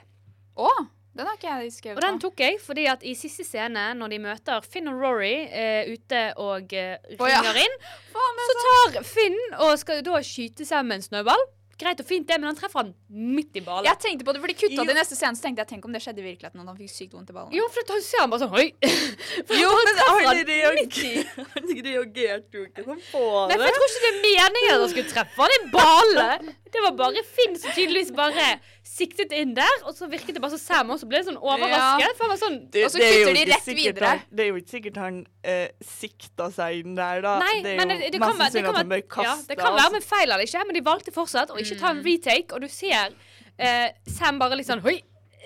Å, 0.57 0.73
den 1.13 1.29
har 1.29 1.37
ikke 1.37 1.55
jeg 1.61 1.73
skrevet 1.75 2.01
Og 2.01 2.05
den 2.07 2.19
tok 2.25 2.41
jeg 2.41 2.59
fordi 2.61 2.87
at 2.89 3.05
i 3.05 3.13
siste 3.17 3.45
scene, 3.45 3.91
når 3.97 4.15
de 4.15 4.21
møter 4.25 4.65
Finn 4.65 4.89
og 4.89 5.01
Rory 5.01 5.35
uh, 5.53 5.93
ute 5.93 6.23
og 6.41 6.73
ja. 6.73 6.97
ringer 7.21 7.65
inn, 7.67 7.81
Faen, 8.15 8.45
så 8.49 8.61
tar 8.65 9.05
Finn 9.05 9.43
og 9.59 9.75
skal 9.81 10.01
da 10.09 10.25
skyte 10.25 10.65
seg 10.69 10.89
med 10.89 11.03
en 11.03 11.11
snøball. 11.11 11.51
Greit 11.81 12.01
og 12.01 12.07
fint, 12.07 12.27
det, 12.29 12.37
men 12.39 12.51
han 12.51 12.57
treffer 12.59 12.83
han 12.83 12.91
midt 13.09 13.57
i 13.57 13.63
ballen. 13.65 13.87
Jeg 13.89 13.99
tenkte 14.03 14.27
på 14.29 14.35
det, 14.37 14.41
for 14.43 14.53
de 14.53 14.55
kutta 14.55 14.85
det 14.87 14.95
i 14.95 14.99
neste 14.99 15.17
scene, 15.19 15.35
så 15.39 15.43
tenkte 15.47 15.65
jeg 15.65 15.71
tenk 15.73 15.85
om 15.89 15.93
det 15.97 16.03
skjedde 16.05 16.21
i 16.23 16.27
virkeligheten, 16.29 16.61
og 16.61 16.69
han 16.73 16.77
fikk 16.79 16.93
sykt 16.93 17.17
vondt 17.17 17.33
i 17.33 17.37
ballen. 17.37 17.53
Jo, 17.57 17.65
for 17.75 17.89
da 17.89 17.99
ser 18.05 18.23
han 18.25 18.31
bare 18.35 18.45
sånn 18.45 18.57
Oi! 18.59 18.67
Jo, 19.63 19.71
men 19.73 20.01
han 20.03 20.27
han 20.29 20.43
reager- 20.47 21.33
han 21.55 21.73
reagerte 21.89 22.61
jo 22.61 22.67
ikke 22.69 22.85
sånn 22.87 23.01
på 23.09 23.23
det. 23.49 23.57
Nei, 23.57 23.57
for 23.57 23.67
jeg 23.69 23.79
tror 23.79 23.89
ikke 23.89 24.05
det 24.05 24.13
er 24.13 24.21
meningen 24.29 24.75
at 24.77 24.85
han 24.85 24.93
skulle 24.95 25.15
treffe 25.17 25.47
han 25.47 25.57
i 25.57 25.63
ballen. 25.73 26.53
Det 26.73 26.81
var 26.81 26.95
bare 26.97 27.21
Finn 27.29 27.59
som 27.61 27.75
tydeligvis 27.77 28.15
bare 28.17 28.45
siktet 28.93 29.33
inn 29.37 29.53
der, 29.57 29.75
og 29.87 29.93
så 29.97 30.07
virket 30.11 30.37
det 30.37 30.41
bare 30.43 30.55
så 30.55 30.61
Sam 30.61 30.91
også 30.95 31.07
ble 31.09 31.21
sånn 31.27 31.37
overrasket. 31.41 32.15
For 32.17 32.25
han 32.27 32.33
var 32.33 32.41
sånn 32.41 32.57
Det- 32.73 32.85
Og 32.87 32.91
så 32.95 32.99
det 33.03 33.09
er 33.09 33.19
kutter 33.19 33.37
de 33.37 33.45
rett 33.53 33.69
videre. 33.77 34.09
Han, 34.13 34.23
det 34.33 34.45
er 34.45 34.49
jo 34.49 34.57
ikke 34.61 34.73
sikkert 34.77 34.97
han 35.03 35.19
eh, 35.45 35.69
sikta 35.85 36.49
seg 36.55 36.81
inn 36.83 36.97
der, 36.97 37.21
da. 37.25 37.35
Nei, 37.43 37.53
det 37.65 37.75
er 37.75 37.79
men 37.83 37.93
jo 37.93 37.99
det, 38.01 38.11
det, 38.15 38.21
mest 38.23 38.33
kan 38.33 38.39
det, 38.39 38.63
sannsynlig 38.63 39.03
kan 39.13 39.25
ja, 39.29 39.35
det 39.49 39.59
kan 39.61 39.77
være 39.77 39.93
med 39.99 40.07
feil 40.09 40.27
eller 40.31 40.45
ikke, 40.49 40.65
men 40.71 40.79
de 40.79 40.85
valgte 40.89 41.15
fortsatt 41.15 41.53
å 41.53 41.61
ikke 41.65 41.81
ta 41.81 41.93
Mm. 41.93 41.99
en 41.99 42.05
retake, 42.05 42.53
og 42.55 42.61
du 42.61 42.69
ser 42.69 43.13
eh, 43.59 43.91
Sam 44.09 44.39
bare 44.39 44.57
litt 44.57 44.67
sånn 44.67 44.85
Oi! 44.85 45.01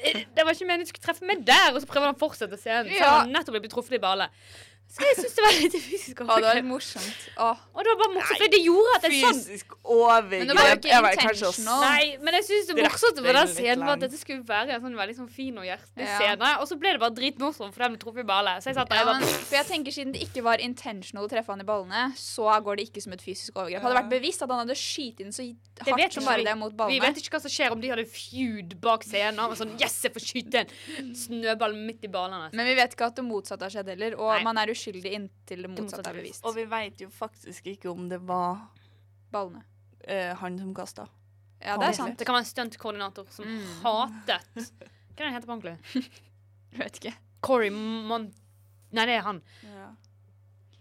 eh, 0.04 0.24
Det 0.34 0.44
var 0.44 0.52
ikke 0.52 0.66
meningen 0.68 0.84
du 0.86 0.92
skulle 0.92 1.06
treffe 1.06 1.26
meg 1.26 1.44
der, 1.44 1.72
og 1.74 1.80
så 1.82 1.86
prøver 1.86 2.06
han 2.10 2.14
å 2.14 2.18
fortsette 2.18 2.58
scenen. 2.60 2.90
Så 2.92 3.04
han 3.04 3.32
nettopp 3.32 3.60
blitt 3.60 3.72
truffet 3.72 3.96
i 3.98 4.02
ballen. 4.02 4.28
Så 4.96 5.02
jeg 5.04 5.16
syns 5.18 5.34
det 5.36 5.42
var 5.44 5.54
litt 5.60 5.74
fysisk 5.76 6.20
overgrep. 6.22 6.30
Ja, 6.30 6.36
det 6.40 6.46
var 6.48 6.56
litt 6.56 6.68
morsomt. 6.70 7.24
Åh. 7.36 7.58
Og 7.76 7.80
det 7.84 7.90
var 7.92 7.98
bare 8.00 8.12
morsomt, 8.14 8.38
for 8.40 8.52
det 8.54 8.60
gjorde 8.64 8.92
at 8.96 9.02
det 9.04 9.08
er 9.10 9.16
sånn 9.26 9.40
Fysisk 9.42 9.74
var 9.76 9.96
overgrep 9.96 10.86
ikke 10.86 10.92
er 10.96 11.18
kanskje 11.20 11.48
å 11.48 11.52
intentional. 11.52 11.82
Nei, 11.84 12.04
men 12.24 12.36
jeg 12.38 12.46
syns 12.46 12.70
det 12.70 12.76
morsomt 12.78 13.18
deg 13.18 13.36
den 13.36 13.50
scenen 13.52 13.84
var 13.84 13.92
at 13.98 14.04
dette 14.06 14.20
skulle 14.20 14.46
være 14.48 14.76
en 14.78 14.84
sånn 14.86 14.96
veldig 14.96 15.16
sånn 15.18 15.28
fin 15.36 15.58
og 15.60 15.66
hjertelig 15.68 16.06
Ja. 16.06 16.16
scene. 16.22 16.52
Og 16.62 16.68
så 16.70 16.78
ble 16.80 16.94
det 16.96 17.00
bare 17.02 17.16
dritmorsomt 17.18 17.74
for 17.76 17.84
dem 17.84 17.92
ble 17.96 18.00
truffet 18.06 18.24
i 18.24 18.28
ballen. 18.30 18.62
Så 18.64 18.70
jeg 18.72 18.78
satt 18.78 18.88
der 18.88 19.02
Ja, 19.02 19.04
men, 19.12 19.22
for 19.22 19.56
jeg 19.58 19.66
tenker 19.66 19.92
Siden 19.96 20.12
det 20.16 20.22
ikke 20.28 20.42
var 20.46 20.58
intentional 20.64 21.24
å 21.26 21.30
treffe 21.30 21.52
han 21.52 21.60
i 21.60 21.64
ballene, 21.68 22.06
så 22.16 22.48
går 22.64 22.76
det 22.80 22.88
ikke 22.88 23.02
som 23.02 23.12
et 23.12 23.20
fysisk 23.20 23.52
overgrep. 23.56 23.82
Hadde 23.84 23.94
det 23.94 24.00
vært 24.02 24.10
bevisst 24.16 24.42
at 24.42 24.50
han 24.50 24.64
hadde 24.64 24.76
skytt 24.80 25.20
inn 25.20 25.32
så 25.32 25.44
hardt 25.86 26.12
som 26.16 26.24
bare 26.24 26.44
det 26.44 26.56
mot 26.56 26.72
ballene 26.72 26.94
Vi 26.96 27.00
vet 27.04 27.20
ikke 27.20 27.36
hva 27.36 27.40
som 27.44 27.52
skjer 27.52 27.72
om 27.72 27.80
de 27.80 27.88
hadde 27.92 28.06
feud 28.08 28.80
bak 28.80 29.04
scenen. 29.04 29.40
og 29.44 29.56
sånn 29.60 29.76
Yes, 29.80 30.00
jeg 30.02 30.12
får 30.16 30.24
skyte 30.24 30.64
en 30.64 31.14
snøball 31.14 31.74
midt 31.76 32.04
i 32.04 32.08
ballene. 32.08 32.48
Men 32.56 32.66
vi 32.66 32.74
vet 32.78 32.92
ikke 32.96 33.06
at 33.12 33.16
det 33.16 33.24
motsatte 33.24 33.60
har 33.66 33.70
skjedd 33.72 33.88
heller, 33.92 34.16
og 34.18 34.32
Nei. 34.32 34.42
man 34.46 34.58
er 34.58 34.66
uskyldig 34.76 35.12
inntil 35.18 35.64
det 35.66 35.70
motsatte 35.72 36.12
er 36.12 36.20
bevist. 36.20 36.44
Og 36.46 36.54
vi 36.56 36.64
vet 36.70 37.00
jo 37.00 37.08
faktisk 37.12 37.66
ikke 37.72 37.90
om 37.90 38.08
det 38.12 38.20
var 38.28 38.60
Ballene. 39.32 39.64
eh, 40.06 40.34
han 40.38 40.58
som 40.58 40.74
kasta. 40.76 41.08
Ja, 41.60 41.76
det 41.80 41.88
er 41.88 41.92
sant. 41.96 42.18
Det 42.20 42.26
kan 42.28 42.36
være 42.36 42.44
en 42.44 42.52
stuntkoordinator 42.52 43.26
som 43.32 43.44
Mm. 43.48 43.82
hatet 43.82 44.44
Hva 45.16 45.24
er 45.24 45.24
det 45.24 45.24
han 45.24 45.34
heter 45.34 45.48
på 45.48 45.54
ordentlig? 45.56 46.10
Jeg 46.72 46.78
vet 46.82 46.98
ikke. 47.00 47.14
Corey 47.40 47.70
Mon... 47.72 48.26
Nei, 48.92 49.04
det 49.08 49.14
er 49.16 49.22
han. 49.24 49.40
Ja. 49.64 49.86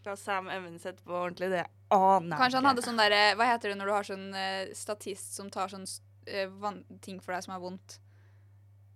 Hva 0.05 0.13
Sam 0.19 0.49
Evans 0.53 0.83
heter 0.85 1.01
på 1.07 1.15
ordentlig, 1.15 1.47
det 1.55 1.63
aner 1.95 2.35
jeg 2.35 2.39
Kanskje 2.41 2.59
han 2.59 2.67
hadde 2.69 2.83
sånn 2.85 2.99
derre 2.99 3.21
Hva 3.39 3.47
heter 3.49 3.71
det 3.71 3.77
når 3.79 3.89
du 3.89 3.93
har 3.95 4.03
sånn 4.07 4.25
eh, 4.37 4.73
statist 4.77 5.33
som 5.39 5.49
tar 5.49 5.71
sånn 5.71 5.85
eh, 6.27 6.45
van- 6.61 6.83
ting 7.01 7.17
for 7.23 7.33
deg 7.33 7.43
som 7.47 7.55
er 7.55 7.63
vondt? 7.63 7.97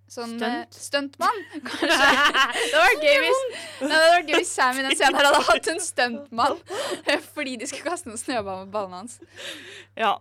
Sånn 0.10 0.40
stuntmann, 0.74 1.42
Stunt? 1.46 1.66
Kanskje. 1.68 1.90
Det 1.90 2.72
hadde 2.74 2.80
vært 2.82 3.04
gøy 3.06 3.20
hvis, 3.26 3.44
Nei, 3.84 3.90
det 3.90 4.00
vært 4.00 4.32
gøy 4.32 4.40
hvis 4.40 4.54
Sam 4.56 4.80
i 4.80 4.86
den 4.88 4.96
scenen 4.98 5.20
her 5.20 5.28
hadde 5.30 5.44
hatt 5.52 5.70
en 5.70 5.84
stuntmann 5.86 6.58
fordi 7.36 7.54
de 7.62 7.70
skulle 7.70 7.86
kaste 7.92 8.10
en 8.10 8.18
snøball 8.18 8.64
med 8.64 8.74
ballene 8.74 9.04
hans. 9.04 9.20
Ja. 10.00 10.16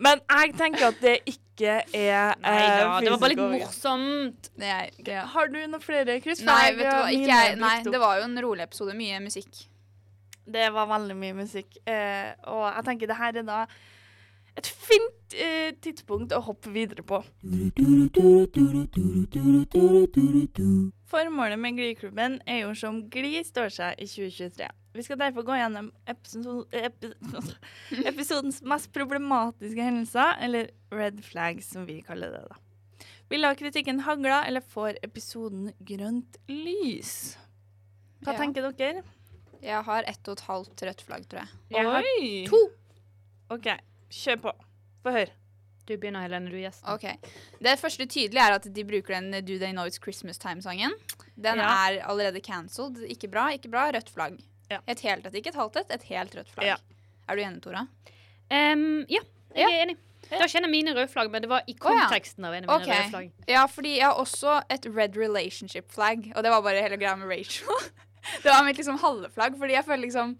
Men 0.00 0.22
jeg 0.24 0.56
tenker 0.58 0.88
at 0.88 0.98
det 1.04 1.14
ikke 1.28 1.76
er 1.92 2.38
Nei 2.40 2.56
eh, 2.56 2.76
da, 2.80 2.98
det 3.04 3.12
var 3.12 3.22
bare 3.22 3.34
litt 3.34 3.42
morsomt. 3.54 4.50
Nei, 4.58 4.88
ja. 5.06 5.26
Har 5.28 5.50
du 5.52 5.58
noen 5.60 5.82
flere 5.84 6.16
Chris? 6.24 6.40
Nei, 6.46 6.72
vet 6.72 6.86
du 6.86 6.88
hva. 6.88 7.10
Ikke 7.12 7.28
jeg. 7.28 7.58
Nei, 7.60 7.74
det 7.84 8.00
var 8.00 8.18
jo 8.18 8.26
en 8.30 8.38
rolig 8.46 8.64
episode. 8.64 8.96
Mye 8.96 9.20
musikk. 9.22 9.62
Det 10.50 10.70
var 10.74 10.88
veldig 10.90 11.18
mye 11.20 11.36
musikk. 11.44 11.76
Eh, 11.84 12.32
og 12.48 12.64
jeg 12.64 12.86
tenker 12.88 13.12
det 13.12 13.18
her 13.20 13.42
er 13.42 13.46
da 13.46 13.60
et 14.60 14.68
fint 14.68 15.34
eh, 15.40 15.70
tidspunkt 15.82 16.32
å 16.36 16.40
hoppe 16.44 16.70
videre 16.74 17.02
på. 17.06 17.20
Formålet 21.10 21.58
med 21.58 21.76
Glee-klubben 21.78 22.38
er 22.46 22.62
jo 22.64 22.74
som 22.78 23.00
Gli 23.10 23.40
står 23.46 23.72
seg 23.74 23.98
i 24.02 24.06
2023. 24.10 24.68
Vi 24.94 25.04
skal 25.06 25.18
derfor 25.20 25.44
gå 25.46 25.54
gjennom 25.58 25.88
episo 26.10 26.64
episodens 28.10 28.60
mest 28.66 28.90
problematiske 28.94 29.84
hendelser, 29.86 30.36
eller 30.42 30.70
red 30.94 31.22
flags, 31.24 31.70
som 31.74 31.86
vi 31.88 32.00
kaller 32.06 32.34
det. 32.34 32.42
da. 32.50 33.06
Vil 33.30 33.44
lar 33.44 33.54
kritikken 33.58 34.02
hagla, 34.06 34.42
eller 34.48 34.64
får 34.66 34.98
episoden 35.06 35.70
grønt 35.86 36.38
lys? 36.50 37.36
Hva 38.24 38.34
Ja. 38.34 38.38
tenker 38.42 38.66
dere? 38.74 39.04
Jeg 39.62 39.84
har 39.86 40.04
ett 40.08 40.28
og 40.28 40.36
et 40.38 40.44
halvt 40.48 40.82
rødt 40.88 41.02
flagg, 41.06 41.26
tror 41.28 41.42
jeg. 41.44 41.48
Jeg 41.70 41.86
har 41.86 42.02
Oi! 42.02 42.46
to. 42.48 42.60
OK, 43.50 43.66
kjør 44.10 44.42
på. 44.48 44.52
Få 45.04 45.14
høre. 45.14 45.32
Du 45.88 45.96
begynner, 45.96 46.22
Helene. 46.22 46.50
Du 46.50 46.54
er 46.58 46.68
gjest. 46.68 46.84
Ok. 46.86 47.06
Det 47.62 47.72
første 47.80 48.06
tydelige 48.06 48.42
er 48.44 48.58
at 48.60 48.68
de 48.74 48.84
bruker 48.86 49.16
den 49.16 49.32
Do 49.46 49.56
They 49.58 49.72
Know 49.72 49.88
It's 49.88 49.98
Christmas 50.02 50.38
Time-sangen. 50.38 50.92
Den 51.34 51.58
Ja. 51.58 51.88
er 51.88 52.04
allerede 52.06 52.40
cancelled. 52.40 53.00
Ikke 53.08 53.28
bra, 53.28 53.48
ikke 53.50 53.70
bra. 53.70 53.88
Rødt 53.90 54.10
flagg. 54.10 54.38
Ja. 54.70 54.78
Et 54.86 55.00
helt 55.00 55.26
et, 55.26 55.34
ikke 55.34 55.50
et 55.50 55.58
halvt 55.58 55.76
et. 55.76 55.90
Et 55.90 56.02
helt 56.02 56.36
rødt 56.36 56.50
flagg. 56.50 56.66
Ja. 56.66 56.76
Er 57.28 57.36
du 57.36 57.42
enig, 57.42 57.62
Tora? 57.62 57.86
Um, 58.50 59.06
ja, 59.08 59.18
jeg 59.54 59.56
Ja. 59.56 59.68
er 59.68 59.82
enig. 59.86 59.96
Da 60.30 60.46
kjenner 60.46 60.68
jeg 60.68 60.70
mine 60.70 60.94
røde 60.94 61.08
flagg, 61.08 61.30
men 61.30 61.42
det 61.42 61.48
var 61.50 61.62
i 61.66 61.72
konteksten 61.72 62.44
av 62.44 62.54
en 62.54 62.68
av 62.68 62.80
mine 62.80 62.82
okay. 62.82 63.00
røde 63.00 63.10
flagg. 63.10 63.32
Ja, 63.48 63.64
fordi 63.66 63.96
jeg 63.96 64.06
har 64.06 64.14
også 64.14 64.62
et 64.70 64.86
red 64.86 65.16
relationship 65.16 65.90
flagg, 65.90 66.32
og 66.36 66.44
det 66.44 66.50
var 66.52 66.62
bare 66.62 66.82
hele 66.82 66.96
greia 67.00 67.16
med 67.16 67.26
Rachel. 67.28 67.66
det 68.44 68.50
var 68.50 68.62
mitt 68.64 68.76
liksom 68.76 68.98
halve 68.98 69.30
flagg, 69.34 69.58
fordi 69.58 69.72
jeg 69.72 69.84
føler 69.84 70.04
liksom 70.06 70.36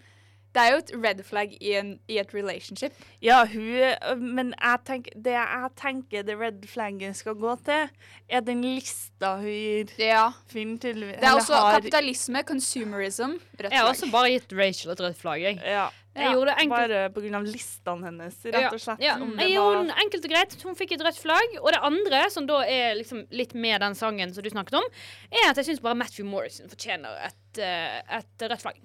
Det 0.50 0.62
er 0.62 0.72
jo 0.72 0.78
et 0.82 0.90
red 1.04 1.20
flag 1.22 1.52
i, 1.60 1.74
en, 1.78 1.92
i 2.10 2.18
et 2.18 2.32
relationship. 2.34 2.94
Ja, 3.22 3.44
hun 3.46 4.18
Men 4.34 4.54
jeg 4.56 4.80
tenk, 4.88 5.10
det 5.14 5.36
jeg 5.36 5.70
tenker 5.78 6.26
det 6.26 6.36
red 6.40 6.66
flagget 6.66 7.16
skal 7.16 7.38
gå 7.38 7.54
til, 7.68 7.86
er 8.28 8.42
den 8.46 8.64
lista 8.66 9.36
hun 9.38 9.46
gir 9.46 9.94
Ja. 9.98 10.24
Finn 10.50 10.76
til 10.82 11.04
Det 11.06 11.22
er 11.22 11.38
også 11.38 11.54
kapitalisme, 11.76 12.42
consumerism, 12.42 13.38
rødt 13.38 13.60
flagg. 13.60 13.72
Jeg 13.72 13.80
har 13.80 13.88
også 13.94 14.10
bare 14.10 14.34
gitt 14.34 14.52
Rachel 14.58 14.90
et 14.96 15.00
rødt 15.06 15.18
flagg. 15.22 15.42
Jeg. 15.42 15.62
Ja. 15.64 15.86
Jeg 16.16 16.34
gjorde 16.34 16.54
enkelt. 16.58 17.14
Bare 17.14 17.36
av 17.38 17.44
listene 17.46 18.08
hennes, 18.08 18.38
rett 18.44 18.72
og 18.74 18.80
slett. 18.82 19.02
Ja, 19.04 19.14
om 19.22 19.30
det 19.36 19.46
jeg 19.46 19.54
var- 19.54 19.54
gjorde 19.54 19.82
den 19.86 19.98
enkelt 20.04 20.24
og 20.24 20.30
greit. 20.30 20.62
Hun 20.62 20.74
fikk 20.74 20.92
et 20.92 21.04
rødt 21.06 21.20
flagg. 21.22 21.58
Og 21.62 21.70
det 21.70 21.80
andre, 21.80 22.30
som 22.30 22.46
da 22.46 22.62
er 22.66 22.96
liksom 22.96 23.26
litt 23.30 23.54
med 23.54 23.80
den 23.80 23.94
sangen 23.94 24.34
som 24.34 24.42
du 24.42 24.50
snakket 24.50 24.74
om, 24.74 24.82
er 25.30 25.50
at 25.50 25.56
jeg 25.56 25.66
syns 25.66 25.80
bare 25.80 25.94
Matthew 25.94 26.26
Morrison 26.26 26.68
fortjener 26.68 27.14
et, 27.26 27.58
eh, 27.58 28.02
et 28.18 28.38
rødt 28.42 28.60
flagg. 28.60 28.80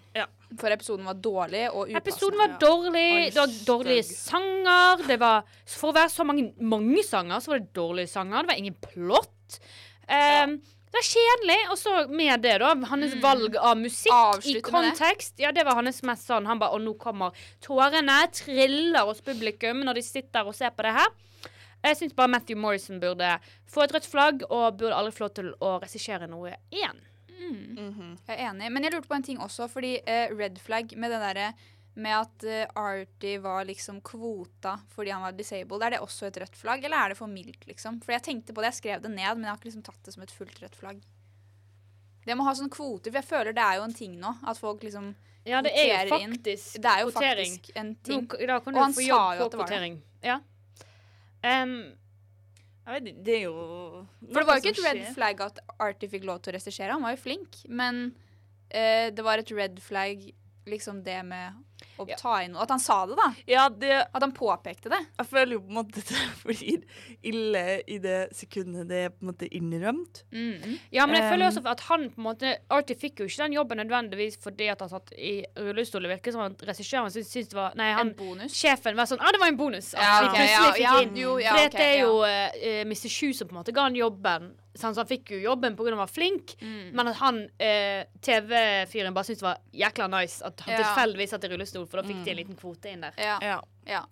For 0.60 0.70
episoden 0.70 1.06
var 1.06 1.16
dårlig 1.16 1.66
og 1.74 1.90
upassende. 1.90 1.98
Episoden 1.98 2.38
var 2.38 2.48
ja. 2.48 2.58
dårlig. 2.58 3.14
Oi, 3.16 3.30
Det 3.30 3.42
var 3.42 3.48
dårlige 3.66 4.04
sanger. 4.04 5.08
Det 5.08 5.20
var, 5.20 5.44
for 5.66 5.92
å 5.92 5.96
være 5.96 6.10
så 6.10 6.26
mange, 6.26 6.54
mange 6.62 7.04
sanger, 7.04 7.42
så 7.42 7.48
var 7.48 7.60
det 7.60 7.74
dårlige 7.74 8.08
sanger. 8.08 8.42
Det 8.42 8.48
var 8.48 8.62
ingen 8.62 8.76
plott. 8.76 9.60
Um, 10.06 10.62
Det 10.96 11.02
er 11.02 11.08
kjedelig. 11.10 11.58
Og 11.74 11.78
så 11.80 11.94
med 12.08 12.42
det, 12.46 12.54
da. 12.64 12.72
Hans 12.88 13.16
valg 13.24 13.58
av 13.60 13.76
musikk 13.80 14.48
i 14.48 14.62
kontekst. 14.64 15.36
det. 15.36 15.44
Ja, 15.44 15.52
det 15.52 15.66
var 15.68 15.76
hans 15.76 16.00
mest 16.08 16.30
sånn. 16.30 16.48
Han 16.48 16.62
bare 16.62 16.78
Og 16.78 16.84
nå 16.86 16.94
kommer 17.02 17.36
tårene. 17.64 18.22
Triller 18.32 19.10
hos 19.10 19.20
publikum 19.26 19.84
når 19.84 20.00
de 20.00 20.06
sitter 20.08 20.48
og 20.48 20.56
ser 20.56 20.72
på 20.72 20.88
det 20.88 20.96
her. 20.96 21.12
Jeg 21.86 22.00
syns 22.00 22.16
bare 22.18 22.32
Matthew 22.32 22.58
Morrison 22.58 23.02
burde 23.04 23.36
få 23.70 23.84
et 23.84 23.92
rødt 23.94 24.08
flagg 24.10 24.46
og 24.48 24.80
burde 24.80 24.96
aldri 24.96 25.14
få 25.14 25.28
lov 25.28 25.36
til 25.38 25.52
å 25.62 25.76
regissere 25.84 26.30
noe 26.32 26.56
igjen. 26.74 27.04
Mhm. 27.36 28.16
Jeg 28.26 28.40
er 28.40 28.50
enig, 28.50 28.72
men 28.72 28.84
jeg 28.84 28.94
lurte 28.96 29.10
på 29.12 29.18
en 29.20 29.26
ting 29.28 29.38
også, 29.44 29.68
fordi 29.70 30.00
uh, 30.08 30.32
red 30.34 30.58
flag 30.64 30.96
med 30.98 31.12
det 31.12 31.20
derre 31.22 31.50
med 31.96 32.12
at 32.18 32.44
uh, 32.44 32.82
Artie 32.82 33.38
var 33.40 33.66
liksom 33.68 34.02
kvota 34.04 34.74
fordi 34.92 35.14
han 35.16 35.24
var 35.24 35.36
disabled, 35.38 35.84
er 35.88 35.96
det 35.96 36.02
også 36.04 36.28
et 36.28 36.38
rødt 36.44 36.58
flagg, 36.60 36.84
eller 36.84 36.98
er 37.06 37.14
det 37.14 37.18
for 37.20 37.32
mildt, 37.32 37.64
liksom? 37.70 38.02
For 38.04 38.12
jeg 38.18 38.24
tenkte 38.26 38.54
på 38.56 38.62
det, 38.64 38.74
jeg 38.74 38.82
skrev 38.82 39.04
det 39.06 39.12
ned, 39.14 39.30
men 39.38 39.46
jeg 39.48 39.54
har 39.54 39.60
ikke 39.62 39.70
liksom 39.72 39.86
tatt 39.88 40.02
det 40.04 40.14
som 40.16 40.24
et 40.26 40.34
fullt 40.36 40.60
rødt 40.64 40.76
flagg. 40.76 41.00
Det 42.26 42.36
må 42.36 42.44
ha 42.48 42.56
sånne 42.58 42.74
kvoter, 42.74 43.12
for 43.14 43.22
jeg 43.22 43.30
føler 43.30 43.54
det 43.56 43.64
er 43.64 43.78
jo 43.80 43.86
en 43.88 43.94
ting 43.96 44.16
nå, 44.20 44.32
at 44.50 44.58
folk 44.60 44.84
liksom 44.84 45.12
Ja, 45.46 45.60
det 45.62 45.72
er 45.78 46.08
jo 46.10 46.16
faktisk 46.16 46.76
inn. 46.76 46.82
Det 46.82 46.90
er 46.92 47.02
jo 47.04 47.12
kvotering. 47.14 47.52
faktisk 47.60 47.76
en 47.78 47.92
Nå, 47.94 47.98
ting. 48.08 48.28
da 48.50 48.60
kan 48.66 48.76
Og 48.80 48.82
han 48.82 48.96
få 48.98 49.04
sa 49.06 49.20
jo 49.38 49.40
på 49.40 49.46
at 49.46 49.52
det 49.52 49.60
var 49.62 49.74
det. 49.76 49.92
Ja. 50.26 50.40
Um, 51.46 51.76
Jeg 52.86 52.96
vet 53.04 53.24
det 53.26 53.36
er 53.36 53.44
jo 53.46 53.54
For 54.32 54.40
det 54.42 54.46
var 54.48 54.58
jo 54.58 54.64
ikke 54.64 54.74
et 54.74 54.84
red 54.86 55.02
skjer. 55.04 55.14
flag 55.14 55.42
at 55.46 55.60
Artie 55.80 56.10
fikk 56.10 56.26
lov 56.26 56.42
til 56.42 56.52
å 56.54 56.58
regissere, 56.58 56.92
han 56.98 57.02
var 57.06 57.14
jo 57.16 57.22
flink, 57.22 57.62
men 57.70 58.02
uh, 58.74 59.08
det 59.14 59.24
var 59.26 59.42
et 59.42 59.52
red 59.54 59.80
flag 59.86 60.26
liksom 60.66 61.04
det 61.06 61.20
med 61.26 61.54
å 62.00 62.06
Ja. 62.08 62.16
ta 62.20 62.42
inn 62.44 62.52
noe. 62.56 62.64
At 62.64 62.70
han 62.72 62.80
sa 62.80 63.06
det, 63.06 63.16
da. 63.20 63.28
Ja, 63.48 63.70
det 63.70 64.08
At 64.14 64.22
han 64.24 64.32
påpekte 64.34 64.90
det. 64.90 65.00
Jeg 65.20 65.28
føler 65.28 65.52
jo 65.54 65.60
på 65.62 65.70
en 65.70 65.78
måte 65.78 66.02
det 66.10 66.22
blir 66.44 66.84
ille 67.24 67.64
i 67.88 67.98
det 68.00 68.30
sekundet 68.36 68.88
det 68.90 69.00
er 69.06 69.10
på 69.14 69.22
en 69.26 69.30
måte 69.32 69.50
innrømt. 69.54 70.24
Ja, 70.92 71.06
men 71.06 71.16
jeg 71.20 71.30
føler 71.32 71.48
også 71.50 71.64
at 71.70 71.86
han 71.90 72.10
på 72.10 72.20
en 72.22 72.28
måte 72.30 72.56
Artie 72.74 72.96
fikk 73.00 73.20
jo 73.24 73.30
ikke 73.30 73.44
den 73.46 73.58
jobben 73.60 73.78
nødvendigvis 73.84 74.40
fordi 74.42 74.68
at 74.74 74.82
han 74.82 74.90
satt 74.90 75.14
i 75.18 75.44
rullestol. 75.58 76.02
Det 76.08 76.16
virker 76.18 76.36
som 76.36 76.42
at 76.48 76.66
regissøren 76.68 77.12
syntes 77.14 77.32
syntes 77.32 77.54
det 77.54 77.60
var 77.60 77.76
Nei, 77.80 77.92
han 77.94 78.10
en 78.12 78.16
bonus. 78.18 78.56
Sjefen 78.56 78.96
var 78.98 79.06
sånn 79.12 79.22
ah, 79.22 79.32
det 79.36 79.40
var 79.44 79.54
en 79.54 79.58
bonus. 79.62 79.94
At 79.94 80.02
Ja, 80.02 80.20
vi 80.32 80.38
ja, 80.38 80.46
ja, 80.82 81.00
jo, 81.14 81.38
ja, 81.40 81.54
okay, 81.54 81.70
det 81.78 81.86
er 81.86 81.98
ja. 82.00 82.06
jo 82.06 82.22
uh, 82.26 82.86
Mr. 82.88 83.10
Shoe 83.10 83.34
som 83.34 83.48
på 83.48 83.56
en 83.56 83.62
måte 83.62 83.76
ga 83.76 83.88
han 83.90 83.96
jobben. 83.96 84.54
Så 84.76 84.90
han, 84.94 85.08
fikk 85.08 85.30
jo 85.32 85.38
jobben 85.40 85.76
pga. 85.78 85.90
han 85.90 85.98
var 85.98 86.08
flink, 86.12 86.56
Mm. 86.62 86.92
men 86.94 87.08
at 87.08 87.16
han 87.16 87.50
eh, 87.60 88.04
TV-fyren 88.22 89.14
bare 89.16 89.24
syntes 89.24 89.40
det 89.40 89.48
var 89.48 89.58
jækla 89.74 90.08
nice 90.12 90.42
at 90.46 90.60
han 90.66 90.74
Ja. 90.74 90.84
tilfeldigvis 90.84 91.30
satt 91.30 91.44
i 91.46 91.48
rullestol, 91.48 91.88
for 91.88 92.02
da 92.02 92.08
fikk 92.08 92.24
de 92.26 92.32
en 92.32 92.38
Mm. 92.38 92.42
liten 92.44 92.56
kvote 92.60 92.92
inn 92.92 93.02
der. 93.02 93.14
Ja, 93.18 93.40
Ja. 93.42 93.62
ja. 93.88 94.06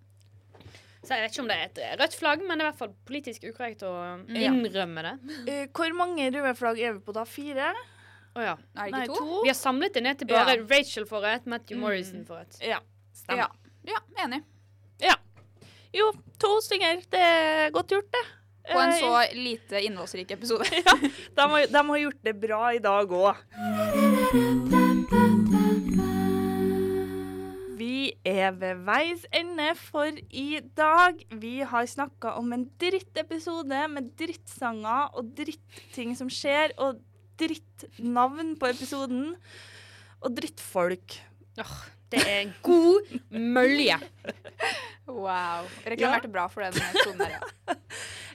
Så 1.03 1.09
jeg 1.09 1.21
vet 1.23 1.31
ikke 1.33 1.41
om 1.41 1.47
det 1.49 1.57
er 1.57 1.65
et 1.65 1.77
eh, 1.79 1.95
rødt 1.99 2.15
flagg, 2.15 2.39
men 2.47 2.57
det 2.57 2.63
er 2.63 2.67
i 2.69 2.71
hvert 2.71 2.79
fall 2.79 2.93
politisk 3.05 3.43
ukorrekt 3.43 3.81
å 3.83 4.25
innrømme 4.29 5.01
det. 5.03 5.49
Eh, 5.51 5.67
hvor 5.67 5.93
mange 5.93 6.31
røde 6.31 6.55
flagg 6.55 6.79
er 6.79 6.93
vi 6.93 6.99
på 6.99 7.13
da? 7.13 7.25
Fire? 7.25 7.73
Å 8.35 8.39
ja. 8.41 8.53
Er 8.77 8.85
det 8.85 8.91
Nei, 8.91 9.05
to? 9.07 9.15
to? 9.15 9.41
Vi 9.43 9.49
har 9.49 9.53
samlet 9.59 9.93
det 9.93 10.01
ned 10.03 10.17
til 10.19 10.27
bare 10.27 10.55
Ja. 10.55 10.63
Rachel 10.63 11.05
for 11.05 11.25
et, 11.25 11.45
Matthew 11.45 11.75
Mm. 11.77 11.81
Morrison 11.81 12.23
for 12.25 12.39
et. 12.39 12.57
Ja, 12.61 12.79
stemmer. 13.13 13.37
Ja. 13.37 13.47
ja, 13.85 13.99
enig. 14.25 14.43
Jo, 15.93 16.11
to 16.39 16.47
stykker. 16.61 17.03
Det 17.11 17.19
er 17.21 17.69
godt 17.69 17.89
gjort, 17.93 18.07
det. 18.11 18.23
På 18.71 18.79
en 18.79 18.89
Eh, 18.89 18.99
så 18.99 19.35
lite 19.35 19.81
innholdsrik 19.81 20.31
episode. 20.31 20.63
de, 21.35 21.41
har, 21.41 21.67
de 21.67 21.89
har 21.89 21.97
gjort 21.97 22.21
det 22.23 22.33
bra 22.39 22.73
i 22.73 22.79
dag 22.79 23.11
òg. 23.11 23.35
Vi 27.77 28.13
er 28.23 28.53
ved 28.55 28.85
veis 28.87 29.25
ende 29.35 29.73
for 29.79 30.19
i 30.29 30.61
dag. 30.77 31.19
Vi 31.29 31.57
har 31.67 31.89
snakka 31.89 32.37
om 32.39 32.53
en 32.55 32.69
drittepisode 32.79 33.81
med 33.91 34.13
drittsanger 34.19 35.11
og 35.11 35.33
dritting 35.35 36.15
som 36.15 36.31
skjer, 36.31 36.71
og 36.77 37.01
drittnavn 37.39 38.55
på 38.61 38.71
episoden. 38.71 39.33
Og 40.23 40.37
drittfolk. 40.37 41.19
Åh, 41.59 41.77
det 42.13 42.23
er 42.23 42.39
en 42.45 42.53
god 42.63 43.11
mølje. 43.57 43.99
Wow. 45.07 45.67
Reklamerte 45.83 46.31
bra 46.31 46.47
for 46.47 46.63
den 46.63 46.79
episoden 46.79 47.25
her, 47.25 47.41
ja. 47.41 47.75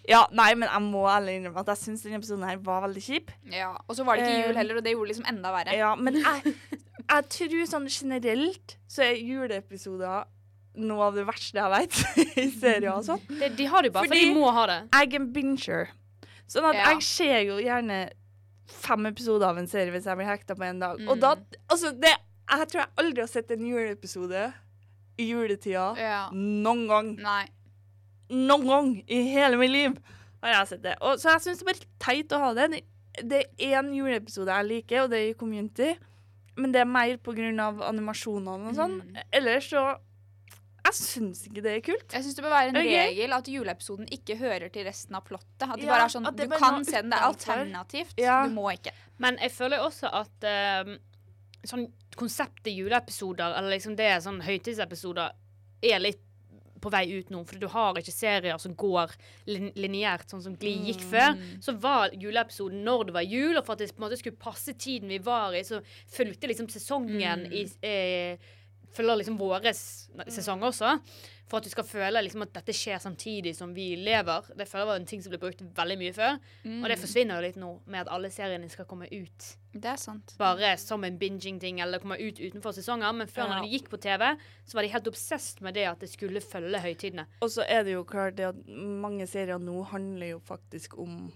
Ja, 0.09 0.23
nei, 0.33 0.55
men 0.57 0.69
jeg 0.73 0.83
må 0.87 1.03
ærlig 1.13 1.35
innrømme 1.39 1.61
at 1.61 1.67
jeg 1.75 1.81
syns 1.83 2.03
denne 2.03 2.17
episoden 2.19 2.47
her 2.49 2.57
var 2.65 2.81
veldig 2.87 3.03
kjip. 3.05 3.31
ja. 3.53 3.75
Og 3.89 3.95
så 3.99 4.05
var 4.09 4.17
det 4.17 4.25
ikke 4.25 4.39
Eh, 4.39 4.47
jul 4.49 4.57
heller, 4.57 4.77
og 4.81 4.85
det 4.87 4.93
gjorde 4.95 5.09
det 5.09 5.17
liksom 5.17 5.29
enda 5.35 5.53
verre. 5.53 5.77
Ja, 5.77 5.95
men 5.97 6.15
jeg, 6.23 6.55
jeg 7.13 7.29
tror 7.35 7.67
sånn 7.75 7.89
generelt 7.93 8.77
så 8.89 9.03
er 9.05 9.21
juleepisoder 9.21 10.25
noe 10.79 11.03
av 11.09 11.15
det 11.19 11.27
verste 11.27 11.59
jeg 11.59 11.71
vet 11.75 11.99
i 12.45 12.47
serier 12.55 12.93
og 12.95 13.05
sånn. 13.05 13.21
Det, 13.29 13.51
de 13.59 13.67
har 13.67 13.83
det 13.83 13.93
bare, 13.93 14.07
for 14.09 14.15
de 14.15 14.33
må 14.35 14.51
ha 14.55 14.67
det. 14.71 14.79
Jeg 14.95 15.13
er 15.13 15.17
en 15.21 15.33
binger. 15.35 15.89
Sånn 16.49 16.65
at 16.71 16.75
Ja. 16.79 16.87
jeg 16.95 17.03
ser 17.03 17.41
jo 17.45 17.59
gjerne 17.61 17.99
fem 18.69 19.07
episoder 19.11 19.49
av 19.49 19.59
en 19.59 19.67
serie 19.69 19.91
hvis 19.93 20.07
jeg 20.09 20.17
blir 20.17 20.29
hekta 20.29 20.55
på 20.57 20.65
en 20.65 20.79
dag. 20.81 21.01
Og 21.09 21.17
Mm. 21.17 21.21
da 21.21 21.35
Altså, 21.69 21.93
det 21.99 22.15
Jeg 22.49 22.69
tror 22.69 22.81
jeg 22.81 22.89
aldri 22.97 23.21
har 23.21 23.29
sett 23.29 23.51
en 23.51 23.67
juleepisode 23.67 24.53
i 25.19 25.27
juletida 25.33 25.97
Ja. 25.99 26.31
noen 26.33 26.87
gang. 26.89 27.17
Nei. 27.21 27.47
Noen 28.29 28.67
gang 28.69 28.91
i 29.09 29.23
hele 29.33 29.57
mitt 29.61 29.73
liv 29.73 29.99
har 30.43 30.55
jeg 30.55 30.71
sett 30.73 30.85
det. 30.85 30.97
Og, 31.01 31.19
så 31.21 31.35
jeg 31.35 31.47
syns 31.47 31.63
det 31.63 31.67
er 31.67 31.71
bare 31.73 31.89
teit 32.05 32.35
å 32.35 32.43
ha 32.43 32.51
det. 32.55 32.83
Det- 33.19 33.47
er 33.59 33.81
én 33.81 33.89
juleepisode 33.95 34.53
jeg 34.55 34.69
liker, 34.69 35.03
og 35.03 35.11
det 35.11 35.19
er 35.19 35.31
i 35.31 35.39
Community. 35.39 35.97
Men 36.57 36.73
det 36.73 36.81
er 36.81 36.85
mer 36.85 37.19
av 37.61 37.83
animasjonene 37.83 38.69
og 38.69 38.75
sånn. 38.75 39.01
Mm. 39.03 39.25
Ellers 39.33 39.71
så 39.71 39.99
Jeg 40.89 40.95
syns 40.95 41.43
ikke 41.45 41.63
det 41.63 41.73
er 41.73 41.81
kult. 41.85 42.13
Jeg 42.13 42.25
syns 42.25 42.35
det 42.35 42.43
bør 42.45 42.51
være 42.55 42.69
en 42.69 42.77
okay. 42.77 43.09
regel 43.11 43.33
at 43.33 43.45
juleepisoden 43.45 44.07
ikke 44.09 44.37
hører 44.39 44.71
til 44.73 44.87
resten 44.87 45.15
av 45.15 45.25
plottet. 45.27 45.67
At 45.67 45.77
det 45.77 45.85
Ja, 45.85 45.91
bare 45.91 46.05
er 46.05 46.09
sånn, 46.09 46.25
det 46.25 46.47
Du 46.47 46.49
bare 46.49 46.59
kan 46.61 46.85
se 46.85 47.03
den, 47.03 47.11
det 47.11 47.19
er 47.19 47.27
alternativt. 47.27 48.15
Ja. 48.17 48.47
Du 48.47 48.55
må 48.55 48.71
ikke. 48.73 48.93
Men 49.19 49.37
jeg 49.37 49.53
føler 49.53 49.79
også 49.85 50.09
at 50.09 50.45
eh, 50.45 50.97
sånn 51.67 51.93
konseptet 52.17 52.73
juleepisoder, 52.73 53.59
eller 53.59 53.75
liksom 53.75 53.97
det 53.99 54.07
er 54.07 54.23
sånn 54.25 54.41
høytidsepisoder, 54.41 55.37
er 55.83 56.01
litt 56.01 56.23
på 56.81 56.91
vei 56.91 57.05
ut 57.19 57.31
nå. 57.31 57.45
For 57.47 57.59
du 57.59 57.67
har 57.69 57.95
ikke 58.01 58.13
serier 58.15 58.59
som 58.59 58.75
går 58.79 59.13
lin 59.47 59.71
lineært, 59.77 60.29
sånn 60.31 60.43
som 60.45 60.57
Gli 60.57 60.75
gikk 60.91 61.03
før. 61.11 61.37
Så 61.65 61.75
var 61.81 62.11
juleepisoden 62.15 62.85
når 62.85 63.05
det 63.07 63.15
var 63.15 63.27
jul, 63.27 63.57
og 63.59 63.65
for 63.67 63.73
at 63.75 63.79
det 63.85 63.93
på 63.95 64.03
en 64.03 64.07
måte 64.09 64.19
skulle 64.21 64.37
passe 64.41 64.73
tiden 64.79 65.09
vi 65.09 65.19
var 65.19 65.53
i, 65.55 65.63
så 65.65 65.81
fulgte 66.07 66.47
liksom 66.49 66.69
sesongen 66.69 67.47
Mm. 67.49 67.53
i 67.53 67.67
eh, 67.87 68.39
følger 68.97 69.17
liksom 69.21 69.39
våre 69.41 69.73
sesonger 69.73 70.71
også. 70.71 70.95
For 71.49 71.59
at 71.63 71.65
du 71.65 71.71
skal 71.73 71.87
føle 71.89 72.21
liksom 72.21 72.43
at 72.45 72.53
dette 72.59 72.75
skjer 72.77 72.99
samtidig 73.01 73.55
som 73.57 73.71
vi 73.73 73.95
lever. 73.97 74.51
Det 74.59 74.67
føler 74.69 74.83
jeg 74.85 74.89
var 74.91 74.99
en 75.01 75.07
ting 75.09 75.23
som 75.25 75.33
ble 75.33 75.39
brukt 75.41 75.63
veldig 75.79 75.97
mye 76.03 76.13
før. 76.13 76.35
Mm. 76.67 76.83
Og 76.83 76.91
det 76.93 76.99
forsvinner 77.01 77.39
jo 77.39 77.47
litt 77.47 77.57
nå, 77.57 77.71
med 77.89 78.03
at 78.05 78.11
alle 78.13 78.29
seriene 78.35 78.69
skal 78.69 78.85
komme 78.91 79.09
ut 79.09 79.47
Det 79.73 79.89
er 79.89 79.97
sant. 79.97 80.35
bare 80.39 80.75
som 80.77 81.05
en 81.09 81.17
binging-ting, 81.19 81.81
eller 81.81 82.03
komme 82.05 82.19
ut 82.21 82.37
utenfor 82.43 82.77
sesonger. 82.77 83.13
Men 83.17 83.27
før, 83.33 83.47
Ja. 83.49 83.55
når 83.55 83.63
de 83.65 83.79
gikk 83.79 83.89
på 83.89 83.97
TV, 84.01 84.37
så 84.67 84.75
var 84.75 84.83
de 84.83 84.89
helt 84.93 85.09
obsessed 85.09 85.63
med 85.63 85.75
det 85.75 85.87
at 85.89 86.01
det 86.01 86.11
skulle 86.11 86.41
følge 86.45 86.81
høytidene. 86.85 87.25
Og 87.41 87.49
så 87.49 87.65
er 87.67 87.83
det 87.85 87.95
jo 87.97 88.05
klart 88.05 88.37
det 88.37 88.45
at 88.53 88.67
mange 88.69 89.27
serier 89.27 89.59
nå 89.59 89.87
handler 89.89 90.35
jo 90.37 90.39
faktisk 90.41 90.99
om 90.99 91.33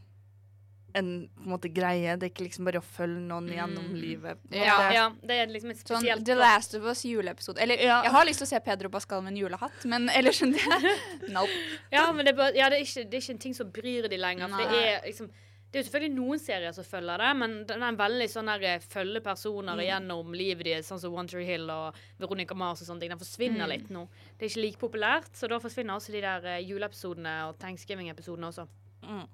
en 0.95 1.28
på 1.36 1.43
en 1.45 1.51
måte 1.53 1.72
greie. 1.72 2.16
Det 2.18 2.26
er 2.28 2.30
ikke 2.34 2.45
liksom 2.49 2.64
bare 2.64 2.80
å 2.80 2.84
følge 2.84 3.20
noen 3.20 3.49
gjennom 3.49 3.86
Mm. 3.93 4.01
livet. 4.01 4.38
Ja. 4.51 4.90
Ja, 4.93 5.11
det 5.22 5.30
er 5.30 5.47
liksom 5.47 5.70
et 5.70 5.78
spesielt 5.78 6.18
Sånn 6.20 6.24
The 6.24 6.34
Last 6.34 6.74
of 6.74 6.82
Us 6.84 7.03
juleepisode. 7.05 7.59
Eller 7.61 7.76
Ja. 7.80 8.03
jeg 8.03 8.12
har 8.12 8.24
lyst 8.24 8.38
til 8.38 8.47
å 8.47 8.49
se 8.49 8.61
Pedro 8.61 8.88
Pascal 8.88 9.22
med 9.22 9.32
en 9.32 9.38
julehatt, 9.45 9.84
men 9.84 10.09
ellers 10.11 10.43
enn 10.43 10.53
det 10.53 10.61
Nope. 11.32 11.51
Ja, 11.93 12.11
men 12.12 12.24
det 12.26 12.34
er, 12.34 12.36
bare, 12.36 12.55
ja, 12.55 12.68
det, 12.68 12.78
er 12.80 12.84
ikke, 12.84 13.09
det 13.11 13.14
er 13.14 13.20
ikke 13.20 13.30
en 13.34 13.38
ting 13.38 13.55
som 13.55 13.70
bryr 13.70 14.09
de 14.09 14.16
lenger. 14.18 14.49
For 14.49 14.59
det 14.59 14.84
er 14.84 15.01
liksom 15.07 15.30
det 15.72 15.78
er 15.78 15.84
jo 15.84 15.88
selvfølgelig 15.88 16.14
noen 16.18 16.38
serier 16.38 16.72
som 16.74 16.84
følger 16.84 17.16
det, 17.16 17.28
men 17.38 17.53
den 17.64 17.82
er 17.82 17.93
veldig 17.97 18.26
sånn 18.28 18.45
der 18.45 18.59
følger 18.61 18.82
følge 18.93 19.20
personer 19.24 19.72
Mm. 19.74 19.80
gjennom 19.88 20.34
livet 20.36 20.64
deres, 20.66 20.84
sånn 20.86 21.01
som 21.01 21.14
One 21.14 21.26
Tree 21.26 21.47
Hill 21.47 21.70
og 21.70 21.95
Veronica 22.20 22.55
Mars 22.55 22.82
og 22.82 22.88
sånne 22.88 23.01
ting. 23.01 23.09
Den 23.09 23.18
forsvinner 23.18 23.64
Mm. 23.64 23.68
litt 23.70 23.88
nå. 23.88 24.07
Det 24.38 24.45
er 24.45 24.49
ikke 24.53 24.62
like 24.66 24.78
populært, 24.78 25.32
så 25.32 25.49
da 25.49 25.59
forsvinner 25.59 25.97
også 25.97 26.12
de 26.12 26.20
der 26.20 26.45
eh, 26.45 26.61
juleepisodene 26.68 27.49
og 27.49 27.59
Thanksgiving-episodene 27.59 28.49
også. 28.53 28.68
Mm. 29.03 29.26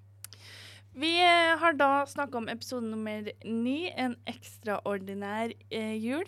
Vi 0.99 1.13
eh, 1.23 1.55
har 1.61 1.77
da 1.79 2.03
snakka 2.11 2.41
om 2.41 2.49
episode 2.51 2.87
nummer 2.91 3.29
ni, 3.47 3.91
en 3.95 4.17
ekstraordinær 4.27 5.53
eh, 5.71 5.95
jul. 6.03 6.27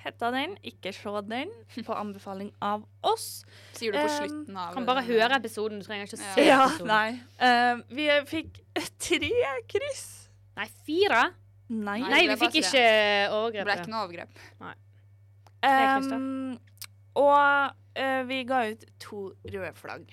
Hetta 0.00 0.30
den. 0.32 0.56
Ikke 0.66 0.92
se 0.96 1.12
den, 1.28 1.50
på 1.86 1.94
anbefaling 1.94 2.50
av 2.64 2.86
oss. 3.06 3.44
Sier 3.76 3.92
du 3.92 4.00
på 4.00 4.06
Um, 4.08 4.16
slutten 4.16 4.56
av 4.56 4.72
Kan 4.74 4.88
bare 4.88 5.04
høre 5.06 5.36
episoden, 5.38 5.78
du 5.82 5.86
trenger 5.86 6.08
ikke 6.08 6.18
å 6.18 6.22
se 6.22 6.46
Ja, 6.48 6.62
episoden. 6.66 6.90
nei. 6.90 7.20
Eh, 7.38 7.82
vi 7.94 8.08
fikk 8.30 8.62
tre 9.08 9.30
kryss. 9.70 10.06
Nei, 10.56 10.66
fire? 10.88 11.26
Nei. 11.70 12.00
Nei, 12.02 12.24
vi 12.26 12.38
fikk 12.40 12.56
ikke 12.64 12.86
overgrep. 13.30 13.60
Det 13.60 13.68
ble 13.68 13.76
ikke 13.78 13.92
noe 13.92 14.06
overgrep. 14.08 14.40
Nei. 14.64 14.74
Um, 15.60 16.56
og 17.20 17.76
uh, 18.00 18.22
vi 18.26 18.40
ga 18.48 18.62
ut 18.72 18.84
to 19.02 19.28
røde 19.44 19.70
flagg. 19.76 20.08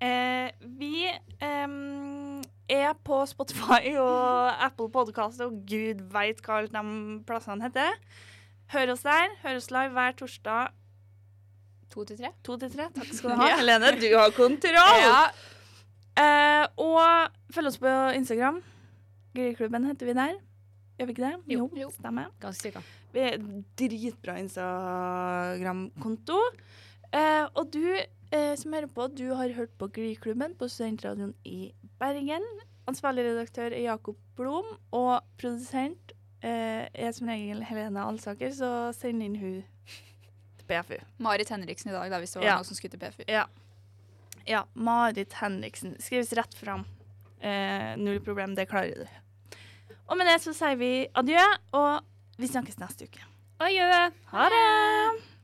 Uh, 0.00 0.48
vi 0.80 1.06
em, 1.44 2.35
er 2.72 2.92
på 3.06 3.18
Spotify 3.30 3.92
og 4.02 4.64
Apple 4.66 4.88
Podcast 4.94 5.40
og 5.44 5.60
gud 5.68 6.00
veit 6.14 6.40
hva 6.46 6.60
alle 6.62 6.72
de 6.72 7.20
plassene 7.28 7.62
heter. 7.68 7.98
Hør 8.74 8.92
oss 8.96 9.04
der. 9.06 9.34
Hør 9.44 9.60
oss 9.60 9.70
live 9.70 9.94
hver 9.94 10.16
torsdag 10.18 10.72
To 11.94 12.02
til 12.04 12.18
tre? 12.18 12.32
to 12.44 12.56
til 12.58 12.72
tre. 12.72 12.88
Takk 12.96 13.12
skal 13.14 13.30
du 13.30 13.36
ha. 13.40 13.52
Helene, 13.60 13.92
du 14.02 14.08
har 14.18 14.32
kontroll! 14.34 14.98
Ja. 15.04 15.20
Eh, 16.18 16.64
og 16.82 17.30
følg 17.54 17.70
oss 17.70 17.78
på 17.78 17.92
Instagram. 18.18 18.58
Grillklubben 19.36 19.86
heter 19.86 20.08
vi 20.10 20.14
der. 20.18 20.34
Gjør 20.98 21.06
vi 21.10 21.14
ikke 21.14 21.26
det? 21.28 21.54
Jo. 21.54 21.68
Jo. 21.78 21.90
Stemmer. 21.94 22.30
Ganske 22.42 22.66
sikker. 22.70 22.84
Vi 23.14 23.22
er 23.22 23.38
dritbra 23.78 24.34
Instagram-konto. 24.42 26.38
Eh, 27.14 27.44
og 27.54 27.68
du 27.72 27.84
eh, 27.94 28.54
som 28.58 28.74
hører 28.74 28.90
på, 28.92 29.06
du 29.14 29.28
har 29.38 29.52
hørt 29.56 29.72
på 29.78 29.88
Glyklubben 29.94 30.56
på 30.58 30.68
Studentradioen 30.72 31.34
i 31.46 31.70
Bergen. 32.00 32.44
Ansvarlig 32.86 33.24
redaktør 33.26 33.72
er 33.74 33.82
Jakob 33.82 34.18
Blom, 34.38 34.66
og 34.94 35.24
produsent 35.40 36.12
eh, 36.44 36.86
er 36.92 37.12
som 37.16 37.28
regel 37.30 37.64
Helene 37.66 38.04
Alsaker, 38.06 38.52
så 38.54 38.70
send 38.94 39.24
inn 39.24 39.34
hun 39.40 39.56
til 40.60 40.66
PFU. 40.68 40.98
Marit 41.24 41.50
Henriksen 41.50 41.90
i 41.90 41.96
dag, 41.96 42.10
da, 42.12 42.20
hvis 42.22 42.36
det 42.36 42.42
var 42.42 42.46
Ja. 42.50 42.56
noe 42.60 42.68
som 42.68 42.78
skulle 42.78 42.94
til 42.94 43.02
PFU. 43.02 43.24
Ja. 43.32 43.46
ja. 44.46 44.64
Marit 44.74 45.32
Henriksen. 45.40 45.96
Skrives 46.02 46.32
rett 46.38 46.54
fram. 46.54 46.84
Eh, 47.40 47.96
null 47.98 48.20
problem, 48.24 48.54
det 48.54 48.68
klarer 48.70 49.02
du. 49.02 49.56
Og 50.06 50.16
med 50.20 50.28
det 50.30 50.38
så 50.44 50.54
sier 50.54 50.76
vi 50.78 50.92
adjø, 51.18 51.42
og 51.74 52.04
vi 52.38 52.46
snakkes 52.46 52.78
neste 52.78 53.08
uke. 53.08 53.24
Adjø. 53.58 53.88
Ha 54.30 54.48
det! 54.52 55.35